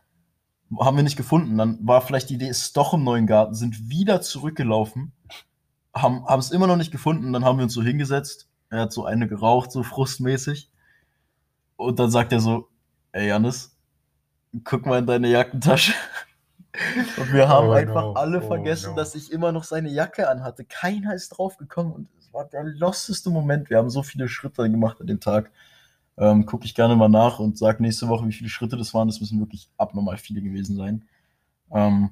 haben 0.79 0.97
wir 0.97 1.03
nicht 1.03 1.17
gefunden. 1.17 1.57
Dann 1.57 1.79
war 1.85 2.01
vielleicht 2.01 2.29
die 2.29 2.35
Idee, 2.35 2.47
es 2.47 2.61
ist 2.61 2.77
doch 2.77 2.93
im 2.93 3.03
neuen 3.03 3.27
Garten, 3.27 3.55
sind 3.55 3.89
wieder 3.89 4.21
zurückgelaufen, 4.21 5.13
haben 5.93 6.25
haben 6.25 6.39
es 6.39 6.51
immer 6.51 6.67
noch 6.67 6.77
nicht 6.77 6.91
gefunden. 6.91 7.33
Dann 7.33 7.45
haben 7.45 7.57
wir 7.57 7.63
uns 7.63 7.73
so 7.73 7.81
hingesetzt. 7.81 8.47
Er 8.69 8.81
hat 8.81 8.93
so 8.93 9.05
eine 9.05 9.27
geraucht, 9.27 9.71
so 9.71 9.83
frustmäßig. 9.83 10.69
Und 11.75 11.99
dann 11.99 12.11
sagt 12.11 12.31
er 12.31 12.39
so: 12.39 12.69
Ey, 13.11 13.27
Janis, 13.27 13.75
guck 14.63 14.85
mal 14.85 14.99
in 14.99 15.07
deine 15.07 15.29
Jackentasche. 15.29 15.93
Und 17.17 17.33
wir 17.33 17.47
haben 17.47 17.69
Oh 17.69 17.71
einfach 17.71 18.01
no, 18.03 18.13
alle 18.13 18.43
oh 18.43 18.47
vergessen, 18.47 18.91
no. 18.91 18.95
dass 18.95 19.15
ich 19.15 19.31
immer 19.31 19.51
noch 19.51 19.63
seine 19.63 19.89
Jacke 19.89 20.29
anhatte. 20.29 20.65
Keiner 20.65 21.15
ist 21.15 21.29
drauf 21.29 21.57
gekommen 21.57 21.91
und 21.91 22.07
es 22.19 22.31
war 22.33 22.45
der 22.45 22.63
losteste 22.63 23.29
Moment. 23.29 23.69
Wir 23.69 23.77
haben 23.77 23.89
so 23.89 24.03
viele 24.03 24.27
Schritte 24.27 24.69
gemacht 24.69 25.01
an 25.01 25.07
dem 25.07 25.19
Tag. 25.19 25.51
Ähm, 26.17 26.45
Gucke 26.45 26.65
ich 26.65 26.75
gerne 26.75 26.95
mal 26.95 27.09
nach 27.09 27.39
und 27.39 27.57
sage 27.57 27.81
nächste 27.81 28.07
Woche, 28.07 28.27
wie 28.27 28.33
viele 28.33 28.49
Schritte 28.49 28.77
das 28.77 28.93
waren. 28.93 29.07
Das 29.07 29.19
müssen 29.19 29.39
wirklich 29.39 29.69
abnormal 29.77 30.17
viele 30.17 30.41
gewesen 30.41 30.75
sein. 30.75 31.07
Ähm, 31.71 32.11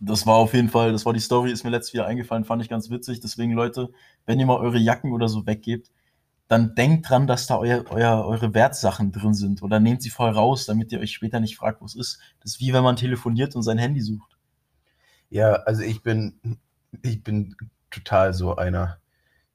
das 0.00 0.26
war 0.26 0.36
auf 0.36 0.52
jeden 0.52 0.68
Fall, 0.68 0.92
das 0.92 1.06
war 1.06 1.12
die 1.12 1.20
Story, 1.20 1.50
ist 1.50 1.64
mir 1.64 1.70
letztes 1.70 1.94
Jahr 1.94 2.06
eingefallen, 2.06 2.44
fand 2.44 2.62
ich 2.62 2.68
ganz 2.68 2.90
witzig. 2.90 3.20
Deswegen, 3.20 3.52
Leute, 3.52 3.90
wenn 4.26 4.38
ihr 4.38 4.46
mal 4.46 4.58
eure 4.58 4.78
Jacken 4.78 5.12
oder 5.12 5.28
so 5.28 5.46
weggebt, 5.46 5.90
dann 6.48 6.74
denkt 6.74 7.08
dran, 7.08 7.26
dass 7.26 7.46
da 7.46 7.58
euer, 7.58 7.84
euer, 7.90 8.24
eure 8.26 8.54
Wertsachen 8.54 9.12
drin 9.12 9.34
sind. 9.34 9.62
Oder 9.62 9.80
nehmt 9.80 10.02
sie 10.02 10.10
voll 10.10 10.30
raus, 10.30 10.66
damit 10.66 10.92
ihr 10.92 11.00
euch 11.00 11.12
später 11.12 11.40
nicht 11.40 11.56
fragt, 11.56 11.80
wo 11.80 11.86
es 11.86 11.94
ist. 11.94 12.18
Das 12.40 12.52
ist 12.52 12.60
wie 12.60 12.72
wenn 12.72 12.84
man 12.84 12.96
telefoniert 12.96 13.56
und 13.56 13.62
sein 13.62 13.78
Handy 13.78 14.00
sucht. 14.02 14.36
Ja, 15.30 15.54
also 15.54 15.82
ich 15.82 16.02
bin, 16.02 16.58
ich 17.02 17.22
bin 17.22 17.56
total 17.90 18.34
so 18.34 18.56
einer. 18.56 18.98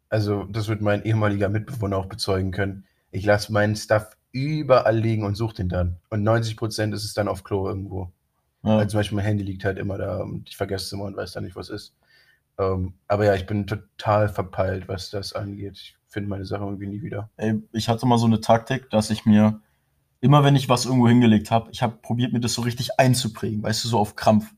Also, 0.10 0.46
das 0.46 0.68
wird 0.68 0.82
mein 0.82 1.04
ehemaliger 1.04 1.50
Mitbewohner 1.50 1.98
auch 1.98 2.08
bezeugen 2.08 2.52
können. 2.52 2.86
Ich 3.12 3.26
lasse 3.26 3.54
meinen 3.54 3.76
Stuff 3.76 4.18
überall 4.32 4.98
liegen 4.98 5.24
und 5.24 5.36
suche 5.36 5.56
den 5.56 5.70
dann. 5.70 5.98
Und 6.10 6.24
90% 6.24 6.94
ist 6.94 7.04
es 7.04 7.14
dann 7.14 7.28
auf 7.28 7.44
Klo 7.44 7.68
irgendwo. 7.68 8.12
Ja. 8.64 8.78
Also 8.78 8.92
zum 8.92 9.00
Beispiel 9.00 9.16
mein 9.16 9.26
Handy 9.26 9.44
liegt 9.44 9.64
halt 9.66 9.78
immer 9.78 9.98
da 9.98 10.18
und 10.18 10.50
ich 10.50 10.58
vergesse 10.58 10.86
es 10.86 10.92
immer 10.92 11.06
und 11.06 11.16
weiß 11.16 11.34
dann 11.34 11.44
nicht, 11.44 11.56
was 11.56 11.70
ist. 11.70 11.96
Ähm, 12.58 12.94
aber 13.08 13.26
ja, 13.26 13.36
ich 13.36 13.46
bin 13.46 13.68
total 13.68 14.30
verpeilt, 14.30 14.88
was 14.88 15.10
das 15.10 15.34
angeht. 15.34 15.74
Ich 15.74 15.99
finde 16.10 16.30
meine 16.30 16.46
Sachen 16.46 16.68
irgendwie 16.68 16.88
nie 16.88 17.02
wieder. 17.02 17.30
Ey, 17.38 17.62
ich 17.72 17.88
hatte 17.88 18.06
mal 18.06 18.18
so 18.18 18.26
eine 18.26 18.42
Taktik, 18.42 18.90
dass 18.90 19.10
ich 19.10 19.26
mir, 19.26 19.62
immer 20.22 20.44
wenn 20.44 20.56
ich 20.56 20.68
was 20.68 20.86
irgendwo 20.86 21.08
hingelegt 21.08 21.52
habe, 21.52 21.70
ich 21.72 21.82
habe 21.82 21.98
probiert, 22.02 22.34
mir 22.34 22.40
das 22.40 22.54
so 22.54 22.64
richtig 22.64 23.00
einzuprägen, 23.00 23.64
weißt 23.64 23.84
du, 23.84 23.88
so 23.88 24.00
auf 24.00 24.16
Krampf. 24.16 24.54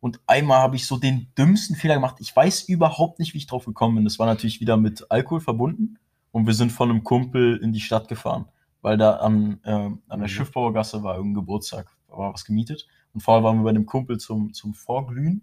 Und 0.00 0.20
einmal 0.26 0.58
habe 0.58 0.76
ich 0.76 0.86
so 0.86 0.96
den 0.96 1.28
dümmsten 1.38 1.76
Fehler 1.76 1.94
gemacht. 1.94 2.16
Ich 2.18 2.34
weiß 2.34 2.62
überhaupt 2.62 3.18
nicht, 3.18 3.34
wie 3.34 3.38
ich 3.38 3.46
drauf 3.46 3.66
gekommen 3.66 3.96
bin. 3.96 4.04
Das 4.04 4.18
war 4.18 4.26
natürlich 4.26 4.60
wieder 4.60 4.76
mit 4.76 5.10
Alkohol 5.10 5.40
verbunden. 5.40 5.98
Und 6.32 6.46
wir 6.46 6.54
sind 6.54 6.72
von 6.72 6.90
einem 6.90 7.04
Kumpel 7.04 7.58
in 7.58 7.72
die 7.72 7.80
Stadt 7.80 8.08
gefahren, 8.08 8.46
weil 8.80 8.96
da 8.96 9.16
an, 9.16 9.60
äh, 9.64 9.70
an 9.70 10.00
der 10.08 10.18
Mhm. 10.18 10.28
Schiffbauergasse 10.28 11.02
war 11.04 11.16
irgendein 11.16 11.42
Geburtstag, 11.42 11.88
war 12.08 12.32
was 12.32 12.44
gemietet. 12.44 12.88
Und 13.12 13.20
vorher 13.20 13.44
waren 13.44 13.58
wir 13.58 13.64
bei 13.64 13.70
einem 13.70 13.86
Kumpel 13.86 14.18
zum, 14.18 14.52
zum 14.54 14.74
Vorglühen. 14.74 15.42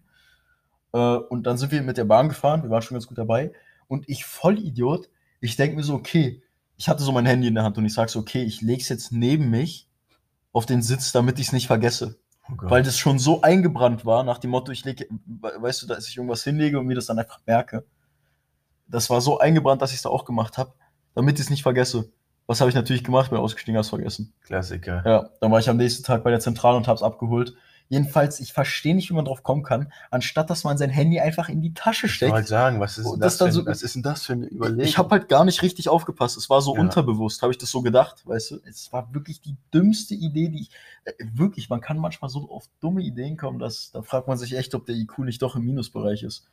Äh, 0.93 0.97
und 0.97 1.43
dann 1.43 1.57
sind 1.57 1.71
wir 1.71 1.81
mit 1.81 1.97
der 1.97 2.05
Bahn 2.05 2.27
gefahren, 2.27 2.63
wir 2.63 2.69
waren 2.69 2.81
schon 2.81 2.95
ganz 2.95 3.07
gut 3.07 3.17
dabei. 3.17 3.53
Und 3.87 4.09
ich, 4.09 4.25
voll 4.25 4.59
Idiot, 4.59 5.09
ich 5.41 5.55
denke 5.55 5.75
mir 5.75 5.83
so, 5.83 5.93
okay, 5.93 6.41
ich 6.77 6.87
hatte 6.87 7.03
so 7.03 7.11
mein 7.11 7.25
Handy 7.25 7.47
in 7.47 7.55
der 7.55 7.63
Hand 7.63 7.77
und 7.77 7.85
ich 7.85 7.93
sage 7.93 8.09
so, 8.11 8.19
okay, 8.19 8.43
ich 8.43 8.61
lege 8.61 8.81
es 8.81 8.89
jetzt 8.89 9.11
neben 9.11 9.49
mich 9.49 9.87
auf 10.51 10.65
den 10.65 10.81
Sitz, 10.81 11.11
damit 11.11 11.39
ich 11.39 11.47
es 11.47 11.53
nicht 11.53 11.67
vergesse. 11.67 12.17
Oh. 12.49 12.55
Weil 12.69 12.83
das 12.83 12.97
schon 12.97 13.19
so 13.19 13.41
eingebrannt 13.41 14.05
war, 14.05 14.23
nach 14.23 14.39
dem 14.39 14.51
Motto, 14.51 14.71
ich 14.71 14.85
lege, 14.85 15.07
we- 15.25 15.53
weißt 15.57 15.83
du, 15.83 15.87
dass 15.87 16.07
ich 16.07 16.17
irgendwas 16.17 16.43
hinlege 16.43 16.79
und 16.79 16.87
mir 16.87 16.95
das 16.95 17.05
dann 17.05 17.19
einfach 17.19 17.39
merke. 17.45 17.85
Das 18.87 19.09
war 19.09 19.21
so 19.21 19.39
eingebrannt, 19.39 19.81
dass 19.81 19.91
ich 19.91 19.97
es 19.97 20.01
da 20.03 20.09
auch 20.09 20.25
gemacht 20.25 20.57
habe, 20.57 20.73
damit 21.13 21.35
ich 21.35 21.45
es 21.45 21.49
nicht 21.49 21.63
vergesse. 21.63 22.11
Was 22.47 22.59
habe 22.61 22.69
ich 22.69 22.75
natürlich 22.75 23.03
gemacht? 23.03 23.29
Bin 23.29 23.37
ausgestiegen, 23.39 23.77
hab's 23.77 23.89
vergessen. 23.89 24.33
Klassiker. 24.41 25.03
Ja, 25.05 25.29
dann 25.39 25.51
war 25.51 25.59
ich 25.59 25.69
am 25.69 25.77
nächsten 25.77 26.03
Tag 26.03 26.23
bei 26.23 26.31
der 26.31 26.39
Zentrale 26.39 26.77
und 26.77 26.87
hab's 26.87 27.03
abgeholt. 27.03 27.53
Jedenfalls, 27.91 28.39
ich 28.39 28.53
verstehe 28.53 28.93
nicht, 28.93 29.09
wie 29.09 29.15
man 29.15 29.25
drauf 29.25 29.41
kommen 29.41 29.63
kann, 29.63 29.91
anstatt 30.11 30.51
dass 30.51 30.63
man 30.63 30.77
sein 30.77 30.91
Handy 30.91 31.19
einfach 31.19 31.49
in 31.49 31.59
die 31.59 31.73
Tasche 31.73 32.05
Ich 32.05 32.21
wollte 32.21 32.35
steckt. 32.35 32.47
sagen, 32.47 32.79
was 32.79 32.99
ist, 32.99 33.05
Und 33.07 33.13
denn 33.13 33.21
das 33.21 33.37
das, 33.37 33.47
für, 33.47 33.51
so- 33.53 33.65
was 33.65 33.81
ist 33.81 33.95
denn 33.95 34.03
das 34.03 34.25
für 34.27 34.33
eine 34.33 34.45
Überlegung? 34.45 34.83
Ich 34.85 34.97
habe 34.99 35.09
halt 35.09 35.27
gar 35.27 35.43
nicht 35.43 35.63
richtig 35.63 35.89
aufgepasst. 35.89 36.37
Es 36.37 36.51
war 36.51 36.61
so 36.61 36.75
Ja. 36.75 36.81
unterbewusst, 36.81 37.41
habe 37.41 37.51
ich 37.51 37.57
das 37.57 37.71
so 37.71 37.81
gedacht, 37.81 38.25
weißt 38.27 38.51
du? 38.51 38.59
Es 38.69 38.93
war 38.93 39.11
wirklich 39.13 39.41
die 39.41 39.55
dümmste 39.73 40.13
Idee, 40.13 40.49
die 40.49 40.61
ich. 40.61 40.71
Äh, 41.05 41.13
wirklich, 41.33 41.67
man 41.69 41.81
kann 41.81 41.97
manchmal 41.97 42.29
so 42.29 42.47
auf 42.51 42.69
dumme 42.79 43.01
Ideen 43.01 43.37
kommen, 43.37 43.57
dass 43.57 43.91
da 43.91 44.03
fragt 44.03 44.27
man 44.27 44.37
sich 44.37 44.55
echt, 44.55 44.75
ob 44.75 44.85
der 44.85 44.95
IQ 44.95 45.19
nicht 45.19 45.41
doch 45.41 45.55
im 45.55 45.65
Minusbereich 45.65 46.21
ist. 46.21 46.45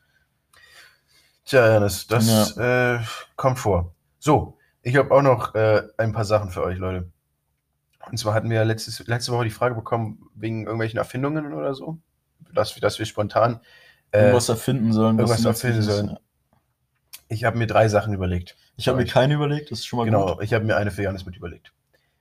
Tja, 1.44 1.68
Janis, 1.68 2.06
das 2.06 2.56
äh, 2.56 2.98
kommt 3.36 3.58
vor. 3.58 3.94
So, 4.18 4.56
ich 4.82 4.96
habe 4.96 5.12
auch 5.14 5.22
noch 5.22 5.54
äh, 5.54 5.82
ein 5.98 6.12
paar 6.12 6.24
Sachen 6.24 6.50
für 6.50 6.62
euch, 6.64 6.78
Leute. 6.78 7.10
Und 8.10 8.18
zwar 8.18 8.34
hatten 8.34 8.50
wir 8.50 8.64
letztes, 8.64 9.04
letzte 9.06 9.32
Woche 9.32 9.44
die 9.44 9.50
Frage 9.50 9.74
bekommen, 9.74 10.28
wegen 10.34 10.64
irgendwelchen 10.64 10.98
Erfindungen 10.98 11.52
oder 11.54 11.74
so, 11.74 11.98
dass, 12.54 12.74
wir- 12.76 12.80
dass 12.80 12.98
wir 12.98 13.06
spontan. 13.06 13.60
Äh, 14.12 14.20
Irgendwas 14.26 14.48
erfinden 14.48 14.92
sollen. 14.92 15.18
was 15.18 15.30
irgendwas 15.30 15.62
erfinden 15.62 15.82
sollen. 15.82 16.16
ich 17.28 17.44
habe 17.44 17.58
mir 17.58 17.66
drei 17.66 17.88
Sachen 17.88 18.12
überlegt. 18.14 18.56
Ich 18.76 18.86
habe 18.88 18.98
mir 18.98 19.06
keine 19.06 19.34
überlegt, 19.34 19.70
das 19.70 19.80
ist 19.80 19.86
schon 19.86 19.98
mal 19.98 20.04
Genau, 20.04 20.34
gut. 20.36 20.44
ich 20.44 20.52
habe 20.54 20.64
mir 20.64 20.76
eine 20.76 20.90
für 20.90 21.02
Janis 21.02 21.26
mit 21.26 21.36
überlegt. 21.36 21.72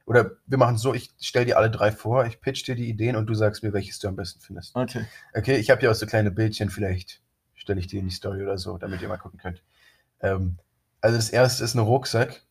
Oder 0.08 0.32
wir 0.46 0.58
machen 0.58 0.76
es 0.76 0.82
so, 0.82 0.94
ich 0.94 1.12
stelle 1.20 1.46
dir 1.46 1.58
alle 1.58 1.70
drei 1.72 1.92
vor, 1.92 2.26
ich 2.26 2.40
pitch 2.42 2.66
dir 2.68 2.76
die 2.76 2.90
Ideen 2.90 3.16
und 3.16 3.26
du 3.28 3.34
sagst 3.34 3.64
mir, 3.64 3.74
welches 3.74 4.00
du 4.00 4.08
am 4.08 4.16
besten 4.16 4.40
findest. 4.40 4.76
Okay. 4.76 5.06
Okay, 5.34 5.58
ich 5.58 5.70
habe 5.70 5.82
hier 5.82 5.92
auch 5.92 5.96
so 5.96 6.06
kleine 6.06 6.32
Bildchen, 6.32 6.70
vielleicht 6.70 7.22
stelle 7.56 7.80
ich 7.80 7.88
die 7.88 7.98
in 7.98 8.06
die 8.08 8.14
Story 8.14 8.42
oder 8.44 8.58
so, 8.58 8.78
damit 8.78 9.02
ihr 9.02 9.08
mal 9.08 9.18
gucken 9.18 9.40
könnt. 9.40 9.64
Ähm, 10.22 10.58
also 11.02 11.18
das 11.18 11.30
erste 11.30 11.64
ist 11.64 11.74
ein 11.76 11.80
Rucksack. 11.80 12.42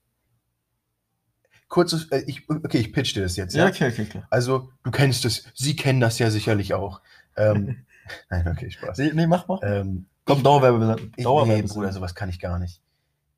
Kurzes, 1.74 2.04
äh, 2.12 2.22
ich, 2.28 2.48
okay, 2.48 2.78
ich 2.78 2.92
pitch 2.92 3.16
dir 3.16 3.22
das 3.24 3.34
jetzt. 3.34 3.52
Ja, 3.56 3.64
Ja? 3.64 3.70
okay, 3.70 3.88
okay, 3.90 4.04
klar. 4.04 4.26
Also 4.30 4.70
du 4.84 4.92
kennst 4.92 5.24
es, 5.24 5.42
Sie 5.54 5.74
kennen 5.74 5.98
das 6.00 6.20
ja 6.20 6.30
sicherlich 6.30 6.72
auch. 6.72 7.00
Ähm, 7.36 7.84
nein, 8.30 8.46
okay, 8.46 8.70
Spaß. 8.70 8.96
Nee, 8.98 9.10
nee, 9.12 9.26
mach 9.26 9.48
mal. 9.48 9.58
Ähm, 9.64 10.06
Komm, 10.24 10.44
Dauerwerbe. 10.44 10.96
nee. 11.16 11.62
Bruder, 11.62 11.92
sowas 11.92 12.14
kann 12.14 12.28
ich 12.28 12.38
gar 12.38 12.60
nicht. 12.60 12.80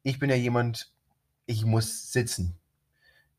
Ich 0.03 0.18
bin 0.18 0.28
ja 0.28 0.37
jemand, 0.37 0.93
ich 1.47 1.64
muss 1.64 2.12
sitzen. 2.12 2.59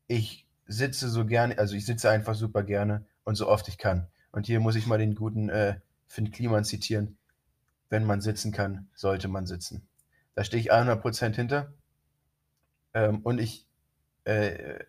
Ich 0.08 0.46
sitze 0.66 1.08
so 1.08 1.24
gerne, 1.24 1.56
also 1.58 1.76
ich 1.76 1.86
sitze 1.86 2.10
einfach 2.10 2.34
super 2.34 2.64
gerne 2.64 3.04
und 3.22 3.36
so 3.36 3.48
oft 3.48 3.68
ich 3.68 3.78
kann. 3.78 4.08
Und 4.32 4.46
hier 4.46 4.58
muss 4.58 4.74
ich 4.74 4.86
mal 4.88 4.98
den 4.98 5.14
guten 5.14 5.48
äh, 5.48 5.76
Finn 6.08 6.32
Kliman 6.32 6.64
zitieren. 6.64 7.16
wenn 7.88 8.04
man 8.04 8.20
sitzen 8.20 8.50
kann, 8.50 8.88
sollte 8.96 9.28
man 9.28 9.46
sitzen. 9.46 9.86
Da 10.34 10.42
stehe 10.42 10.60
ich 10.60 10.72
100% 10.72 11.34
hinter. 11.36 11.72
Ähm, 12.94 13.20
und 13.20 13.38
ich, 13.38 13.67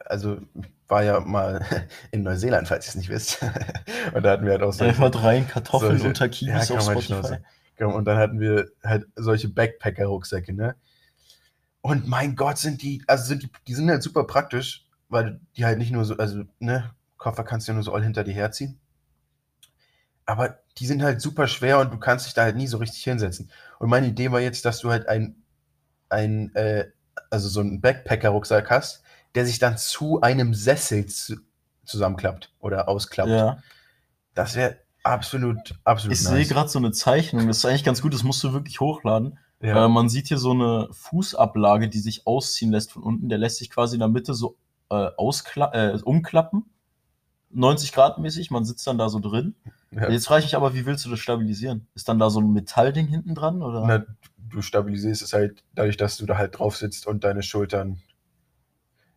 also 0.06 0.38
war 0.88 1.04
ja 1.04 1.20
mal 1.20 1.66
in 2.12 2.24
Neuseeland, 2.24 2.68
falls 2.68 2.88
ihr 2.88 2.90
es 2.90 2.96
nicht 2.96 3.10
wisst. 3.10 3.42
und 4.14 4.24
da 4.24 4.32
hatten 4.32 4.46
wir 4.46 4.54
halt 4.54 4.64
auch 4.64 4.74
solche, 4.74 5.02
Einfach 5.02 5.24
rein 5.24 5.48
Kartoffeln 5.48 5.94
solche- 5.94 6.08
unter 6.08 6.30
Kiwis 6.30 6.70
ja, 6.70 6.76
auf 6.76 6.84
Spotify. 6.84 7.38
Genau, 7.76 7.96
und 7.96 8.06
dann 8.06 8.18
hatten 8.18 8.40
wir 8.40 8.70
halt 8.84 9.08
solche 9.16 9.48
Backpacker-Rucksäcke, 9.48 10.54
ne? 10.54 10.76
Und 11.82 12.08
mein 12.08 12.36
Gott, 12.36 12.58
sind 12.58 12.82
die, 12.82 13.02
also 13.08 13.24
sind 13.24 13.44
die, 13.44 13.52
die 13.68 13.74
sind 13.74 13.90
halt 13.90 14.04
super 14.04 14.26
praktisch, 14.26 14.86
weil 15.08 15.40
die 15.56 15.64
halt 15.64 15.78
nicht 15.78 15.92
nur 15.92 16.04
so, 16.04 16.18
also, 16.18 16.44
ne, 16.60 16.92
Koffer 17.18 17.46
kannst 17.46 17.68
du 17.68 17.72
ja 17.72 17.76
nur 17.76 17.84
so 17.84 17.94
all 17.94 18.04
hinter 18.04 18.26
dir 18.26 18.34
herziehen. 18.34 18.80
Aber 20.26 20.60
die 20.78 20.86
sind 20.86 21.02
halt 21.02 21.22
super 21.22 21.48
schwer 21.48 21.80
und 21.80 21.94
du 21.94 21.98
kannst 21.98 22.26
dich 22.26 22.34
da 22.34 22.44
halt 22.44 22.58
nie 22.58 22.68
so 22.68 22.78
richtig 22.78 23.04
hinsetzen. 23.04 23.50
Und 23.80 23.90
meine 23.90 24.08
Idee 24.08 24.32
war 24.32 24.42
jetzt, 24.42 24.66
dass 24.66 24.80
du 24.80 24.92
halt 24.92 25.08
ein, 25.08 25.36
ein 26.10 26.54
äh, 26.56 26.86
also 27.30 27.48
so 27.48 27.62
einen 27.62 27.82
Backpacker-Rucksack 27.82 28.70
hast, 28.70 29.04
der 29.36 29.46
sich 29.46 29.60
dann 29.60 29.78
zu 29.78 30.22
einem 30.22 30.54
Sessel 30.54 31.06
zu, 31.06 31.38
zusammenklappt 31.86 32.54
oder 32.60 32.88
ausklappt. 32.88 33.30
Ja. 33.30 33.58
Das 34.34 34.56
wäre 34.56 34.78
absolut, 35.04 35.76
absolut 35.84 36.18
Ich 36.18 36.24
sehe 36.24 36.46
gerade 36.46 36.70
so 36.70 36.80
eine 36.80 36.92
Zeichnung, 36.92 37.48
das 37.48 37.58
ist 37.58 37.66
eigentlich 37.66 37.84
ganz 37.84 38.02
gut, 38.02 38.14
das 38.14 38.24
musst 38.24 38.44
du 38.44 38.54
wirklich 38.54 38.80
hochladen. 38.80 39.38
Ja. 39.62 39.86
Äh, 39.86 39.90
man 39.90 40.10
sieht 40.10 40.28
hier 40.28 40.38
so 40.38 40.52
eine 40.52 40.88
Fußablage, 40.92 41.90
die 41.90 42.00
sich 42.00 42.26
ausziehen 42.26 42.72
lässt 42.72 42.92
von 42.92 43.04
unten. 43.04 43.30
Der 43.30 43.38
lässt 43.38 43.58
sich 43.58 43.70
quasi 43.70 43.96
in 43.96 44.00
der 44.00 44.08
Mitte 44.08 44.34
so 44.34 44.58
äh, 44.90 45.10
äh, 45.10 46.00
umklappen. 46.02 46.66
90 47.52 47.92
Grad 47.94 48.20
mäßig, 48.20 48.52
man 48.52 48.64
sitzt 48.64 48.86
dann 48.86 48.98
da 48.98 49.10
so 49.10 49.20
drin. 49.20 49.56
ja. 49.92 50.10
Jetzt 50.10 50.28
frage 50.28 50.40
ich 50.40 50.46
mich 50.46 50.56
aber, 50.56 50.76
wie 50.76 50.86
willst 50.86 51.06
du 51.06 51.10
das 51.10 51.20
stabilisieren? 51.20 51.88
Ist 51.96 52.08
dann 52.08 52.20
da 52.20 52.30
so 52.30 52.40
ein 52.40 52.54
Metallding 52.54 53.08
hinten 53.08 53.34
dran? 53.34 53.64
Oder? 53.64 53.86
Na, 53.86 54.06
du 54.38 54.62
stabilisierst 54.62 55.22
es 55.22 55.34
halt 55.34 55.64
dadurch, 55.74 55.98
dass 55.98 56.18
du 56.18 56.26
da 56.26 56.38
halt 56.38 56.60
drauf 56.60 56.78
sitzt 56.78 57.08
und 57.08 57.24
deine 57.24 57.44
Schultern. 57.44 58.02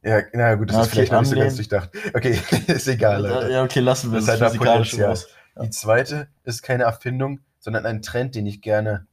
Ja, 0.02 0.20
na 0.32 0.54
gut, 0.56 0.68
das 0.70 0.76
Ja, 0.76 0.82
ist 0.82 0.90
vielleicht 0.90 1.12
noch 1.12 1.20
nicht 1.20 1.30
so 1.30 1.36
ganz 1.36 1.54
durchdacht. 1.56 1.90
Okay, 2.14 2.40
ist 2.66 2.88
egal, 2.88 3.22
Leute. 3.22 3.52
ja, 3.52 3.62
okay, 3.62 3.80
lassen 3.80 4.10
wir 4.10 4.16
Das 4.18 4.26
das, 4.26 4.34
ist 4.36 4.42
halt 4.42 4.58
Potenzial. 4.58 5.16
Die 5.62 5.70
zweite 5.70 6.28
ist 6.44 6.62
keine 6.62 6.84
Erfindung, 6.84 7.40
sondern 7.60 7.86
ein 7.86 8.02
Trend, 8.02 8.34
den 8.34 8.46
ich 8.46 8.62
gerne 8.62 9.06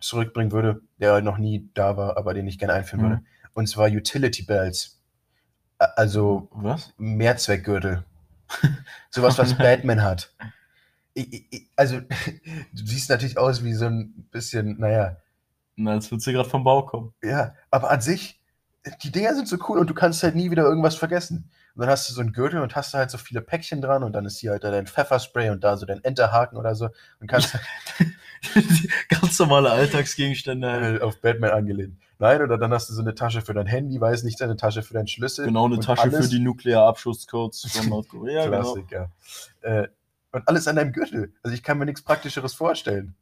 zurückbringen 0.00 0.52
würde, 0.52 0.80
der 0.98 1.20
noch 1.20 1.38
nie 1.38 1.68
da 1.74 1.96
war, 1.96 2.16
aber 2.16 2.34
den 2.34 2.46
ich 2.46 2.58
gerne 2.58 2.72
einführen 2.72 3.04
Mhm. 3.04 3.08
würde. 3.10 3.22
Und 3.54 3.68
zwar 3.68 3.88
Utility 3.88 4.42
Belts. 4.42 4.98
Also 5.78 6.48
Was? 6.52 6.92
Mehrzweckgürtel. 6.96 8.04
Sowas, 9.10 9.38
was 9.38 9.56
Batman 9.58 10.02
hat. 10.02 10.32
Ich, 11.14 11.46
ich, 11.52 11.68
also, 11.76 12.00
du 12.72 12.86
siehst 12.86 13.10
natürlich 13.10 13.36
aus 13.38 13.62
wie 13.64 13.74
so 13.74 13.86
ein 13.86 14.28
bisschen, 14.30 14.78
naja, 14.78 15.16
Na, 15.76 15.92
als 15.92 16.10
würdest 16.10 16.26
du 16.26 16.32
gerade 16.32 16.48
vom 16.48 16.64
Bau 16.64 16.82
kommen. 16.86 17.12
Ja, 17.22 17.54
aber 17.70 17.90
an 17.90 18.00
sich, 18.00 18.40
die 19.02 19.12
Dinger 19.12 19.34
sind 19.34 19.46
so 19.48 19.56
cool 19.68 19.78
und 19.78 19.88
du 19.88 19.94
kannst 19.94 20.22
halt 20.22 20.34
nie 20.34 20.50
wieder 20.50 20.64
irgendwas 20.64 20.96
vergessen. 20.96 21.50
Und 21.74 21.80
dann 21.80 21.88
hast 21.88 22.08
du 22.08 22.12
so 22.12 22.20
einen 22.20 22.32
Gürtel 22.32 22.60
und 22.60 22.74
hast 22.76 22.92
da 22.92 22.98
halt 22.98 23.10
so 23.10 23.16
viele 23.16 23.40
Päckchen 23.40 23.80
dran 23.80 24.02
und 24.02 24.12
dann 24.12 24.26
ist 24.26 24.38
hier 24.38 24.50
halt 24.50 24.64
da 24.64 24.70
dein 24.70 24.86
Pfefferspray 24.86 25.50
und 25.50 25.64
da 25.64 25.76
so 25.76 25.86
dein 25.86 26.02
Enterhaken 26.04 26.58
oder 26.58 26.74
so 26.74 26.88
und 27.20 27.28
kannst 27.28 27.56
Ganz 29.08 29.38
normale 29.38 29.70
Alltagsgegenstände. 29.70 30.70
halt. 30.70 30.82
halt 30.82 31.02
auf 31.02 31.20
Batman 31.20 31.50
angelehnt. 31.52 31.96
Nein, 32.18 32.42
oder 32.42 32.58
dann 32.58 32.72
hast 32.72 32.88
du 32.90 32.94
so 32.94 33.00
eine 33.00 33.14
Tasche 33.14 33.40
für 33.40 33.54
dein 33.54 33.66
Handy, 33.66 34.00
weiß 34.00 34.24
nicht, 34.24 34.40
eine 34.42 34.56
Tasche 34.56 34.82
für 34.82 34.94
deinen 34.94 35.08
Schlüssel. 35.08 35.46
Genau, 35.46 35.66
eine 35.66 35.78
Tasche 35.80 36.02
alles- 36.02 36.26
für 36.26 36.30
die 36.30 36.40
Nuklearabschusscodes 36.40 37.62
von 37.72 37.88
Nordkorea. 37.88 38.44
genau. 38.50 38.60
Klassiker. 38.60 39.10
Äh, 39.62 39.88
und 40.32 40.46
alles 40.48 40.66
an 40.68 40.76
deinem 40.76 40.92
Gürtel. 40.92 41.32
Also 41.42 41.54
ich 41.54 41.62
kann 41.62 41.78
mir 41.78 41.84
nichts 41.86 42.02
Praktischeres 42.02 42.54
vorstellen. 42.54 43.14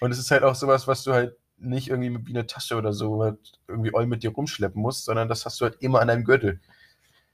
Und 0.00 0.10
es 0.10 0.18
ist 0.18 0.30
halt 0.30 0.42
auch 0.42 0.54
sowas, 0.54 0.86
was 0.88 1.04
du 1.04 1.12
halt 1.12 1.36
nicht 1.58 1.88
irgendwie 1.88 2.26
wie 2.26 2.32
eine 2.32 2.46
Tasche 2.46 2.76
oder 2.76 2.92
so 2.92 3.22
halt 3.22 3.38
irgendwie 3.68 3.94
all 3.94 4.06
mit 4.06 4.22
dir 4.22 4.30
rumschleppen 4.30 4.80
musst, 4.80 5.04
sondern 5.04 5.28
das 5.28 5.44
hast 5.46 5.60
du 5.60 5.64
halt 5.64 5.76
immer 5.80 6.00
an 6.00 6.08
deinem 6.08 6.24
Gürtel. 6.24 6.60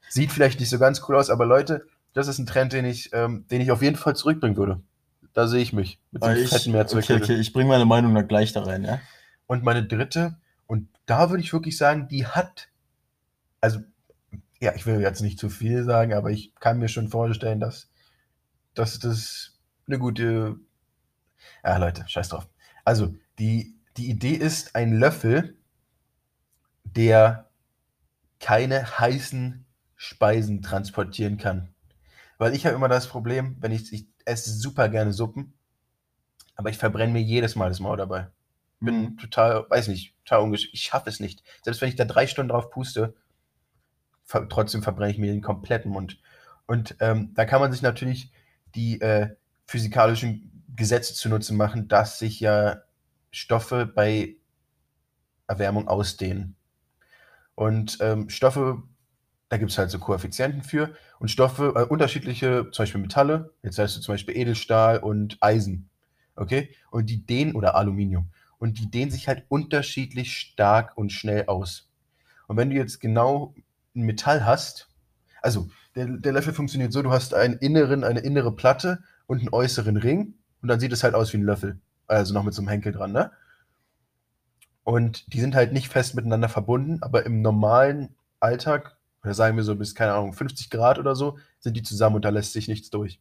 Sieht 0.09 0.33
vielleicht 0.33 0.61
nicht 0.61 0.71
so 0.71 0.79
ganz 0.79 1.03
cool 1.09 1.17
aus, 1.17 1.31
aber 1.31 1.47
Leute, 1.47 1.87
das 2.13 2.29
ist 2.29 2.39
ein 2.39 2.47
Trend, 2.47 2.73
den 2.73 2.85
ich, 2.85 3.11
ähm, 3.13 3.47
den 3.51 3.61
ich 3.61 3.71
auf 3.71 3.83
jeden 3.83 3.97
Fall 3.97 4.17
zurückbringen 4.17 4.57
würde. 4.57 4.81
Da 5.33 5.47
sehe 5.47 5.63
ich 5.63 5.73
mich. 5.73 6.01
Mit 6.11 6.23
Ah, 6.25 6.33
einem 6.33 6.43
ich, 6.43 6.49
fetten 6.49 6.71
okay, 6.71 6.77
Mehrzweckgürtel. 6.79 7.23
okay, 7.23 7.35
ich 7.37 7.53
bringe 7.53 7.69
meine 7.69 7.85
Meinung 7.85 8.15
dann 8.15 8.27
gleich 8.29 8.53
da 8.53 8.63
rein, 8.63 8.85
ja? 8.85 9.01
Und 9.47 9.63
meine 9.63 9.85
dritte, 9.85 10.37
und 10.67 10.89
da 11.07 11.31
würde 11.31 11.43
ich 11.43 11.53
wirklich 11.53 11.77
sagen, 11.77 12.09
die 12.09 12.27
hat, 12.27 12.69
also, 13.61 13.81
ja, 14.61 14.75
ich 14.75 14.87
will 14.87 15.01
jetzt 15.01 15.23
nicht 15.23 15.39
zu 15.39 15.49
viel 15.49 15.85
sagen, 15.85 16.13
aber 16.15 16.31
ich 16.31 16.55
kann 16.57 16.79
mir 16.79 16.89
schon 16.89 17.09
vorstellen, 17.09 17.61
dass, 17.61 17.89
dass 18.75 18.99
das 18.99 19.59
eine 19.87 19.99
gute, 19.99 20.57
ja, 21.65 21.77
Leute, 21.77 22.05
scheiß 22.07 22.29
drauf. 22.29 22.49
Also, 22.85 23.15
die, 23.39 23.75
die 23.97 24.09
Idee 24.11 24.35
ist 24.35 24.75
ein 24.75 24.93
Löffel, 24.95 25.59
der 26.85 27.51
keine 28.41 28.99
heißen 28.99 29.67
Speisen 29.97 30.63
transportieren 30.63 31.37
kann. 31.37 31.75
Weil 32.39 32.55
ich 32.55 32.65
habe 32.67 32.77
immer 32.77 32.89
das 32.89 33.07
Problem, 33.09 33.57
wenn 33.61 33.73
ich, 33.73 33.93
ich 33.93 34.07
esse 34.25 34.51
super 34.53 34.89
gerne 34.89 35.13
Suppen, 35.13 35.53
aber 36.57 36.71
ich 36.71 36.79
verbrenne 36.79 37.13
mir 37.13 37.23
jedes 37.23 37.57
Mal 37.57 37.69
das 37.69 37.81
Maul 37.81 37.97
dabei 37.97 38.29
bin 38.81 39.03
Mhm. 39.03 39.17
total, 39.19 39.67
weiß 39.69 39.89
nicht, 39.89 40.15
total 40.25 40.43
ungeschickt. 40.45 40.75
Ich 40.75 40.83
schaffe 40.83 41.11
es 41.11 41.21
nicht. 41.21 41.43
Selbst 41.63 41.81
wenn 41.81 41.89
ich 41.89 41.97
da 41.97 42.05
drei 42.05 42.27
Stunden 42.27 42.49
drauf 42.51 42.71
puste, 42.71 43.15
ver 44.25 44.49
trotzdem 44.49 44.83
verbrenne 44.83 45.13
ich 45.13 45.19
mir 45.19 45.33
den 45.33 45.43
kompletten 45.43 45.91
Mund. 45.91 46.19
Und 46.67 46.97
ähm, 47.01 47.33
da 47.35 47.45
kann 47.45 47.61
man 47.61 47.73
sich 47.73 47.83
natürlich 47.83 48.33
die 48.75 49.01
äh, 49.01 49.37
physikalischen 49.67 50.65
Gesetze 50.77 51.15
zunutze 51.15 51.53
machen, 51.55 51.89
dass 51.89 52.19
sich 52.19 52.41
ja 52.41 52.83
Stoffe 53.31 53.87
bei 53.87 54.37
Erwärmung 55.47 55.89
ausdehnen. 55.89 56.57
Und 57.55 57.99
ähm, 58.01 58.31
Stoffe, 58.31 58.83
da 59.49 59.59
gibt 59.59 59.71
es 59.71 59.79
halt 59.79 59.91
so 59.91 59.99
Koeffizienten 59.99 60.63
für. 60.63 60.95
Und 61.19 61.31
Stoffe, 61.31 61.75
äh, 61.77 61.85
unterschiedliche, 61.85 62.71
zum 62.71 62.83
Beispiel 62.83 63.01
Metalle, 63.01 63.53
jetzt 63.63 63.79
heißt 63.79 63.97
du 63.97 64.01
zum 64.01 64.15
Beispiel 64.15 64.37
Edelstahl 64.37 64.99
und 64.99 65.39
Eisen. 65.41 65.91
Okay? 66.37 66.75
Und 66.91 67.11
die 67.11 67.27
dehnen, 67.27 67.55
oder 67.55 67.75
Aluminium. 67.75 68.31
Und 68.59 68.79
die 68.79 68.91
dehnen 68.91 69.11
sich 69.11 69.29
halt 69.29 69.45
unterschiedlich 69.49 70.37
stark 70.37 70.97
und 70.97 71.13
schnell 71.13 71.47
aus. 71.47 71.89
Und 72.47 72.57
wenn 72.57 72.71
du 72.71 72.77
jetzt 72.77 73.01
genau 73.01 73.55
ein 73.95 74.03
Metall 74.03 74.45
hast, 74.45 74.89
also 75.43 75.69
der, 75.95 76.07
der 76.07 76.33
Löffel 76.33 76.53
funktioniert 76.53 76.93
so, 76.93 77.03
du 77.03 77.11
hast 77.11 77.35
einen 77.35 77.55
inneren, 77.55 78.05
eine 78.05 78.21
innere 78.21 78.55
Platte 78.55 79.03
und 79.27 79.41
einen 79.41 79.53
äußeren 79.53 79.97
Ring 79.97 80.35
und 80.63 80.69
dann 80.69 80.81
sieht 80.81 80.93
es 80.93 81.03
halt 81.03 81.15
aus 81.15 81.33
wie 81.33 81.39
ein 81.39 81.43
Löffel. 81.43 81.81
Also 82.11 82.35
noch 82.35 82.43
mit 82.43 82.55
so 82.55 82.61
einem 82.61 82.69
Henkel 82.69 82.93
dran, 82.93 83.13
ne? 83.13 83.31
Und 84.83 85.33
die 85.33 85.41
sind 85.41 85.55
halt 85.55 85.73
nicht 85.73 85.89
fest 85.89 86.17
miteinander 86.17 86.49
verbunden, 86.49 86.99
aber 87.03 87.25
im 87.25 87.41
normalen 87.41 88.17
Alltag, 88.41 88.97
oder 89.23 89.35
sagen 89.35 89.57
wir 89.57 89.63
so 89.63 89.77
bis, 89.77 89.95
keine 89.95 90.15
Ahnung, 90.15 90.33
50 90.33 90.71
Grad 90.71 90.99
oder 90.99 91.15
so, 91.15 91.39
sind 91.61 91.77
die 91.77 91.83
zusammen 91.83 92.17
und 92.17 92.25
da 92.25 92.31
lässt 92.31 92.53
sich 92.53 92.67
nichts 92.67 92.91
durch. 92.91 93.21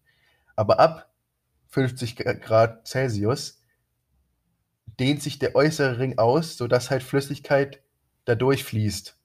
Aber 0.56 0.80
ab 0.80 1.12
50 1.68 2.16
Grad 2.16 2.88
Celsius 2.88 3.62
dehnt 5.00 5.22
sich 5.22 5.38
der 5.38 5.56
äußere 5.56 6.00
Ring 6.00 6.18
aus, 6.18 6.58
sodass 6.58 6.90
halt 6.90 7.04
Flüssigkeit 7.04 7.84
da 8.26 8.34
durchfließt. 8.34 9.16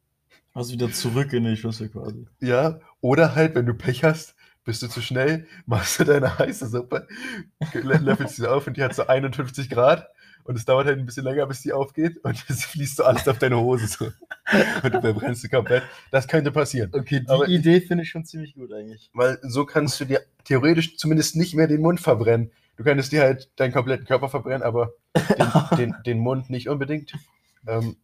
Also 0.52 0.72
wieder 0.72 0.92
zurück 0.92 1.32
in 1.32 1.44
die 1.44 1.56
Schüssel 1.56 1.88
quasi. 1.88 2.26
Ja, 2.40 2.80
oder 3.00 3.34
halt, 3.34 3.54
wenn 3.54 3.66
du 3.66 3.74
Pech 3.74 4.04
hast, 4.04 4.34
bist 4.64 4.82
du 4.82 4.88
zu 4.88 5.00
schnell, 5.00 5.46
machst 5.66 6.00
du 6.00 6.04
deine 6.04 6.38
heiße 6.38 6.68
Suppe, 6.68 7.06
lö- 7.72 7.98
löffelst 7.98 8.36
sie 8.36 8.46
auf 8.46 8.66
und 8.66 8.76
die 8.76 8.82
hat 8.82 8.94
so 8.94 9.06
51 9.06 9.70
Grad 9.70 10.08
und 10.44 10.56
es 10.56 10.64
dauert 10.64 10.86
halt 10.86 10.98
ein 10.98 11.06
bisschen 11.06 11.24
länger, 11.24 11.46
bis 11.46 11.62
die 11.62 11.72
aufgeht 11.72 12.18
und 12.24 12.42
es 12.48 12.64
fließt 12.64 12.96
so 12.96 13.04
alles 13.04 13.26
auf 13.28 13.38
deine 13.38 13.58
Hose 13.58 13.86
so. 13.86 14.04
und 14.82 14.94
du 14.94 15.00
verbrennst 15.00 15.42
sie 15.42 15.48
komplett. 15.48 15.82
Das 16.10 16.28
könnte 16.28 16.50
passieren. 16.52 16.90
Okay, 16.92 17.20
die 17.20 17.28
Aber 17.28 17.48
Idee 17.48 17.80
finde 17.80 18.04
ich 18.04 18.10
schon 18.10 18.24
ziemlich 18.24 18.54
gut 18.54 18.72
eigentlich. 18.72 19.10
Weil 19.14 19.38
so 19.42 19.64
kannst 19.64 20.00
du 20.00 20.04
dir 20.04 20.22
theoretisch 20.44 20.96
zumindest 20.96 21.36
nicht 21.36 21.54
mehr 21.54 21.66
den 21.66 21.80
Mund 21.80 22.00
verbrennen. 22.00 22.50
Du 22.76 22.84
könntest 22.84 23.12
dir 23.12 23.22
halt 23.22 23.50
deinen 23.56 23.72
kompletten 23.72 24.06
Körper 24.06 24.28
verbrennen, 24.28 24.62
aber 24.62 24.92
den, 25.38 25.52
den, 25.78 25.94
den 26.04 26.18
Mund 26.18 26.50
nicht 26.50 26.68
unbedingt. 26.68 27.12
Ähm, 27.66 27.96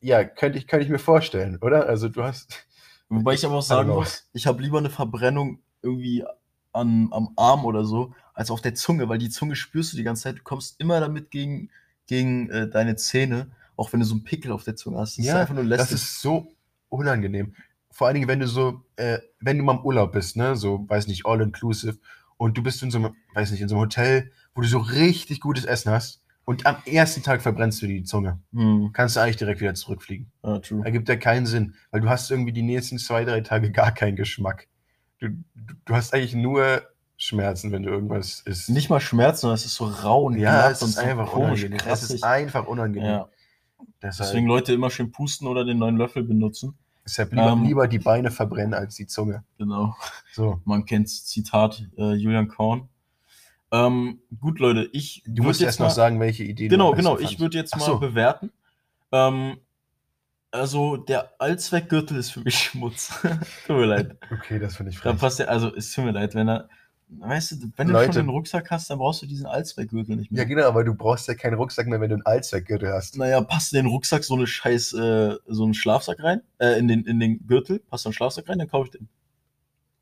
ja, 0.00 0.24
könnte 0.24 0.58
ich, 0.58 0.66
könnte 0.66 0.84
ich 0.84 0.90
mir 0.90 0.98
vorstellen, 0.98 1.58
oder? 1.62 1.86
Also 1.86 2.08
du 2.08 2.22
hast. 2.22 2.66
Wobei 3.08 3.34
ich 3.34 3.46
aber 3.46 3.54
auch 3.54 3.62
sagen 3.62 3.88
muss, 3.90 4.28
ich 4.32 4.46
habe 4.48 4.60
lieber 4.62 4.78
eine 4.78 4.90
Verbrennung 4.90 5.60
irgendwie 5.82 6.24
an, 6.72 7.08
am 7.10 7.30
Arm 7.36 7.64
oder 7.64 7.84
so, 7.84 8.14
als 8.34 8.50
auf 8.50 8.60
der 8.60 8.74
Zunge, 8.74 9.08
weil 9.08 9.18
die 9.18 9.30
Zunge 9.30 9.56
spürst 9.56 9.92
du 9.92 9.96
die 9.96 10.02
ganze 10.04 10.24
Zeit. 10.24 10.38
Du 10.38 10.42
kommst 10.42 10.78
immer 10.80 11.00
damit 11.00 11.30
gegen, 11.30 11.70
gegen 12.06 12.50
äh, 12.50 12.68
deine 12.68 12.96
Zähne, 12.96 13.50
auch 13.76 13.92
wenn 13.92 14.00
du 14.00 14.06
so 14.06 14.14
einen 14.14 14.24
Pickel 14.24 14.52
auf 14.52 14.64
der 14.64 14.76
Zunge 14.76 14.98
hast. 14.98 15.18
Das 15.18 15.24
ist 15.24 15.30
einfach 15.32 15.54
nur 15.54 15.64
das 15.64 15.78
lästig. 15.78 15.94
ist 15.96 16.20
so 16.20 16.48
unangenehm. 16.88 17.54
Vor 17.90 18.06
allen 18.06 18.14
Dingen, 18.14 18.28
wenn 18.28 18.40
du 18.40 18.46
so, 18.46 18.82
äh, 18.96 19.18
wenn 19.40 19.56
du 19.56 19.64
mal 19.64 19.76
im 19.76 19.84
Urlaub 19.84 20.12
bist, 20.12 20.36
ne, 20.36 20.54
so, 20.54 20.84
weiß 20.88 21.06
nicht, 21.06 21.24
all 21.24 21.40
inclusive, 21.40 21.98
und 22.36 22.58
du 22.58 22.62
bist 22.62 22.82
in 22.82 22.90
so 22.90 22.98
einem, 22.98 23.14
weiß 23.34 23.50
nicht, 23.50 23.62
in 23.62 23.68
so 23.68 23.76
einem 23.76 23.84
Hotel, 23.84 24.30
wo 24.54 24.60
du 24.60 24.68
so 24.68 24.78
richtig 24.78 25.40
gutes 25.40 25.64
Essen 25.64 25.90
hast, 25.90 26.22
und 26.44 26.64
am 26.64 26.76
ersten 26.84 27.24
Tag 27.24 27.42
verbrennst 27.42 27.82
du 27.82 27.88
die 27.88 28.04
Zunge. 28.04 28.38
Hm, 28.52 28.90
Kannst 28.92 29.16
du 29.16 29.20
eigentlich 29.20 29.36
direkt 29.36 29.60
wieder 29.60 29.74
zurückfliegen. 29.74 30.30
ja, 30.44 30.58
true. 30.60 30.80
Ergibt 30.84 31.08
ja 31.08 31.16
keinen 31.16 31.44
Sinn, 31.44 31.74
weil 31.90 32.02
du 32.02 32.08
hast 32.08 32.30
irgendwie 32.30 32.52
die 32.52 32.62
nächsten 32.62 32.98
zwei, 32.98 33.24
drei 33.24 33.40
Tage 33.40 33.72
gar 33.72 33.92
keinen 33.92 34.14
Geschmack. 34.14 34.68
Du, 35.18 35.28
du, 35.84 35.94
hast 35.94 36.12
eigentlich 36.14 36.34
nur 36.34 36.82
Schmerzen, 37.16 37.72
wenn 37.72 37.82
du 37.82 37.90
irgendwas 37.90 38.40
isst. 38.40 38.68
Nicht 38.68 38.90
mal 38.90 39.00
Schmerzen, 39.00 39.42
sondern 39.42 39.54
es 39.56 39.64
ist 39.64 39.76
so 39.76 39.86
rau 39.86 40.24
und 40.24 40.38
ja, 40.38 40.70
es 40.70 40.82
und 40.82 40.90
ist 40.90 40.96
so 40.96 41.00
einfach 41.00 41.30
komisch 41.30 41.64
unangenehm. 41.64 41.78
Es 41.78 41.84
krassig. 41.84 42.14
ist 42.16 42.24
einfach 42.24 42.66
unangenehm. 42.66 43.08
Ja. 43.08 43.28
Deshalb, 44.02 44.28
Deswegen 44.30 44.46
Leute 44.46 44.72
immer 44.74 44.90
schön 44.90 45.10
pusten 45.10 45.46
oder 45.48 45.64
den 45.64 45.78
neuen 45.78 45.96
Löffel 45.96 46.22
benutzen. 46.22 46.76
deshalb 47.04 47.30
lieber, 47.32 47.52
ähm, 47.52 47.64
lieber 47.64 47.88
die 47.88 47.98
Beine 47.98 48.30
verbrennen 48.30 48.74
als 48.74 48.96
die 48.96 49.06
Zunge. 49.06 49.42
Genau. 49.58 49.96
So. 50.32 50.60
Man 50.64 50.84
kennt 50.84 51.08
Zitat 51.08 51.82
äh, 51.96 52.12
Julian 52.14 52.48
Korn. 52.48 52.88
Ähm, 53.72 54.20
gut, 54.40 54.58
Leute, 54.60 54.88
ich 54.92 55.22
Du 55.26 55.42
musst 55.42 55.60
erst 55.62 55.80
noch 55.80 55.86
mal- 55.88 55.92
sagen, 55.94 56.20
welche 56.20 56.44
Ideen 56.44 56.68
Genau, 56.68 56.92
genau. 56.92 57.18
Ich 57.18 57.40
würde 57.40 57.56
jetzt 57.56 57.74
Ach 57.74 57.78
mal 57.78 57.86
so. 57.86 57.98
bewerten. 57.98 58.52
Ähm, 59.12 59.58
also 60.56 60.96
der 60.96 61.32
Allzweckgürtel 61.40 62.16
ist 62.18 62.30
für 62.30 62.40
mich 62.40 62.58
Schmutz. 62.64 63.12
tut 63.66 63.76
mir 63.76 63.86
leid. 63.86 64.16
Okay, 64.32 64.58
das 64.58 64.76
finde 64.76 64.92
ich 64.92 65.00
Da 65.00 65.10
frech. 65.10 65.20
passt 65.20 65.38
ja, 65.38 65.46
also 65.46 65.74
es 65.74 65.92
tut 65.92 66.04
mir 66.04 66.10
leid, 66.12 66.34
wenn 66.34 66.48
er, 66.48 66.68
weißt 67.08 67.52
du, 67.52 67.56
wenn 67.76 67.86
du 67.86 67.92
Leute. 67.92 68.12
schon 68.12 68.20
einen 68.20 68.28
Rucksack 68.30 68.70
hast, 68.70 68.90
dann 68.90 68.98
brauchst 68.98 69.22
du 69.22 69.26
diesen 69.26 69.46
Allzweckgürtel 69.46 70.16
nicht 70.16 70.30
mehr. 70.32 70.42
Ja, 70.42 70.48
genau, 70.48 70.66
aber 70.66 70.82
du 70.84 70.94
brauchst 70.94 71.28
ja 71.28 71.34
keinen 71.34 71.54
Rucksack 71.54 71.86
mehr, 71.86 72.00
wenn 72.00 72.08
du 72.10 72.16
einen 72.16 72.26
Allzweckgürtel 72.26 72.92
hast. 72.92 73.16
Naja, 73.16 73.40
passt 73.42 73.72
in 73.72 73.76
den 73.84 73.86
Rucksack 73.86 74.24
so 74.24 74.34
eine 74.34 74.46
scheiß, 74.46 74.92
äh, 74.94 75.36
so 75.46 75.64
einen 75.64 75.74
Schlafsack 75.74 76.22
rein, 76.22 76.42
äh, 76.58 76.78
in 76.78 76.88
den, 76.88 77.04
in 77.04 77.20
den 77.20 77.46
Gürtel, 77.46 77.78
passt 77.78 78.04
da 78.06 78.10
ein 78.10 78.12
Schlafsack 78.12 78.48
rein, 78.48 78.58
dann 78.58 78.68
kaufe 78.68 78.86
ich 78.86 78.98
den. 78.98 79.08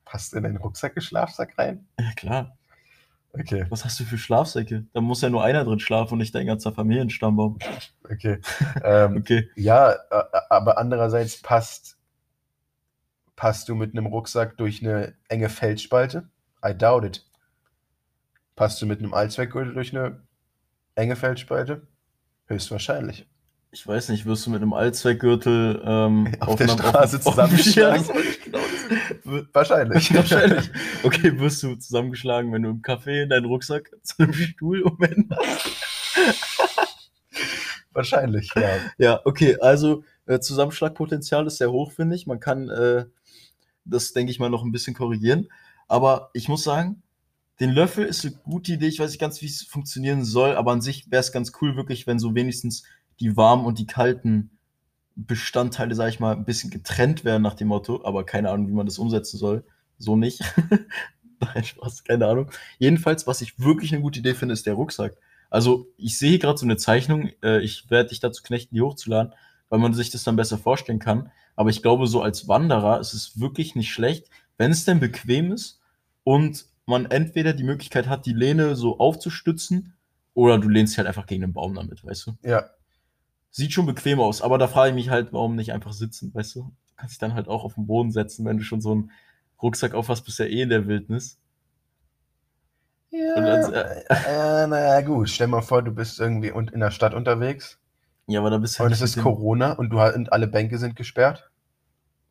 Passt 0.05 0.33
in 0.35 0.43
deinen 0.45 0.57
Rucksack 0.59 0.97
ein 0.97 1.01
Schlafsack 1.03 1.59
rein? 1.59 1.87
Ja, 1.99 2.13
klar. 2.13 2.57
Okay, 3.39 3.67
Was 3.69 3.85
hast 3.85 3.99
du 3.99 4.05
für 4.05 4.17
Schlafsäcke? 4.19 4.85
Da 4.93 5.01
muss 5.01 5.21
ja 5.21 5.29
nur 5.29 5.43
einer 5.43 5.65
drin 5.65 5.81
schlafen 5.81 6.15
und 6.15 6.19
nicht 6.21 6.35
dein 6.35 6.47
ganzer 6.47 6.73
Familienstammbaum. 6.73 7.59
okay. 8.09 8.39
ähm, 8.85 9.17
Okay. 9.19 9.49
ja, 9.57 9.95
aber 10.51 10.79
andererseits 10.79 11.43
passt, 11.43 11.97
passt 13.37 13.69
du 13.69 13.75
mit 13.75 13.93
einem 13.93 14.07
Rucksack 14.07 14.57
durch 14.57 14.83
eine 14.83 15.15
enge 15.29 15.49
Felsspalte? 15.49 16.29
I 16.65 16.73
doubt 16.77 17.05
it. 17.05 17.27
Passt 18.57 18.81
du 18.81 18.87
mit 18.87 19.01
einem 19.01 19.15
Allzweckgürtel 19.15 19.75
durch 19.75 19.93
eine 19.93 20.21
enge 20.95 21.17
Felsspalte? 21.17 21.87
Höchstwahrscheinlich. 22.47 23.27
Ich 23.73 23.85
weiß 23.85 24.11
nicht, 24.11 24.25
wirst 24.27 24.47
du 24.47 24.51
mit 24.51 24.63
einem 24.63 24.73
Allzweckgürtel 24.73 25.83
ähm, 25.85 26.33
Auf 26.39 26.55
der 26.57 26.69
einem- 26.69 26.79
Straße 26.79 27.17
auf- 27.25 27.37
auf-? 27.39 27.51
Ja, 27.75 27.97
ich 27.97 28.07
genau 28.45 28.59
Wahrscheinlich. 29.53 30.15
Wahrscheinlich. 30.15 30.71
Okay, 31.03 31.39
wirst 31.39 31.63
du 31.63 31.75
zusammengeschlagen, 31.77 32.53
wenn 32.53 32.63
du 32.63 32.71
im 32.71 32.83
Café 32.83 33.27
deinen 33.27 33.47
Rucksack 33.47 33.91
zu 34.03 34.23
einem 34.23 34.33
Stuhl 34.33 34.83
umänderst? 34.83 35.71
Wahrscheinlich, 37.93 38.51
ja. 38.57 38.79
Ja, 38.99 39.21
okay, 39.25 39.57
also 39.61 40.03
äh, 40.27 40.41
Zusammenschlagpotenzial 40.41 41.47
ist 41.47 41.59
sehr 41.59 41.71
hoch, 41.71 41.93
finde 41.93 42.17
ich. 42.17 42.27
Man 42.27 42.41
kann 42.41 42.69
äh, 42.69 43.05
das, 43.85 44.13
denke 44.13 44.33
ich 44.33 44.39
mal, 44.39 44.51
noch 44.51 44.65
ein 44.65 44.73
bisschen 44.73 44.95
korrigieren. 44.95 45.49
Aber 45.87 46.31
ich 46.33 46.49
muss 46.49 46.65
sagen, 46.65 47.03
den 47.61 47.71
Löffel 47.71 48.05
ist 48.05 48.25
eine 48.25 48.35
gute 48.35 48.73
Idee. 48.73 48.89
Ich 48.89 48.99
weiß 48.99 49.11
nicht 49.11 49.21
ganz, 49.21 49.41
wie 49.43 49.47
es 49.47 49.63
funktionieren 49.63 50.25
soll, 50.25 50.57
aber 50.57 50.73
an 50.73 50.81
sich 50.81 51.11
wäre 51.11 51.21
es 51.21 51.33
ganz 51.33 51.53
cool, 51.61 51.77
wirklich, 51.77 52.07
wenn 52.07 52.19
so 52.19 52.35
wenigstens 52.35 52.85
die 53.21 53.37
warmen 53.37 53.65
und 53.65 53.79
die 53.79 53.87
kalten 53.87 54.54
Bestandteile, 55.17 55.95
sage 55.95 56.11
ich 56.11 56.21
mal, 56.21 56.33
ein 56.33 56.45
bisschen 56.45 56.71
getrennt 56.71 57.25
werden 57.25 57.43
nach 57.43 57.55
dem 57.55 57.69
Motto. 57.69 58.05
Aber 58.05 58.25
keine 58.25 58.51
Ahnung, 58.51 58.69
wie 58.69 58.73
man 58.73 58.87
das 58.87 58.99
umsetzen 58.99 59.39
soll. 59.39 59.65
So 59.99 60.17
nicht. 60.17 60.41
Nein, 61.41 61.65
Spaß, 61.65 62.05
keine 62.05 62.27
Ahnung. 62.27 62.51
Jedenfalls, 62.79 63.27
was 63.27 63.41
ich 63.41 63.59
wirklich 63.59 63.93
eine 63.93 64.03
gute 64.03 64.21
Idee 64.21 64.35
finde, 64.35 64.53
ist 64.53 64.67
der 64.67 64.75
Rucksack. 64.75 65.17
Also, 65.51 65.87
ich 65.97 66.19
sehe 66.19 66.31
hier 66.31 66.39
gerade 66.39 66.59
so 66.59 66.67
eine 66.67 66.77
Zeichnung. 66.77 67.31
Äh, 67.43 67.61
ich 67.61 67.91
werde 67.91 68.09
dich 68.09 68.21
dazu 68.21 68.43
knechten, 68.43 68.75
die 68.75 68.83
hochzuladen, 68.83 69.33
weil 69.69 69.79
man 69.79 69.95
sich 69.95 70.11
das 70.11 70.25
dann 70.25 70.37
besser 70.37 70.59
vorstellen 70.59 70.99
kann. 70.99 71.31
Aber 71.57 71.71
ich 71.71 71.83
glaube, 71.83 72.07
so 72.07 72.23
als 72.23 72.49
Wanderer 72.49 73.01
ist 73.01 73.15
es 73.15 73.39
wirklich 73.39 73.75
nicht 73.77 73.93
schlecht, 73.93 74.29
wenn 74.59 74.71
es 74.71 74.85
denn 74.85 75.01
bequem 75.01 75.53
ist 75.53 75.81
und 76.25 76.67
man 76.87 77.07
entweder 77.07 77.53
die 77.53 77.65
Möglichkeit 77.65 78.09
hat, 78.09 78.27
die 78.27 78.33
Lehne 78.33 78.77
so 78.77 78.99
aufzustützen 78.99 79.95
oder 80.35 80.59
du 80.59 80.69
lehnst 80.69 80.99
halt 80.99 81.07
einfach 81.07 81.27
gegen 81.27 81.43
den 81.43 81.53
Baum 81.53 81.75
damit, 81.75 82.05
weißt 82.05 82.27
du? 82.27 82.33
Ja, 82.43 82.71
Sieht 83.57 83.73
schon 83.73 83.87
bequem 83.87 84.19
aus, 84.19 84.43
aber 84.43 84.59
da 84.59 84.67
frage 84.67 84.89
ich 84.89 84.95
mich 84.97 85.11
halt, 85.11 85.33
warum 85.33 85.55
nicht 85.55 85.73
einfach 85.73 85.93
sitzen, 85.93 86.35
weißt 86.35 86.57
du? 86.57 86.61
Du 86.63 86.95
kannst 86.97 87.13
dich 87.13 87.19
dann 87.21 87.35
halt 87.35 87.47
auch 87.47 87.63
auf 87.63 87.75
den 87.75 87.87
Boden 87.87 88.11
setzen, 88.11 88.45
wenn 88.45 88.57
du 88.59 88.65
schon 88.65 88.81
so 88.81 88.91
einen 88.91 89.13
Rucksack 89.63 89.95
auf 89.95 90.09
hast, 90.09 90.23
bist 90.23 90.41
ja 90.41 90.47
eh 90.47 90.63
in 90.63 90.71
der 90.71 90.89
Wildnis. 90.89 91.39
Ja, 93.11 93.35
Und 93.37 93.45
dann- 93.45 93.73
äh, 93.73 94.67
naja, 94.67 95.01
gut. 95.03 95.31
Stell 95.31 95.47
mal 95.47 95.63
vor, 95.63 95.83
du 95.83 95.93
bist 95.93 96.19
irgendwie 96.19 96.49
in 96.49 96.81
der 96.81 96.91
Stadt 96.91 97.15
unterwegs 97.15 97.79
Ja, 98.27 98.41
aber 98.41 98.51
da 98.51 98.59
bist 98.59 98.77
du 98.77 98.83
und 98.83 98.87
halt 98.89 98.95
es 98.95 99.01
nicht 99.03 99.17
ist 99.19 99.23
Corona 99.23 99.75
und, 99.75 99.91
du, 99.91 100.01
und 100.01 100.33
alle 100.33 100.49
Bänke 100.49 100.79
sind 100.79 100.97
gesperrt 100.97 101.49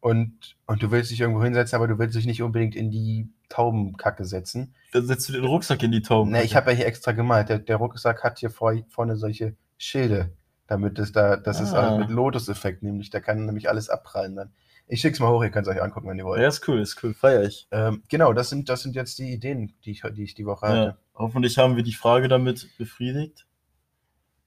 und, 0.01 0.57
und 0.65 0.83
du 0.83 0.91
willst 0.91 1.09
dich 1.09 1.21
irgendwo 1.21 1.41
hinsetzen, 1.41 1.77
aber 1.77 1.87
du 1.87 1.99
willst 1.99 2.17
dich 2.17 2.25
nicht 2.25 2.41
unbedingt 2.41 2.75
in 2.75 2.91
die 2.91 3.29
Taubenkacke 3.47 4.25
setzen. 4.25 4.75
Dann 4.91 5.05
setzt 5.05 5.29
du 5.29 5.31
den 5.33 5.45
Rucksack 5.45 5.81
in 5.83 5.93
die 5.93 6.01
Tauben. 6.01 6.31
Ne, 6.31 6.43
ich 6.43 6.57
habe 6.57 6.71
ja 6.71 6.75
hier 6.77 6.85
extra 6.87 7.13
gemalt. 7.13 7.47
Der, 7.47 7.59
der 7.59 7.77
Rucksack 7.77 8.25
hat 8.25 8.39
hier 8.39 8.49
vor, 8.49 8.73
vorne 8.89 9.15
solche 9.15 9.55
Schilde, 9.77 10.33
damit 10.67 10.97
es 10.99 11.11
da, 11.11 11.37
das 11.37 11.59
ist 11.59 11.73
Ah. 11.73 11.79
alles 11.79 11.99
mit 11.99 12.09
Lotus-Effekt, 12.09 12.83
nämlich 12.83 13.09
da 13.09 13.19
kann 13.19 13.45
nämlich 13.45 13.69
alles 13.69 13.89
abprallen 13.89 14.35
dann. 14.35 14.53
Ich 14.87 14.99
schick's 15.01 15.19
mal 15.19 15.29
hoch, 15.29 15.43
ihr 15.43 15.49
könnt 15.49 15.65
es 15.67 15.73
euch 15.73 15.81
angucken, 15.81 16.09
wenn 16.09 16.17
ihr 16.17 16.25
wollt. 16.25 16.41
Ja, 16.41 16.47
ist 16.49 16.67
cool, 16.67 16.79
ist 16.81 17.01
cool, 17.03 17.13
feier 17.13 17.43
ich. 17.43 17.67
Ähm, 17.71 18.03
genau, 18.09 18.33
das 18.33 18.49
sind, 18.49 18.67
das 18.69 18.81
sind 18.83 18.95
jetzt 18.95 19.17
die 19.17 19.31
Ideen, 19.31 19.73
die 19.85 19.91
ich, 19.91 20.01
die 20.13 20.23
ich 20.23 20.33
die 20.35 20.45
Woche 20.45 20.65
Ja, 20.65 20.71
hatte. 20.71 20.97
hoffentlich 21.15 21.57
haben 21.57 21.75
wir 21.77 21.83
die 21.83 21.93
Frage 21.93 22.27
damit 22.27 22.67
befriedigt. 22.77 23.45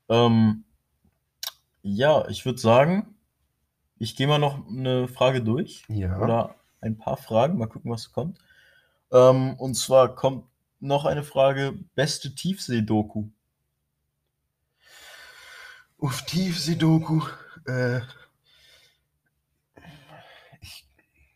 Ähm, 0.09 0.65
ja, 1.83 2.27
ich 2.29 2.45
würde 2.45 2.59
sagen, 2.59 3.15
ich 3.99 4.15
gehe 4.17 4.27
mal 4.27 4.39
noch 4.39 4.69
eine 4.69 5.09
Frage 5.09 5.43
durch. 5.43 5.85
Ja. 5.89 6.19
Oder 6.21 6.55
ein 6.81 6.99
paar 6.99 7.17
Fragen, 7.17 7.57
mal 7.59 7.67
gucken, 7.67 7.91
was 7.91 8.13
kommt. 8.13 8.39
Ähm, 9.13 9.55
und 9.55 9.75
zwar 9.75 10.15
kommt 10.15 10.45
noch 10.81 11.07
eine 11.07 11.23
Frage: 11.23 11.73
Beste 11.95 12.35
Tiefsee-Doku? 12.35 13.29
Uff, 15.99 16.23
Tiefsee-Doku. 16.27 17.23
Äh, 17.67 18.01
ich, 20.61 20.87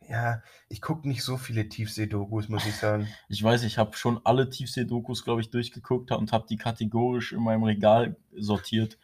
ja, 0.08 0.42
ich 0.68 0.82
gucke 0.82 1.08
nicht 1.08 1.22
so 1.22 1.38
viele 1.38 1.68
Tiefsee-Dokus, 1.68 2.48
muss 2.48 2.66
ich 2.66 2.76
sagen. 2.76 3.08
Ich 3.28 3.42
weiß, 3.42 3.62
ich 3.62 3.78
habe 3.78 3.96
schon 3.96 4.20
alle 4.24 4.50
Tiefsee-Dokus, 4.50 5.24
glaube 5.24 5.40
ich, 5.40 5.50
durchgeguckt 5.50 6.12
und 6.12 6.32
habe 6.32 6.46
die 6.48 6.56
kategorisch 6.56 7.32
in 7.32 7.42
meinem 7.42 7.64
Regal 7.64 8.16
sortiert. 8.36 8.98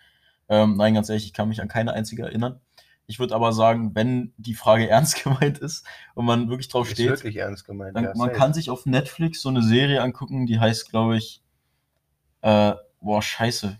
Ähm, 0.48 0.76
nein, 0.76 0.94
ganz 0.94 1.08
ehrlich, 1.08 1.26
ich 1.26 1.32
kann 1.32 1.48
mich 1.48 1.60
an 1.62 1.68
keine 1.68 1.92
einzige 1.92 2.24
erinnern. 2.24 2.60
Ich 3.06 3.18
würde 3.18 3.34
aber 3.34 3.52
sagen, 3.52 3.94
wenn 3.94 4.34
die 4.36 4.54
Frage 4.54 4.88
ernst 4.90 5.22
gemeint 5.22 5.58
ist 5.58 5.86
und 6.14 6.26
man 6.26 6.50
wirklich 6.50 6.68
drauf 6.68 6.86
Ist 6.86 6.94
steht, 6.94 7.08
wirklich 7.08 7.36
ernst 7.36 7.64
gemeint. 7.64 7.96
dann, 7.96 8.04
ja, 8.04 8.12
man 8.14 8.32
kann 8.32 8.52
sich 8.52 8.68
auf 8.68 8.84
Netflix 8.84 9.40
so 9.40 9.48
eine 9.48 9.62
Serie 9.62 10.02
angucken, 10.02 10.46
die 10.46 10.60
heißt, 10.60 10.90
glaube 10.90 11.16
ich, 11.16 11.42
äh, 12.42 12.74
boah, 13.00 13.22
scheiße. 13.22 13.78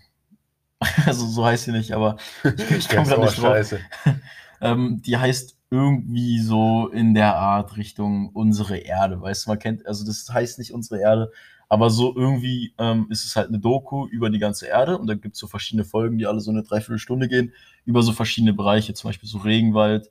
also 1.05 1.25
so 1.25 1.45
heißt 1.45 1.65
sie 1.65 1.71
nicht, 1.71 1.91
aber 1.91 2.17
ich 2.43 2.87
komme 2.89 3.07
gerade 3.07 3.21
nicht 3.21 3.37
drauf. 3.37 3.53
scheiße. 3.53 3.79
Ähm, 4.59 5.03
die 5.03 5.15
heißt 5.15 5.55
irgendwie 5.69 6.39
so 6.39 6.87
in 6.87 7.13
der 7.13 7.35
Art 7.35 7.77
Richtung 7.77 8.29
unsere 8.29 8.77
Erde. 8.77 9.21
Weißt 9.21 9.45
du, 9.45 9.51
man 9.51 9.59
kennt, 9.59 9.85
also 9.85 10.03
das 10.03 10.27
heißt 10.27 10.57
nicht 10.57 10.73
unsere 10.73 10.99
Erde, 10.99 11.31
aber 11.69 11.89
so 11.89 12.15
irgendwie 12.15 12.73
ähm, 12.77 13.07
ist 13.09 13.25
es 13.25 13.35
halt 13.35 13.49
eine 13.49 13.59
Doku 13.59 14.07
über 14.07 14.29
die 14.29 14.39
ganze 14.39 14.67
Erde 14.67 14.97
und 14.97 15.05
da 15.05 15.13
gibt 15.13 15.35
es 15.35 15.39
so 15.39 15.45
verschiedene 15.45 15.83
Folgen, 15.83 16.17
die 16.17 16.25
alle 16.25 16.39
so 16.39 16.49
eine 16.49 16.63
Dreiviertelstunde 16.63 17.27
gehen, 17.27 17.53
über 17.85 18.01
so 18.01 18.13
verschiedene 18.13 18.53
Bereiche, 18.53 18.93
zum 18.93 19.09
Beispiel 19.09 19.29
so 19.29 19.39
Regenwald 19.39 20.09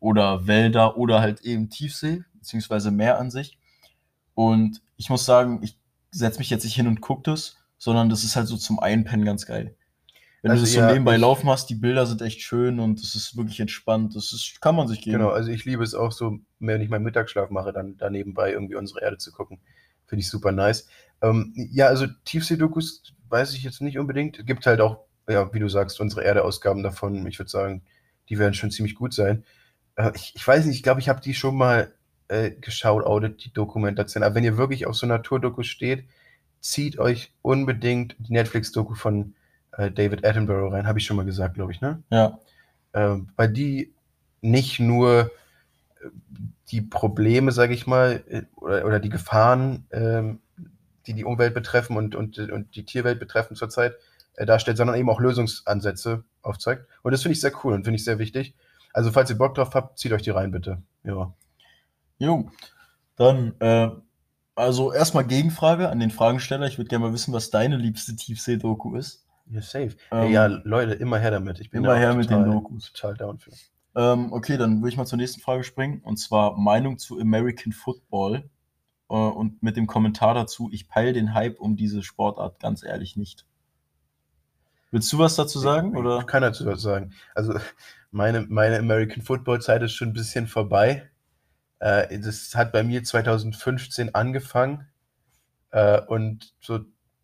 oder 0.00 0.46
Wälder 0.46 0.96
oder 0.96 1.20
halt 1.20 1.42
eben 1.42 1.68
Tiefsee, 1.68 2.24
beziehungsweise 2.34 2.90
Meer 2.90 3.18
an 3.18 3.30
sich. 3.30 3.58
Und 4.34 4.82
ich 4.96 5.10
muss 5.10 5.24
sagen, 5.24 5.60
ich 5.62 5.78
setze 6.10 6.38
mich 6.38 6.50
jetzt 6.50 6.64
nicht 6.64 6.74
hin 6.74 6.86
und 6.86 7.00
gucke 7.00 7.30
das, 7.30 7.58
sondern 7.78 8.08
das 8.08 8.24
ist 8.24 8.36
halt 8.36 8.48
so 8.48 8.56
zum 8.56 8.78
Einpennen 8.78 9.24
ganz 9.24 9.46
geil. 9.46 9.76
Wenn 10.44 10.50
Also 10.50 10.64
du 10.64 10.66
das 10.66 10.74
so 10.74 10.80
ja, 10.80 10.92
nebenbei 10.92 11.14
ich- 11.14 11.20
laufen 11.22 11.48
hast, 11.48 11.70
die 11.70 11.74
Bilder 11.74 12.04
sind 12.04 12.20
echt 12.20 12.42
schön 12.42 12.78
und 12.78 13.00
es 13.00 13.14
ist 13.14 13.34
wirklich 13.34 13.60
entspannt. 13.60 14.14
Das 14.14 14.30
ist, 14.34 14.60
kann 14.60 14.76
man 14.76 14.86
sich 14.88 15.00
geben. 15.00 15.16
Genau, 15.20 15.30
also 15.30 15.50
ich 15.50 15.64
liebe 15.64 15.82
es 15.82 15.94
auch 15.94 16.12
so, 16.12 16.38
wenn 16.58 16.82
ich 16.82 16.90
meinen 16.90 17.02
Mittagsschlaf 17.04 17.48
mache, 17.48 17.72
dann 17.72 17.96
da 17.96 18.10
nebenbei 18.10 18.52
irgendwie 18.52 18.74
unsere 18.74 19.00
Erde 19.00 19.16
zu 19.16 19.32
gucken. 19.32 19.58
Finde 20.04 20.20
ich 20.20 20.28
super 20.28 20.52
nice. 20.52 20.86
Ähm, 21.22 21.54
ja, 21.72 21.86
also 21.86 22.06
Tiefsee-Dokus 22.26 23.14
weiß 23.30 23.54
ich 23.54 23.62
jetzt 23.62 23.80
nicht 23.80 23.98
unbedingt. 23.98 24.38
Es 24.38 24.44
gibt 24.44 24.66
halt 24.66 24.82
auch, 24.82 24.98
ja, 25.30 25.50
wie 25.54 25.60
du 25.60 25.68
sagst, 25.70 25.98
unsere 25.98 26.22
Erde-Ausgaben 26.24 26.82
davon. 26.82 27.26
Ich 27.26 27.38
würde 27.38 27.50
sagen, 27.50 27.80
die 28.28 28.38
werden 28.38 28.52
schon 28.52 28.70
ziemlich 28.70 28.96
gut 28.96 29.14
sein. 29.14 29.44
Äh, 29.96 30.12
ich, 30.14 30.34
ich 30.36 30.46
weiß 30.46 30.66
nicht, 30.66 30.76
ich 30.76 30.82
glaube, 30.82 31.00
ich 31.00 31.08
habe 31.08 31.22
die 31.22 31.32
schon 31.32 31.56
mal 31.56 31.94
äh, 32.28 32.50
geschaut, 32.50 33.06
Audit, 33.06 33.46
die 33.46 33.52
Dokumentation. 33.54 34.22
Aber 34.22 34.34
wenn 34.34 34.44
ihr 34.44 34.58
wirklich 34.58 34.84
auf 34.84 34.94
so 34.94 35.06
Naturdokus 35.06 35.68
steht, 35.68 36.04
zieht 36.60 36.98
euch 36.98 37.32
unbedingt 37.40 38.14
die 38.18 38.34
Netflix-Doku 38.34 38.94
von 38.94 39.34
äh, 39.76 39.90
David 39.90 40.24
Attenborough 40.24 40.72
rein. 40.72 40.86
Habe 40.86 40.98
ich 40.98 41.06
schon 41.06 41.16
mal 41.16 41.24
gesagt, 41.26 41.54
glaube 41.54 41.72
ich, 41.72 41.80
ne? 41.80 42.02
Ja, 42.10 42.38
ähm, 42.92 43.28
weil 43.36 43.48
die 43.48 43.92
nicht 44.40 44.80
nur 44.80 45.30
äh, 46.02 46.08
die 46.70 46.82
Probleme, 46.82 47.52
sage 47.52 47.74
ich 47.74 47.86
mal, 47.86 48.22
äh, 48.28 48.42
oder, 48.56 48.84
oder 48.84 49.00
die 49.00 49.08
Gefahren, 49.10 49.86
ähm, 49.90 50.40
die 51.06 51.14
die 51.14 51.24
Umwelt 51.24 51.54
betreffen 51.54 51.96
und, 51.96 52.14
und, 52.14 52.38
und 52.38 52.74
die 52.76 52.84
Tierwelt 52.84 53.18
betreffen 53.18 53.56
zurzeit, 53.56 53.94
äh, 54.36 54.46
darstellt, 54.46 54.76
sondern 54.76 54.96
eben 54.96 55.10
auch 55.10 55.20
Lösungsansätze 55.20 56.24
aufzeigt. 56.42 56.86
Und 57.02 57.12
das 57.12 57.22
finde 57.22 57.34
ich 57.34 57.40
sehr 57.40 57.52
cool 57.64 57.74
und 57.74 57.84
finde 57.84 57.96
ich 57.96 58.04
sehr 58.04 58.18
wichtig. 58.18 58.54
Also 58.92 59.10
falls 59.12 59.30
ihr 59.30 59.38
Bock 59.38 59.54
drauf 59.54 59.74
habt, 59.74 59.98
zieht 59.98 60.12
euch 60.12 60.22
die 60.22 60.30
rein, 60.30 60.50
bitte. 60.50 60.82
Ja. 61.04 61.32
jo. 62.18 62.50
Dann 63.16 63.54
äh, 63.60 63.90
Also 64.56 64.92
erstmal 64.92 65.24
Gegenfrage 65.26 65.88
an 65.88 66.00
den 66.00 66.10
Fragensteller. 66.10 66.66
Ich 66.66 66.78
würde 66.78 66.88
gerne 66.88 67.06
mal 67.06 67.12
wissen, 67.12 67.34
was 67.34 67.50
deine 67.50 67.76
liebste 67.76 68.14
Tiefsee-Doku 68.16 68.96
ist. 68.96 69.23
Ja, 69.46 69.60
safe. 69.60 69.96
Ähm, 70.10 70.32
ja, 70.32 70.46
Leute, 70.46 70.94
immer 70.94 71.18
her 71.18 71.30
damit. 71.30 71.60
Ich 71.60 71.70
bin 71.70 71.84
immer 71.84 71.96
her 71.96 72.14
mit 72.14 72.30
den 72.30 72.44
Dokus. 72.44 72.92
Total 72.92 73.14
down 73.14 73.38
für. 73.38 73.50
Ähm, 73.96 74.32
okay, 74.32 74.56
dann 74.56 74.80
würde 74.80 74.88
ich 74.88 74.96
mal 74.96 75.06
zur 75.06 75.18
nächsten 75.18 75.40
Frage 75.40 75.64
springen. 75.64 76.00
Und 76.02 76.16
zwar 76.16 76.56
Meinung 76.56 76.98
zu 76.98 77.20
American 77.20 77.72
Football. 77.72 78.48
Äh, 79.08 79.14
und 79.14 79.62
mit 79.62 79.76
dem 79.76 79.86
Kommentar 79.86 80.34
dazu, 80.34 80.70
ich 80.72 80.88
peile 80.88 81.12
den 81.12 81.34
Hype 81.34 81.60
um 81.60 81.76
diese 81.76 82.02
Sportart 82.02 82.58
ganz 82.60 82.82
ehrlich 82.82 83.16
nicht. 83.16 83.46
Willst 84.90 85.12
du 85.12 85.18
was 85.18 85.36
dazu 85.36 85.58
sagen? 85.58 85.92
Ich 85.92 85.98
Oder? 85.98 86.24
kann 86.24 86.42
dazu 86.42 86.64
was 86.66 86.80
sagen. 86.80 87.12
Also 87.34 87.54
meine, 88.10 88.46
meine 88.48 88.78
American 88.78 89.22
Football 89.22 89.60
Zeit 89.60 89.82
ist 89.82 89.92
schon 89.92 90.08
ein 90.08 90.14
bisschen 90.14 90.46
vorbei. 90.46 91.10
Äh, 91.80 92.18
das 92.20 92.54
hat 92.54 92.72
bei 92.72 92.82
mir 92.82 93.02
2015 93.02 94.14
angefangen 94.14 94.86
äh, 95.70 96.00
und 96.00 96.54
so, 96.60 96.80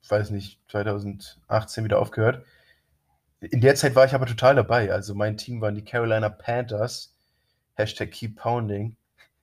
weiß 0.08 0.30
nicht, 0.30 0.60
2018 0.70 1.84
wieder 1.84 1.98
aufgehört. 1.98 2.44
In 3.40 3.60
der 3.60 3.74
Zeit 3.74 3.94
war 3.94 4.04
ich 4.04 4.14
aber 4.14 4.26
total 4.26 4.54
dabei. 4.54 4.92
Also 4.92 5.14
mein 5.14 5.36
Team 5.36 5.60
waren 5.60 5.74
die 5.74 5.84
Carolina 5.84 6.28
Panthers. 6.28 7.16
Hashtag 7.74 8.10
Keep 8.12 8.36
Pounding. 8.36 8.96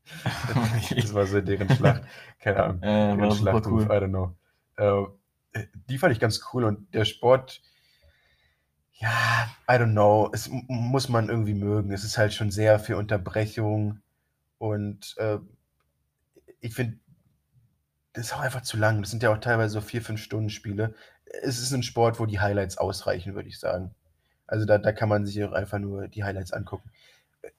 Das 0.96 1.14
war 1.14 1.26
so 1.26 1.42
deren 1.42 1.70
Schlacht. 1.70 2.04
Keine 2.40 2.64
Ahnung. 2.64 2.82
Äh, 2.82 3.18
Deren 3.18 3.32
Schlachtruf, 3.34 3.66
cool. 3.66 3.84
I 3.84 4.00
don't 4.00 4.10
know. 4.10 4.38
Äh, 5.54 5.66
die 5.90 5.98
fand 5.98 6.14
ich 6.14 6.20
ganz 6.20 6.42
cool 6.54 6.64
und 6.64 6.94
der 6.94 7.06
Sport, 7.06 7.62
ja, 8.94 9.50
I 9.70 9.74
don't 9.74 9.92
know, 9.92 10.30
es 10.34 10.50
muss 10.68 11.10
man 11.10 11.30
irgendwie 11.30 11.54
mögen. 11.54 11.92
Es 11.92 12.04
ist 12.04 12.18
halt 12.18 12.34
schon 12.34 12.52
sehr 12.52 12.80
viel 12.80 12.96
Unterbrechung 12.96 14.00
und 14.58 15.16
äh, 15.18 15.40
ich 16.62 16.74
finde, 16.74 16.98
das 18.18 18.28
ist 18.28 18.34
auch 18.34 18.40
einfach 18.40 18.64
zu 18.64 18.78
lang. 18.78 19.02
Das 19.02 19.12
sind 19.12 19.22
ja 19.22 19.32
auch 19.32 19.38
teilweise 19.38 19.74
so 19.74 19.82
vier, 19.82 20.02
fünf 20.02 20.22
Stunden 20.22 20.50
Spiele. 20.50 20.96
Es 21.44 21.60
ist 21.60 21.72
ein 21.72 21.84
Sport, 21.84 22.20
wo 22.20 22.26
die 22.26 22.40
Highlights 22.40 22.80
ausreichen, 22.80 23.36
würde 23.36 23.48
ich 23.48 23.60
sagen. 23.60 23.94
Also 24.48 24.66
da, 24.66 24.80
da 24.80 24.92
kann 24.92 25.08
man 25.08 25.26
sich 25.26 25.44
auch 25.44 25.52
einfach 25.52 25.78
nur 25.78 26.08
die 26.08 26.24
Highlights 26.24 26.52
angucken. 26.52 26.90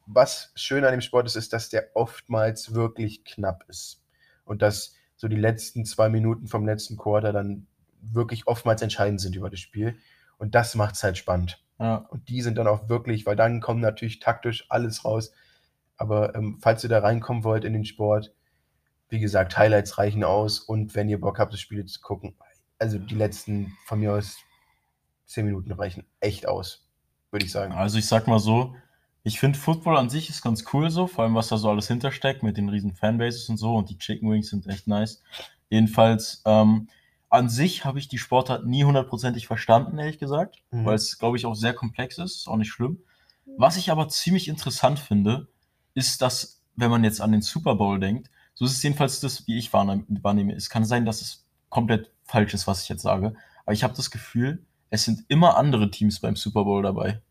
Was 0.06 0.50
schön 0.56 0.84
an 0.84 0.90
dem 0.90 1.00
Sport 1.00 1.26
ist, 1.26 1.36
ist, 1.36 1.52
dass 1.52 1.68
der 1.68 1.90
oftmals 1.94 2.74
wirklich 2.74 3.24
knapp 3.24 3.64
ist. 3.68 4.02
Und 4.44 4.60
dass 4.60 4.94
so 5.16 5.28
die 5.28 5.36
letzten 5.36 5.84
zwei 5.84 6.08
Minuten 6.08 6.48
vom 6.48 6.66
letzten 6.66 6.96
Quarter 6.96 7.32
dann 7.32 7.68
wirklich 8.00 8.48
oftmals 8.48 8.82
entscheidend 8.82 9.20
sind 9.20 9.36
über 9.36 9.50
das 9.50 9.60
Spiel. 9.60 9.96
Und 10.38 10.56
das 10.56 10.74
macht 10.74 10.96
es 10.96 11.04
halt 11.04 11.18
spannend. 11.18 11.62
Ja. 11.78 12.06
Und 12.10 12.28
die 12.28 12.42
sind 12.42 12.58
dann 12.58 12.66
auch 12.66 12.88
wirklich, 12.88 13.26
weil 13.26 13.36
dann 13.36 13.60
kommt 13.60 13.80
natürlich 13.80 14.18
taktisch 14.18 14.66
alles 14.70 15.04
raus. 15.04 15.30
Aber 15.96 16.34
ähm, 16.34 16.58
falls 16.60 16.82
ihr 16.82 16.90
da 16.90 16.98
reinkommen 16.98 17.44
wollt 17.44 17.64
in 17.64 17.74
den 17.74 17.84
Sport, 17.84 18.32
wie 19.08 19.18
gesagt, 19.20 19.56
Highlights 19.56 19.98
reichen 19.98 20.24
aus. 20.24 20.60
Und 20.60 20.94
wenn 20.94 21.08
ihr 21.08 21.20
Bock 21.20 21.38
habt, 21.38 21.52
das 21.52 21.60
Spiel 21.60 21.84
zu 21.86 22.00
gucken, 22.00 22.34
also 22.78 22.98
die 22.98 23.14
letzten 23.14 23.76
von 23.86 24.00
mir 24.00 24.14
aus 24.14 24.36
zehn 25.26 25.44
Minuten 25.46 25.72
reichen 25.72 26.04
echt 26.20 26.46
aus, 26.46 26.86
würde 27.30 27.44
ich 27.44 27.52
sagen. 27.52 27.72
Also 27.72 27.98
ich 27.98 28.06
sag 28.06 28.26
mal 28.26 28.38
so, 28.38 28.74
ich 29.24 29.40
finde 29.40 29.58
Football 29.58 29.96
an 29.96 30.08
sich 30.10 30.30
ist 30.30 30.42
ganz 30.42 30.64
cool 30.72 30.90
so, 30.90 31.06
vor 31.06 31.24
allem 31.24 31.34
was 31.34 31.48
da 31.48 31.56
so 31.58 31.68
alles 31.70 31.88
hintersteckt 31.88 32.42
mit 32.42 32.56
den 32.56 32.68
riesen 32.68 32.94
Fanbases 32.94 33.48
und 33.48 33.56
so 33.56 33.74
und 33.76 33.90
die 33.90 33.98
Chicken 33.98 34.30
Wings 34.30 34.48
sind 34.50 34.66
echt 34.68 34.86
nice. 34.86 35.22
Jedenfalls, 35.68 36.42
ähm, 36.46 36.88
an 37.28 37.50
sich 37.50 37.84
habe 37.84 37.98
ich 37.98 38.08
die 38.08 38.16
Sportart 38.16 38.64
nie 38.64 38.84
hundertprozentig 38.84 39.46
verstanden, 39.46 39.98
ehrlich 39.98 40.18
gesagt, 40.18 40.62
Mhm. 40.70 40.86
weil 40.86 40.94
es, 40.94 41.18
glaube 41.18 41.36
ich, 41.36 41.44
auch 41.44 41.54
sehr 41.54 41.74
komplex 41.74 42.16
ist, 42.16 42.36
ist 42.36 42.48
auch 42.48 42.56
nicht 42.56 42.70
schlimm. 42.70 43.02
Was 43.58 43.76
ich 43.76 43.90
aber 43.90 44.08
ziemlich 44.08 44.48
interessant 44.48 44.98
finde, 44.98 45.48
ist, 45.94 46.22
dass, 46.22 46.62
wenn 46.76 46.90
man 46.90 47.04
jetzt 47.04 47.20
an 47.20 47.32
den 47.32 47.42
Super 47.42 47.74
Bowl 47.74 47.98
denkt, 48.00 48.30
so 48.58 48.64
ist 48.64 48.72
es 48.72 48.82
jedenfalls 48.82 49.20
das, 49.20 49.46
wie 49.46 49.56
ich 49.56 49.72
wahrnehme. 49.72 50.52
Es 50.52 50.68
kann 50.68 50.84
sein, 50.84 51.06
dass 51.06 51.22
es 51.22 51.46
komplett 51.68 52.10
falsch 52.24 52.54
ist, 52.54 52.66
was 52.66 52.82
ich 52.82 52.88
jetzt 52.88 53.02
sage, 53.02 53.36
aber 53.64 53.72
ich 53.72 53.84
habe 53.84 53.94
das 53.94 54.10
Gefühl, 54.10 54.66
es 54.90 55.04
sind 55.04 55.24
immer 55.28 55.56
andere 55.56 55.92
Teams 55.92 56.18
beim 56.18 56.34
Super 56.34 56.64
Bowl 56.64 56.82
dabei. 56.82 57.22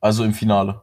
Also 0.00 0.22
im 0.22 0.34
Finale. 0.34 0.82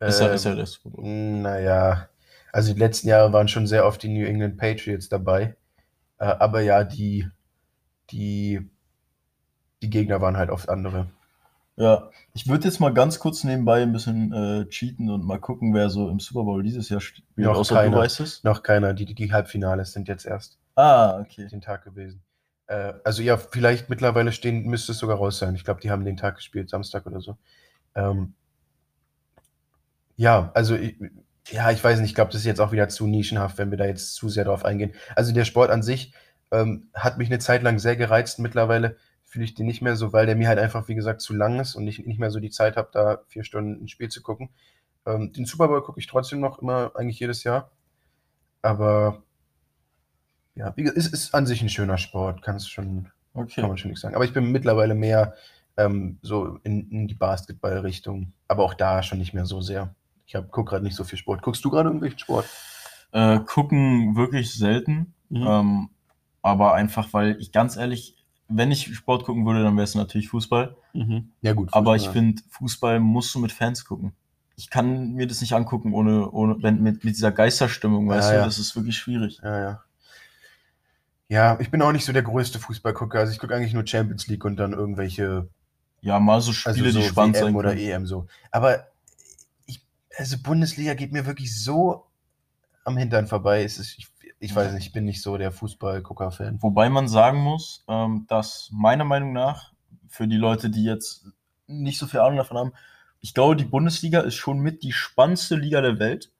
Ist 0.00 0.20
ja, 0.20 0.26
ist 0.26 0.44
ja 0.44 0.50
Ähm, 0.50 0.56
der 0.58 0.66
Super 0.66 0.90
Bowl. 0.90 1.04
Naja, 1.06 2.10
also 2.52 2.74
die 2.74 2.78
letzten 2.78 3.08
Jahre 3.08 3.32
waren 3.32 3.48
schon 3.48 3.66
sehr 3.66 3.86
oft 3.86 4.02
die 4.02 4.10
New 4.10 4.26
England 4.26 4.58
Patriots 4.58 5.08
dabei. 5.08 5.56
Äh, 6.18 6.26
aber 6.26 6.60
ja, 6.60 6.84
die, 6.84 7.26
die, 8.10 8.68
die 9.80 9.88
Gegner 9.88 10.20
waren 10.20 10.36
halt 10.36 10.50
oft 10.50 10.68
andere. 10.68 11.10
Ja, 11.78 12.10
ich 12.34 12.48
würde 12.48 12.64
jetzt 12.66 12.80
mal 12.80 12.92
ganz 12.92 13.20
kurz 13.20 13.44
nebenbei 13.44 13.82
ein 13.82 13.92
bisschen 13.92 14.32
äh, 14.32 14.66
cheaten 14.68 15.10
und 15.10 15.24
mal 15.24 15.38
gucken, 15.38 15.74
wer 15.74 15.90
so 15.90 16.08
im 16.08 16.18
Super 16.18 16.42
Bowl 16.42 16.62
dieses 16.62 16.88
Jahr 16.88 17.00
spielt, 17.00 17.24
Noch 17.36 17.56
außer 17.56 17.76
keiner. 17.76 17.92
du 17.96 18.02
weißt 18.02 18.20
es. 18.20 18.42
Noch 18.42 18.64
keiner, 18.64 18.94
die, 18.94 19.04
die 19.14 19.32
Halbfinales 19.32 19.92
sind 19.92 20.08
jetzt 20.08 20.26
erst 20.26 20.58
Ah, 20.74 21.20
okay. 21.20 21.46
den 21.46 21.60
Tag 21.60 21.84
gewesen. 21.84 22.20
Äh, 22.66 22.94
also 23.04 23.22
ja, 23.22 23.36
vielleicht 23.36 23.88
mittlerweile 23.90 24.32
stehen, 24.32 24.64
müsste 24.64 24.90
es 24.92 24.98
sogar 24.98 25.18
raus 25.18 25.38
sein. 25.38 25.54
Ich 25.54 25.64
glaube, 25.64 25.80
die 25.80 25.90
haben 25.90 26.04
den 26.04 26.16
Tag 26.16 26.34
gespielt, 26.36 26.68
Samstag 26.68 27.06
oder 27.06 27.20
so. 27.20 27.36
Ähm, 27.94 28.34
ja, 30.16 30.50
also 30.54 30.74
ich, 30.74 30.96
ja, 31.50 31.70
ich 31.70 31.82
weiß 31.82 32.00
nicht, 32.00 32.10
ich 32.10 32.14
glaube, 32.14 32.32
das 32.32 32.40
ist 32.40 32.46
jetzt 32.46 32.60
auch 32.60 32.72
wieder 32.72 32.88
zu 32.88 33.06
nischenhaft, 33.06 33.56
wenn 33.58 33.70
wir 33.70 33.78
da 33.78 33.86
jetzt 33.86 34.14
zu 34.14 34.28
sehr 34.28 34.44
drauf 34.44 34.64
eingehen. 34.64 34.92
Also 35.14 35.32
der 35.32 35.44
Sport 35.44 35.70
an 35.70 35.82
sich 35.82 36.12
ähm, 36.50 36.88
hat 36.92 37.18
mich 37.18 37.28
eine 37.28 37.38
Zeit 37.38 37.62
lang 37.62 37.78
sehr 37.78 37.96
gereizt. 37.96 38.38
Mittlerweile 38.40 38.96
fühle 39.28 39.44
ich 39.44 39.54
den 39.54 39.66
nicht 39.66 39.82
mehr 39.82 39.94
so, 39.94 40.12
weil 40.12 40.26
der 40.26 40.36
mir 40.36 40.48
halt 40.48 40.58
einfach, 40.58 40.88
wie 40.88 40.94
gesagt, 40.94 41.20
zu 41.20 41.34
lang 41.34 41.60
ist 41.60 41.74
und 41.74 41.86
ich 41.86 42.04
nicht 42.04 42.18
mehr 42.18 42.30
so 42.30 42.40
die 42.40 42.50
Zeit 42.50 42.76
habe, 42.76 42.88
da 42.92 43.20
vier 43.28 43.44
Stunden 43.44 43.84
ein 43.84 43.88
Spiel 43.88 44.08
zu 44.08 44.22
gucken. 44.22 44.48
Ähm, 45.06 45.32
den 45.32 45.44
Super 45.44 45.68
Bowl 45.68 45.82
gucke 45.82 46.00
ich 46.00 46.06
trotzdem 46.06 46.40
noch 46.40 46.60
immer, 46.60 46.92
eigentlich 46.94 47.20
jedes 47.20 47.44
Jahr. 47.44 47.70
Aber 48.62 49.22
ja, 50.54 50.72
wie 50.76 50.82
gesagt, 50.82 50.98
es 50.98 51.06
ist 51.06 51.34
an 51.34 51.46
sich 51.46 51.62
ein 51.62 51.68
schöner 51.68 51.98
Sport, 51.98 52.42
kann's 52.42 52.68
schon, 52.68 53.10
Okay. 53.34 53.60
kann 53.60 53.68
man 53.68 53.78
schon 53.78 53.90
nicht 53.90 54.00
sagen. 54.00 54.14
Aber 54.14 54.24
ich 54.24 54.32
bin 54.32 54.50
mittlerweile 54.50 54.94
mehr 54.94 55.34
ähm, 55.76 56.18
so 56.22 56.58
in, 56.64 56.90
in 56.90 57.06
die 57.06 57.14
Basketball-Richtung, 57.14 58.32
aber 58.48 58.64
auch 58.64 58.74
da 58.74 59.02
schon 59.02 59.18
nicht 59.18 59.34
mehr 59.34 59.46
so 59.46 59.60
sehr. 59.60 59.94
Ich 60.26 60.34
gucke 60.50 60.70
gerade 60.70 60.84
nicht 60.84 60.96
so 60.96 61.04
viel 61.04 61.18
Sport. 61.18 61.42
Guckst 61.42 61.64
du 61.64 61.70
gerade 61.70 61.88
irgendwelchen 61.88 62.18
Sport? 62.18 62.46
Äh, 63.12 63.40
gucken 63.40 64.16
wirklich 64.16 64.52
selten. 64.54 65.14
Mhm. 65.28 65.46
Ähm, 65.46 65.90
aber 66.42 66.74
einfach, 66.74 67.12
weil 67.12 67.36
ich 67.40 67.52
ganz 67.52 67.76
ehrlich, 67.76 68.17
wenn 68.48 68.70
ich 68.70 68.94
Sport 68.96 69.24
gucken 69.24 69.44
würde, 69.46 69.62
dann 69.62 69.76
wäre 69.76 69.84
es 69.84 69.94
natürlich 69.94 70.28
Fußball. 70.30 70.74
Ja, 71.42 71.52
gut. 71.52 71.68
Aber 71.72 71.94
ich 71.96 72.02
Fußball. 72.02 72.12
finde, 72.14 72.42
Fußball 72.50 73.00
musst 73.00 73.34
du 73.34 73.38
mit 73.38 73.52
Fans 73.52 73.84
gucken. 73.84 74.12
Ich 74.56 74.70
kann 74.70 75.12
mir 75.12 75.26
das 75.26 75.40
nicht 75.40 75.52
angucken, 75.52 75.92
ohne, 75.92 76.30
ohne 76.30 76.56
wenn, 76.62 76.82
mit, 76.82 77.04
mit 77.04 77.14
dieser 77.14 77.30
Geisterstimmung, 77.30 78.08
weißt 78.08 78.28
Ja, 78.30 78.34
du, 78.34 78.38
ja. 78.40 78.44
das 78.46 78.58
ist 78.58 78.74
wirklich 78.74 78.96
schwierig. 78.96 79.40
Ja, 79.42 79.60
ja. 79.60 79.82
Ja, 81.28 81.60
ich 81.60 81.70
bin 81.70 81.82
auch 81.82 81.92
nicht 81.92 82.04
so 82.06 82.12
der 82.12 82.22
größte 82.22 82.58
Fußballgucker. 82.58 83.18
Also 83.18 83.32
ich 83.32 83.38
gucke 83.38 83.54
eigentlich 83.54 83.74
nur 83.74 83.86
Champions 83.86 84.26
League 84.28 84.44
und 84.44 84.56
dann 84.56 84.72
irgendwelche, 84.72 85.48
Ja, 86.00 86.18
mal 86.18 86.40
so 86.40 86.52
Spiele, 86.52 86.86
also 86.86 86.90
so 86.90 86.98
die 87.00 87.04
spannend 87.04 87.36
WM 87.36 87.44
sein 87.44 87.54
oder 87.54 87.68
können. 87.74 87.80
EM 87.82 88.06
so. 88.06 88.26
Aber 88.50 88.86
ich, 89.66 89.82
also 90.16 90.38
Bundesliga 90.42 90.94
geht 90.94 91.12
mir 91.12 91.26
wirklich 91.26 91.54
so 91.54 92.06
am 92.84 92.96
Hintern 92.96 93.26
vorbei. 93.26 93.62
Es 93.62 93.78
ist, 93.78 93.98
ich, 93.98 94.08
ich 94.40 94.54
weiß 94.54 94.72
nicht, 94.72 94.86
ich 94.86 94.92
bin 94.92 95.04
nicht 95.04 95.22
so 95.22 95.36
der 95.36 95.52
Fußballgucker-Fan. 95.52 96.62
Wobei 96.62 96.88
man 96.90 97.08
sagen 97.08 97.40
muss, 97.40 97.84
ähm, 97.88 98.26
dass 98.28 98.70
meiner 98.72 99.04
Meinung 99.04 99.32
nach, 99.32 99.72
für 100.08 100.26
die 100.26 100.36
Leute, 100.36 100.70
die 100.70 100.84
jetzt 100.84 101.26
nicht 101.66 101.98
so 101.98 102.06
viel 102.06 102.20
Ahnung 102.20 102.38
davon 102.38 102.56
haben, 102.56 102.72
ich 103.20 103.34
glaube, 103.34 103.56
die 103.56 103.64
Bundesliga 103.64 104.20
ist 104.20 104.36
schon 104.36 104.60
mit 104.60 104.82
die 104.82 104.92
spannendste 104.92 105.56
Liga 105.56 105.80
der 105.80 105.98
Welt, 105.98 106.30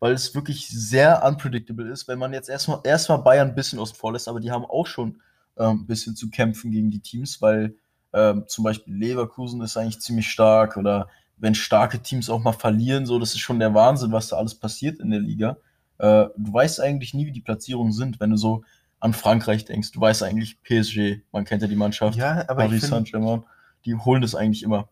weil 0.00 0.14
es 0.14 0.34
wirklich 0.34 0.66
sehr 0.68 1.22
unpredictable 1.24 1.88
ist. 1.88 2.08
Wenn 2.08 2.18
man 2.18 2.32
jetzt 2.32 2.48
erstmal 2.48 2.80
erstmal 2.84 3.18
Bayern 3.18 3.48
ein 3.48 3.54
bisschen 3.54 3.78
außen 3.78 3.96
vor 3.96 4.12
lässt, 4.12 4.28
aber 4.28 4.40
die 4.40 4.50
haben 4.50 4.64
auch 4.64 4.86
schon 4.86 5.20
ähm, 5.56 5.82
ein 5.82 5.86
bisschen 5.86 6.16
zu 6.16 6.30
kämpfen 6.30 6.70
gegen 6.70 6.90
die 6.90 7.00
Teams, 7.00 7.42
weil 7.42 7.76
ähm, 8.14 8.44
zum 8.48 8.64
Beispiel 8.64 8.94
Leverkusen 8.94 9.60
ist 9.60 9.76
eigentlich 9.76 10.00
ziemlich 10.00 10.28
stark 10.28 10.76
oder 10.76 11.08
wenn 11.36 11.54
starke 11.54 12.00
Teams 12.00 12.30
auch 12.30 12.40
mal 12.40 12.52
verlieren, 12.52 13.06
so, 13.06 13.18
das 13.18 13.34
ist 13.34 13.40
schon 13.40 13.58
der 13.58 13.74
Wahnsinn, 13.74 14.12
was 14.12 14.28
da 14.28 14.36
alles 14.36 14.54
passiert 14.54 15.00
in 15.00 15.10
der 15.10 15.20
Liga. 15.20 15.56
Äh, 16.02 16.30
du 16.36 16.52
weißt 16.52 16.80
eigentlich 16.80 17.14
nie, 17.14 17.26
wie 17.26 17.32
die 17.32 17.40
Platzierungen 17.40 17.92
sind, 17.92 18.18
wenn 18.18 18.30
du 18.30 18.36
so 18.36 18.64
an 18.98 19.12
Frankreich 19.12 19.64
denkst. 19.64 19.92
Du 19.92 20.00
weißt 20.00 20.24
eigentlich 20.24 20.60
PSG, 20.64 21.22
man 21.30 21.44
kennt 21.44 21.62
ja 21.62 21.68
die 21.68 21.76
Mannschaft, 21.76 22.18
Ja, 22.18 22.40
aber 22.48 22.64
Paris 22.64 22.88
Saint-Germain, 22.88 23.44
die 23.84 23.94
holen 23.94 24.20
das 24.20 24.34
eigentlich 24.34 24.64
immer. 24.64 24.88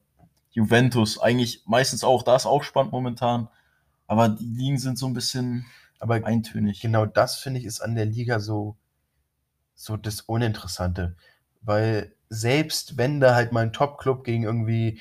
Juventus, 0.52 1.20
eigentlich 1.20 1.62
meistens 1.66 2.04
auch, 2.04 2.22
da 2.22 2.36
ist 2.36 2.46
auch 2.46 2.62
spannend 2.62 2.92
momentan, 2.92 3.48
aber 4.06 4.28
die 4.28 4.46
Ligen 4.46 4.78
sind 4.78 4.98
so 4.98 5.06
ein 5.06 5.12
bisschen 5.14 5.66
aber 5.98 6.24
eintönig. 6.24 6.80
genau 6.80 7.06
das 7.06 7.36
finde 7.36 7.58
ich 7.58 7.66
ist 7.66 7.80
an 7.80 7.96
der 7.96 8.06
Liga 8.06 8.38
so, 8.38 8.76
so 9.74 9.96
das 9.96 10.20
Uninteressante. 10.20 11.16
Weil 11.60 12.14
selbst 12.28 12.96
wenn 12.96 13.18
da 13.18 13.34
halt 13.34 13.50
mal 13.50 13.64
ein 13.64 13.72
Top-Club 13.72 14.22
gegen 14.22 14.44
irgendwie 14.44 15.00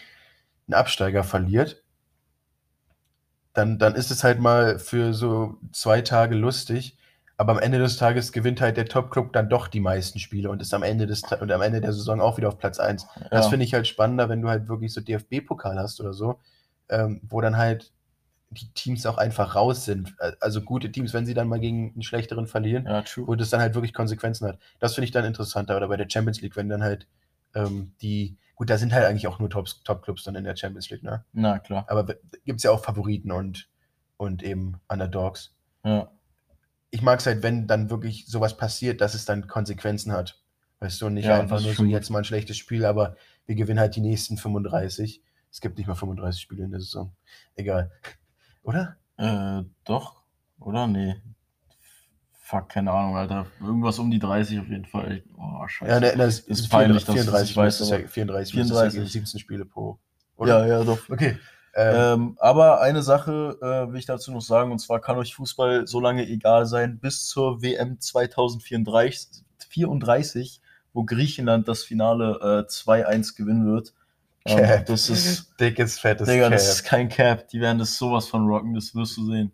einen 0.67 0.73
Absteiger 0.73 1.23
verliert, 1.23 1.83
dann, 3.59 3.77
dann 3.77 3.95
ist 3.95 4.09
es 4.09 4.23
halt 4.23 4.39
mal 4.39 4.79
für 4.79 5.13
so 5.13 5.57
zwei 5.73 6.01
Tage 6.01 6.35
lustig. 6.35 6.95
Aber 7.37 7.53
am 7.53 7.59
Ende 7.59 7.79
des 7.79 7.95
Tages 7.95 8.33
gewinnt 8.33 8.59
halt 8.59 8.75
der 8.75 8.85
Top-Club 8.85 9.31
dann 9.31 9.47
doch 9.49 9.67
die 9.69 9.79
meisten 9.79 10.19
Spiele 10.19 10.49
und 10.49 10.61
ist 10.61 10.73
am 10.73 10.83
Ende, 10.83 11.07
des, 11.07 11.23
und 11.39 11.49
am 11.51 11.61
Ende 11.61 11.79
der 11.79 11.93
Saison 11.93 12.19
auch 12.19 12.37
wieder 12.37 12.49
auf 12.49 12.57
Platz 12.57 12.79
1. 12.79 13.07
Das 13.31 13.45
Ja. 13.45 13.49
finde 13.49 13.65
ich 13.65 13.73
halt 13.73 13.87
spannender, 13.87 14.27
wenn 14.27 14.41
du 14.41 14.49
halt 14.49 14.67
wirklich 14.67 14.93
so 14.93 14.99
DFB-Pokal 14.99 15.77
hast 15.79 16.01
oder 16.01 16.11
so, 16.13 16.39
ähm, 16.89 17.21
wo 17.23 17.39
dann 17.39 17.55
halt 17.55 17.93
die 18.49 18.69
Teams 18.73 19.05
auch 19.05 19.17
einfach 19.17 19.55
raus 19.55 19.85
sind. 19.85 20.15
Also 20.41 20.61
gute 20.61 20.91
Teams, 20.91 21.13
wenn 21.13 21.25
sie 21.25 21.33
dann 21.33 21.47
mal 21.47 21.59
gegen 21.61 21.93
einen 21.93 22.03
schlechteren 22.03 22.45
verlieren, 22.47 22.85
Ja, 22.85 23.03
wo 23.15 23.35
das 23.35 23.51
dann 23.51 23.61
halt 23.61 23.73
wirklich 23.73 23.93
Konsequenzen 23.93 24.45
hat. 24.47 24.57
Das 24.79 24.95
finde 24.95 25.05
ich 25.05 25.11
dann 25.11 25.23
interessanter. 25.23 25.77
Oder 25.77 25.87
bei 25.87 25.97
der 25.97 26.09
Champions 26.09 26.41
League, 26.41 26.57
wenn 26.57 26.67
dann 26.67 26.83
halt 26.83 27.07
ähm, 27.55 27.93
die, 28.01 28.35
gut, 28.59 28.69
da 28.69 28.77
sind 28.77 28.93
halt 28.93 29.05
eigentlich 29.05 29.27
auch 29.27 29.39
nur 29.39 29.49
Top-Clubs 29.49 30.25
dann 30.25 30.35
in 30.35 30.43
der 30.43 30.57
Champions 30.57 30.89
League, 30.89 31.01
ne? 31.01 31.23
Na 31.31 31.59
klar. 31.59 31.85
Aber 31.87 32.03
gibt 32.43 32.57
es 32.57 32.63
ja 32.63 32.71
auch 32.71 32.83
Favoriten 32.83 33.31
und, 33.31 33.69
und 34.17 34.43
eben 34.43 34.81
Underdogs. 34.89 35.55
Ja. 35.85 36.11
Ich 36.91 37.01
mag 37.01 37.19
es 37.19 37.25
halt, 37.25 37.41
wenn 37.41 37.67
dann 37.67 37.89
wirklich 37.89 38.27
sowas 38.27 38.57
passiert, 38.57 38.99
dass 38.99 39.13
es 39.13 39.23
dann 39.23 39.47
Konsequenzen 39.47 40.11
hat. 40.11 40.43
Weißt 40.81 41.01
du, 41.01 41.07
nicht 41.09 41.25
Ja, 41.25 41.39
einfach 41.39 41.61
nur 41.61 41.73
so 41.73 41.85
jetzt 41.85 42.09
mal 42.09 42.17
ein 42.17 42.25
schlechtes 42.25 42.57
Spiel, 42.57 42.83
aber 42.83 43.15
wir 43.45 43.55
gewinnen 43.55 43.79
halt 43.79 43.95
die 43.95 44.01
nächsten 44.01 44.35
35. 44.35 45.23
Es 45.49 45.61
gibt 45.61 45.77
nicht 45.77 45.87
mal 45.87 45.95
35 45.95 46.41
Spiele 46.41 46.65
in 46.65 46.71
der 46.71 46.81
Saison. 46.81 47.15
Egal. 47.55 47.91
Oder? 48.63 48.97
Äh, 49.15 49.63
doch. 49.85 50.21
Oder? 50.59 50.85
Nee. 50.85 51.15
Fuck, 52.49 52.69
keine 52.69 52.89
Ahnung, 52.91 53.15
Alter. 53.15 53.45
Irgendwas 53.61 53.99
um 53.99 54.09
die 54.09 54.17
30 54.17 54.59
auf 54.59 54.67
jeden 54.69 54.85
Fall. 54.85 55.21
Oh, 55.37 55.67
scheiße. 55.67 55.91
Ja, 55.91 55.99
ne, 55.99 56.13
das 56.17 56.39
Ist 56.39 56.67
peinlich, 56.67 57.05
dass 57.05 57.13
du 57.13 57.13
das 57.13 57.25
34, 57.25 57.49
nicht 57.49 57.57
weißt, 57.57 57.79
müsste 57.79 57.83
es 57.83 57.91
aber- 57.91 58.01
ja, 58.01 58.07
34, 58.07 58.53
34. 58.53 58.93
34. 58.93 59.11
17 59.11 59.39
Spiele 59.39 59.65
pro. 59.65 59.99
ja, 60.43 60.65
ja, 60.65 60.83
doch. 60.83 60.97
Okay. 61.09 61.37
Ähm, 61.75 61.95
Ähm, 61.95 62.37
aber 62.39 62.81
eine 62.81 63.03
Sache 63.03 63.55
äh, 63.61 63.91
will 63.91 63.99
ich 63.99 64.07
dazu 64.07 64.31
noch 64.31 64.41
sagen, 64.41 64.71
und 64.71 64.79
zwar 64.79 64.99
kann 64.99 65.17
euch 65.17 65.35
Fußball 65.35 65.85
so 65.85 65.99
lange 65.99 66.27
egal 66.27 66.65
sein, 66.65 66.97
bis 66.97 67.27
zur 67.27 67.61
WM 67.61 67.99
2034, 67.99 69.43
34, 69.69 70.61
wo 70.93 71.03
Griechenland 71.03 71.67
das 71.67 71.83
Finale 71.83 72.65
äh, 72.67 72.67
2-1 72.67 73.35
gewinnen 73.35 73.71
wird. 73.71 73.93
Ähm, 74.45 74.83
das 74.87 75.09
ist, 75.11 75.53
dickes, 75.59 75.99
fettes 75.99 76.27
Digga, 76.27 76.45
Cap. 76.45 76.53
das 76.53 76.67
ist 76.69 76.83
kein 76.83 77.09
Cap. 77.09 77.47
Die 77.49 77.61
werden 77.61 77.77
das 77.77 77.95
sowas 77.95 78.27
von 78.27 78.47
rocken, 78.47 78.73
das 78.73 78.95
wirst 78.95 79.17
du 79.17 79.27
sehen. 79.27 79.51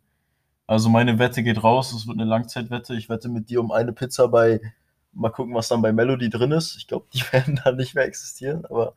Also 0.67 0.89
meine 0.89 1.19
Wette 1.19 1.43
geht 1.43 1.63
raus, 1.63 1.93
es 1.93 2.07
wird 2.07 2.17
eine 2.19 2.27
Langzeitwette. 2.29 2.95
Ich 2.95 3.07
wette 3.09 3.29
mit 3.29 3.49
dir 3.49 3.59
um 3.61 3.71
eine 3.71 3.93
Pizza 3.93 4.27
bei, 4.27 4.59
mal 5.13 5.29
gucken, 5.29 5.53
was 5.53 5.67
dann 5.67 5.81
bei 5.81 5.93
Melody 5.93 6.29
drin 6.29 6.51
ist. 6.51 6.75
Ich 6.77 6.87
glaube, 6.87 7.05
die 7.13 7.21
werden 7.31 7.59
dann 7.63 7.75
nicht 7.77 7.95
mehr 7.95 8.05
existieren, 8.05 8.65
aber 8.65 8.93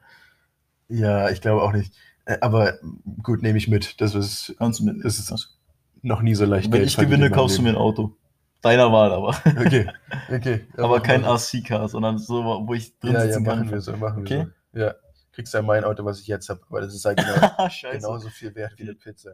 ja, 0.89 1.29
ich 1.31 1.41
glaube 1.41 1.63
auch 1.63 1.73
nicht. 1.73 1.93
Äh, 2.25 2.39
Aber 2.41 2.75
gut, 3.23 3.43
nehme 3.43 3.59
ich 3.59 3.69
mit. 3.69 4.01
Das 4.01 4.15
ist 4.15 4.55
kannst 4.59 4.81
du 4.81 4.85
mit. 4.85 5.05
Es 5.05 5.19
ist 5.19 5.59
noch 6.03 6.23
nie 6.23 6.35
so 6.35 6.45
leicht. 6.47 6.67
Wenn 6.73 6.81
Geld 6.81 6.89
ich 6.89 6.97
gewinne, 6.97 7.31
kaufst 7.31 7.59
du 7.59 7.63
mir 7.63 7.71
ein 7.71 7.77
Auto. 7.77 8.17
Deiner 8.63 8.91
Wahl 8.93 9.13
aber. 9.13 9.37
Okay, 9.61 9.91
okay. 10.33 10.67
Ja, 10.77 10.85
aber 10.85 11.01
kein 11.01 11.25
RC-Car, 11.25 11.89
sondern 11.89 12.19
so, 12.19 12.43
wo 12.67 12.75
ich 12.75 12.99
drin 12.99 13.13
Ja, 13.13 13.21
ja, 13.21 13.27
sitzen 13.27 13.43
machen 13.45 13.61
kann. 13.65 13.71
wir 13.73 13.81
so, 13.81 13.97
machen 13.97 14.23
Okay. 14.23 14.47
wir 14.73 14.81
so. 14.81 14.87
Ja, 14.87 14.95
kriegst 15.33 15.55
ja 15.55 15.63
mein 15.63 15.85
Auto, 15.85 16.05
was 16.05 16.21
ich 16.21 16.27
jetzt 16.27 16.49
habe, 16.49 16.61
aber 16.69 16.81
das 16.81 16.95
ist 16.95 17.05
halt 17.05 17.19
genau, 17.19 17.69
genauso 17.93 18.29
viel 18.31 18.55
wert 18.55 18.73
wie 18.77 18.83
eine 18.85 18.95
Pizza. 18.95 19.33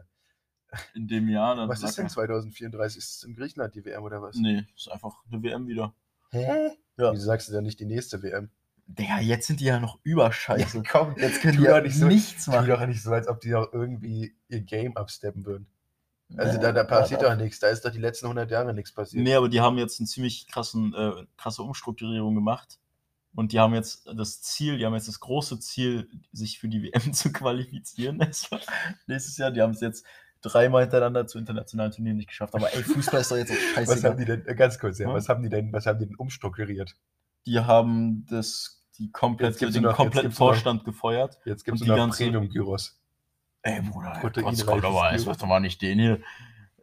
In 0.93 1.07
dem 1.07 1.29
Jahr 1.29 1.55
dann. 1.55 1.69
Was 1.69 1.83
ist 1.83 1.97
denn 1.97 2.05
locker. 2.05 2.13
2034? 2.15 2.97
Ist 2.97 3.15
es 3.17 3.23
in 3.23 3.35
Griechenland 3.35 3.75
die 3.75 3.85
WM 3.85 4.03
oder 4.03 4.21
was? 4.21 4.35
Nee, 4.35 4.65
ist 4.75 4.91
einfach 4.91 5.15
eine 5.31 5.41
WM 5.41 5.67
wieder. 5.67 5.93
Hä? 6.31 6.71
Ja. 6.97 7.11
Wieso 7.13 7.25
sagst 7.25 7.47
du 7.47 7.53
denn 7.53 7.63
nicht 7.63 7.79
die 7.79 7.85
nächste 7.85 8.21
WM? 8.23 8.49
Digga, 8.87 9.19
jetzt 9.19 9.47
sind 9.47 9.59
die 9.61 9.65
ja 9.65 9.79
noch 9.79 9.99
überscheiße. 10.03 10.83
komm, 10.89 11.15
Jetzt 11.17 11.41
können 11.41 11.55
tu 11.57 11.61
die 11.63 11.67
ja 11.67 11.77
doch 11.77 11.83
nicht 11.85 11.97
so- 11.97 12.05
nichts 12.07 12.45
Tu 12.45 12.51
machen. 12.51 12.67
doch 12.67 12.85
nicht 12.85 13.01
so, 13.01 13.11
als 13.11 13.27
ob 13.27 13.41
die 13.41 13.55
auch 13.55 13.71
irgendwie 13.73 14.35
ihr 14.47 14.61
Game 14.61 14.95
absteppen 14.97 15.45
würden. 15.45 15.67
Also 16.37 16.59
da, 16.59 16.71
da 16.71 16.81
Ja, 16.81 16.83
passiert 16.87 17.21
ja, 17.21 17.29
doch 17.29 17.41
nichts. 17.41 17.59
Da 17.59 17.67
ist 17.69 17.85
doch 17.85 17.91
die 17.91 17.99
letzten 17.99 18.25
100 18.27 18.49
Jahre 18.51 18.73
nichts 18.73 18.91
passiert. 18.91 19.23
Nee, 19.23 19.33
aber 19.35 19.47
die 19.49 19.61
haben 19.61 19.77
jetzt 19.77 19.99
eine 19.99 20.07
ziemlich 20.07 20.47
krassen, 20.47 20.93
äh, 20.93 21.25
krasse 21.37 21.61
Umstrukturierung 21.63 22.33
gemacht. 22.35 22.79
Und 23.33 23.51
die 23.51 23.59
haben 23.59 23.73
jetzt 23.73 24.07
das 24.15 24.41
Ziel, 24.41 24.77
die 24.77 24.85
haben 24.85 24.93
jetzt 24.93 25.07
das 25.07 25.19
große 25.19 25.59
Ziel, 25.59 26.09
sich 26.31 26.57
für 26.59 26.67
die 26.69 26.81
WM 26.83 26.91
zu 27.13 27.31
qualifizieren. 27.31 28.17
Nächstes 29.07 29.37
Jahr, 29.37 29.51
die 29.51 29.61
haben 29.61 29.71
es 29.71 29.81
jetzt 29.81 30.05
dreimal 30.45 30.83
hintereinander 30.83 31.27
zu 31.27 31.37
internationalen 31.39 31.91
Turnieren 31.91 32.17
nicht 32.17 32.29
geschafft. 32.29 32.53
Aber 32.55 32.73
ey, 32.73 32.83
Fußball 32.83 33.21
ist 33.21 33.31
doch 33.31 33.37
jetzt 33.37 33.51
auch 33.51 33.55
Was 33.87 34.03
haben 34.03 34.17
die 34.17 34.25
denn, 34.25 34.45
äh, 34.47 34.55
ganz 34.55 34.79
kurz, 34.79 34.99
ja, 34.99 35.07
Ja? 35.07 35.13
was 35.13 35.27
haben 35.29 35.43
die 35.43 35.49
denn, 35.49 35.71
was 35.73 35.85
haben 35.85 35.99
die 35.99 36.05
denn 36.07 36.15
umstrukturiert? 36.15 36.95
Die 37.45 37.59
haben 37.59 38.25
das, 38.29 38.83
die 38.97 39.11
komplett, 39.11 39.59
den 39.59 39.67
noch- 39.83 39.89
jetzt 39.91 39.95
kompletten 39.97 40.29
nur 40.29 40.31
noch- 40.31 40.37
Vorstand 40.37 40.83
gefeuert. 40.85 41.37
Jetzt 41.45 41.63
gibt 41.65 41.81
es 41.81 41.87
noch 41.87 41.95
ganze- 41.95 42.23
Premium-Gyros. 42.23 42.99
Ey, 43.63 43.81
Bruder, 43.81 44.17
Gott, 44.21 44.33
kommt 44.35 44.61
aber, 44.67 44.79
Gyro. 44.79 45.01
mach 45.25 45.35
doch 45.37 45.47
mal 45.47 45.59
nicht 45.59 45.81
den 45.81 45.97
hier. 45.99 46.19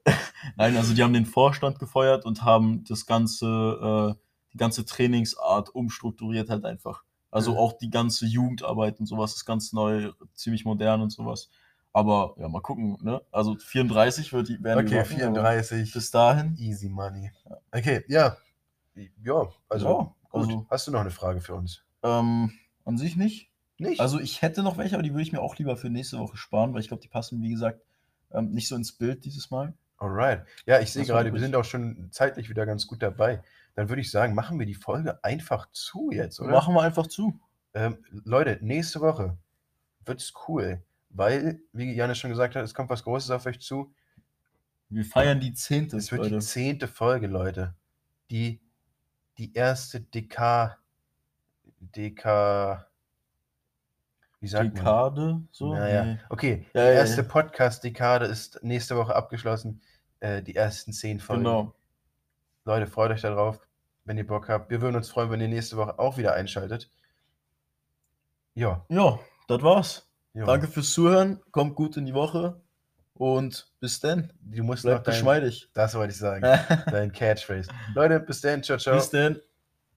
Nein, 0.56 0.76
also 0.76 0.94
die 0.94 1.02
haben 1.02 1.12
den 1.12 1.26
Vorstand 1.26 1.78
gefeuert 1.78 2.24
und 2.24 2.42
haben 2.44 2.84
das 2.84 3.06
ganze, 3.06 3.46
äh, 3.46 4.20
die 4.52 4.58
ganze 4.58 4.84
Trainingsart 4.84 5.70
umstrukturiert 5.74 6.50
halt 6.50 6.64
einfach. 6.64 7.04
Also 7.30 7.56
auch 7.56 7.72
die 7.78 7.88
ganze 7.88 8.26
Jugendarbeit 8.26 9.00
und 9.00 9.06
sowas 9.06 9.34
ist 9.34 9.44
ganz 9.46 9.72
neu, 9.72 10.10
ziemlich 10.34 10.64
modern 10.64 11.00
und 11.00 11.10
sowas. 11.10 11.48
Aber 11.92 12.34
ja, 12.38 12.48
mal 12.48 12.60
gucken, 12.62 12.96
ne? 13.02 13.20
Also 13.30 13.56
34 13.56 14.32
wird 14.32 14.48
die 14.48 14.62
werden 14.62 14.86
Okay, 14.86 14.98
rocken, 15.00 15.14
aber 15.14 15.34
34. 15.42 15.92
Bis 15.92 16.10
dahin. 16.10 16.56
Easy 16.56 16.88
Money. 16.88 17.30
Okay, 17.70 18.04
ja. 18.08 18.36
Ja, 19.22 19.48
also, 19.68 19.86
Ja, 19.86 19.92
gut. 20.30 20.42
also- 20.42 20.66
Hast 20.70 20.86
du 20.86 20.90
noch 20.92 21.00
eine 21.00 21.10
Frage 21.10 21.40
für 21.40 21.54
uns? 21.54 21.82
Ähm, 22.02 22.52
an 22.84 22.96
sich 22.98 23.16
nicht. 23.16 23.50
Nicht? 23.78 24.00
Also 24.00 24.20
ich 24.20 24.42
hätte 24.42 24.62
noch 24.62 24.78
welche, 24.78 24.94
aber 24.94 25.02
die 25.02 25.10
würde 25.12 25.22
ich 25.22 25.32
mir 25.32 25.40
auch 25.40 25.56
lieber 25.56 25.76
für 25.76 25.90
nächste 25.90 26.18
Woche 26.18 26.36
sparen, 26.36 26.72
weil 26.72 26.80
ich 26.80 26.88
glaube, 26.88 27.02
die 27.02 27.08
passen, 27.08 27.42
wie 27.42 27.50
gesagt, 27.50 27.80
ähm, 28.30 28.50
nicht 28.52 28.68
so 28.68 28.76
ins 28.76 28.92
Bild 28.92 29.24
dieses 29.24 29.50
Mal. 29.50 29.74
Alright. 29.98 30.44
Ja, 30.66 30.80
ich 30.80 30.92
sehe 30.92 31.04
gerade, 31.04 31.32
wir 31.32 31.40
sind 31.40 31.54
auch 31.54 31.64
schon 31.64 32.08
zeitlich 32.10 32.48
wieder 32.48 32.66
ganz 32.66 32.86
gut 32.86 33.02
dabei. 33.02 33.42
Dann 33.74 33.88
würde 33.88 34.00
ich 34.02 34.10
sagen, 34.10 34.34
machen 34.34 34.58
wir 34.58 34.66
die 34.66 34.74
Folge 34.74 35.22
einfach 35.24 35.70
zu 35.72 36.10
jetzt, 36.12 36.40
oder? 36.40 36.50
Machen 36.52 36.74
wir 36.74 36.82
einfach 36.82 37.06
zu. 37.06 37.38
Ähm, 37.74 37.98
Leute, 38.24 38.58
nächste 38.62 39.00
Woche 39.00 39.36
wird 40.04 40.20
es 40.20 40.32
cool, 40.48 40.82
weil, 41.12 41.60
wie 41.72 41.94
Janis 41.94 42.18
schon 42.18 42.30
gesagt 42.30 42.54
hat, 42.56 42.64
es 42.64 42.74
kommt 42.74 42.90
was 42.90 43.04
Großes 43.04 43.30
auf 43.30 43.46
euch 43.46 43.60
zu. 43.60 43.94
Wir 44.88 45.04
feiern 45.04 45.40
die 45.40 45.54
zehnte, 45.54 45.96
Es 45.96 46.10
wird 46.10 46.22
Leute. 46.22 46.34
die 46.36 46.40
zehnte 46.40 46.88
Folge, 46.88 47.26
Leute. 47.26 47.74
Die, 48.30 48.60
die 49.38 49.52
erste 49.54 50.00
DK, 50.00 50.76
DK, 51.80 52.86
wie 54.40 54.48
sagt 54.48 54.64
man? 54.64 54.74
Dekade, 54.74 55.42
so? 55.52 55.72
Naja, 55.74 56.04
Nee. 56.04 56.18
okay. 56.28 56.66
Ja, 56.74 56.82
die 56.82 56.88
ja, 56.88 56.92
erste 56.94 57.22
ja. 57.22 57.28
Podcast-Dekade 57.28 58.26
ist 58.26 58.58
nächste 58.62 58.96
Woche 58.96 59.14
abgeschlossen. 59.14 59.80
Äh, 60.20 60.42
die 60.42 60.56
ersten 60.56 60.92
zehn 60.92 61.20
Folgen. 61.20 61.44
Genau. 61.44 61.74
Leute, 62.64 62.86
freut 62.86 63.10
euch 63.12 63.20
darauf, 63.22 63.60
wenn 64.04 64.18
ihr 64.18 64.26
Bock 64.26 64.48
habt. 64.48 64.70
Wir 64.70 64.80
würden 64.80 64.96
uns 64.96 65.08
freuen, 65.10 65.30
wenn 65.30 65.40
ihr 65.40 65.48
nächste 65.48 65.76
Woche 65.76 65.98
auch 65.98 66.16
wieder 66.16 66.34
einschaltet. 66.34 66.90
Ja. 68.54 68.84
Ja, 68.88 69.18
das 69.48 69.62
war's. 69.62 70.11
Ja. 70.34 70.44
Danke 70.46 70.68
fürs 70.68 70.92
Zuhören. 70.92 71.40
Kommt 71.50 71.74
gut 71.74 71.96
in 71.96 72.06
die 72.06 72.14
Woche. 72.14 72.60
Und 73.14 73.70
bis 73.78 74.00
dann. 74.00 74.32
Du 74.40 74.62
musst 74.64 74.84
dein, 74.84 75.02
geschmeidig. 75.02 75.68
das 75.74 75.94
wollte 75.94 76.12
ich 76.12 76.18
sagen, 76.18 76.42
dein 76.90 77.12
Catchphrase. 77.12 77.70
Leute, 77.94 78.20
bis 78.20 78.40
dann. 78.40 78.62
Ciao, 78.62 78.78
ciao. 78.78 78.96
Bis 78.96 79.10
dann. 79.10 79.38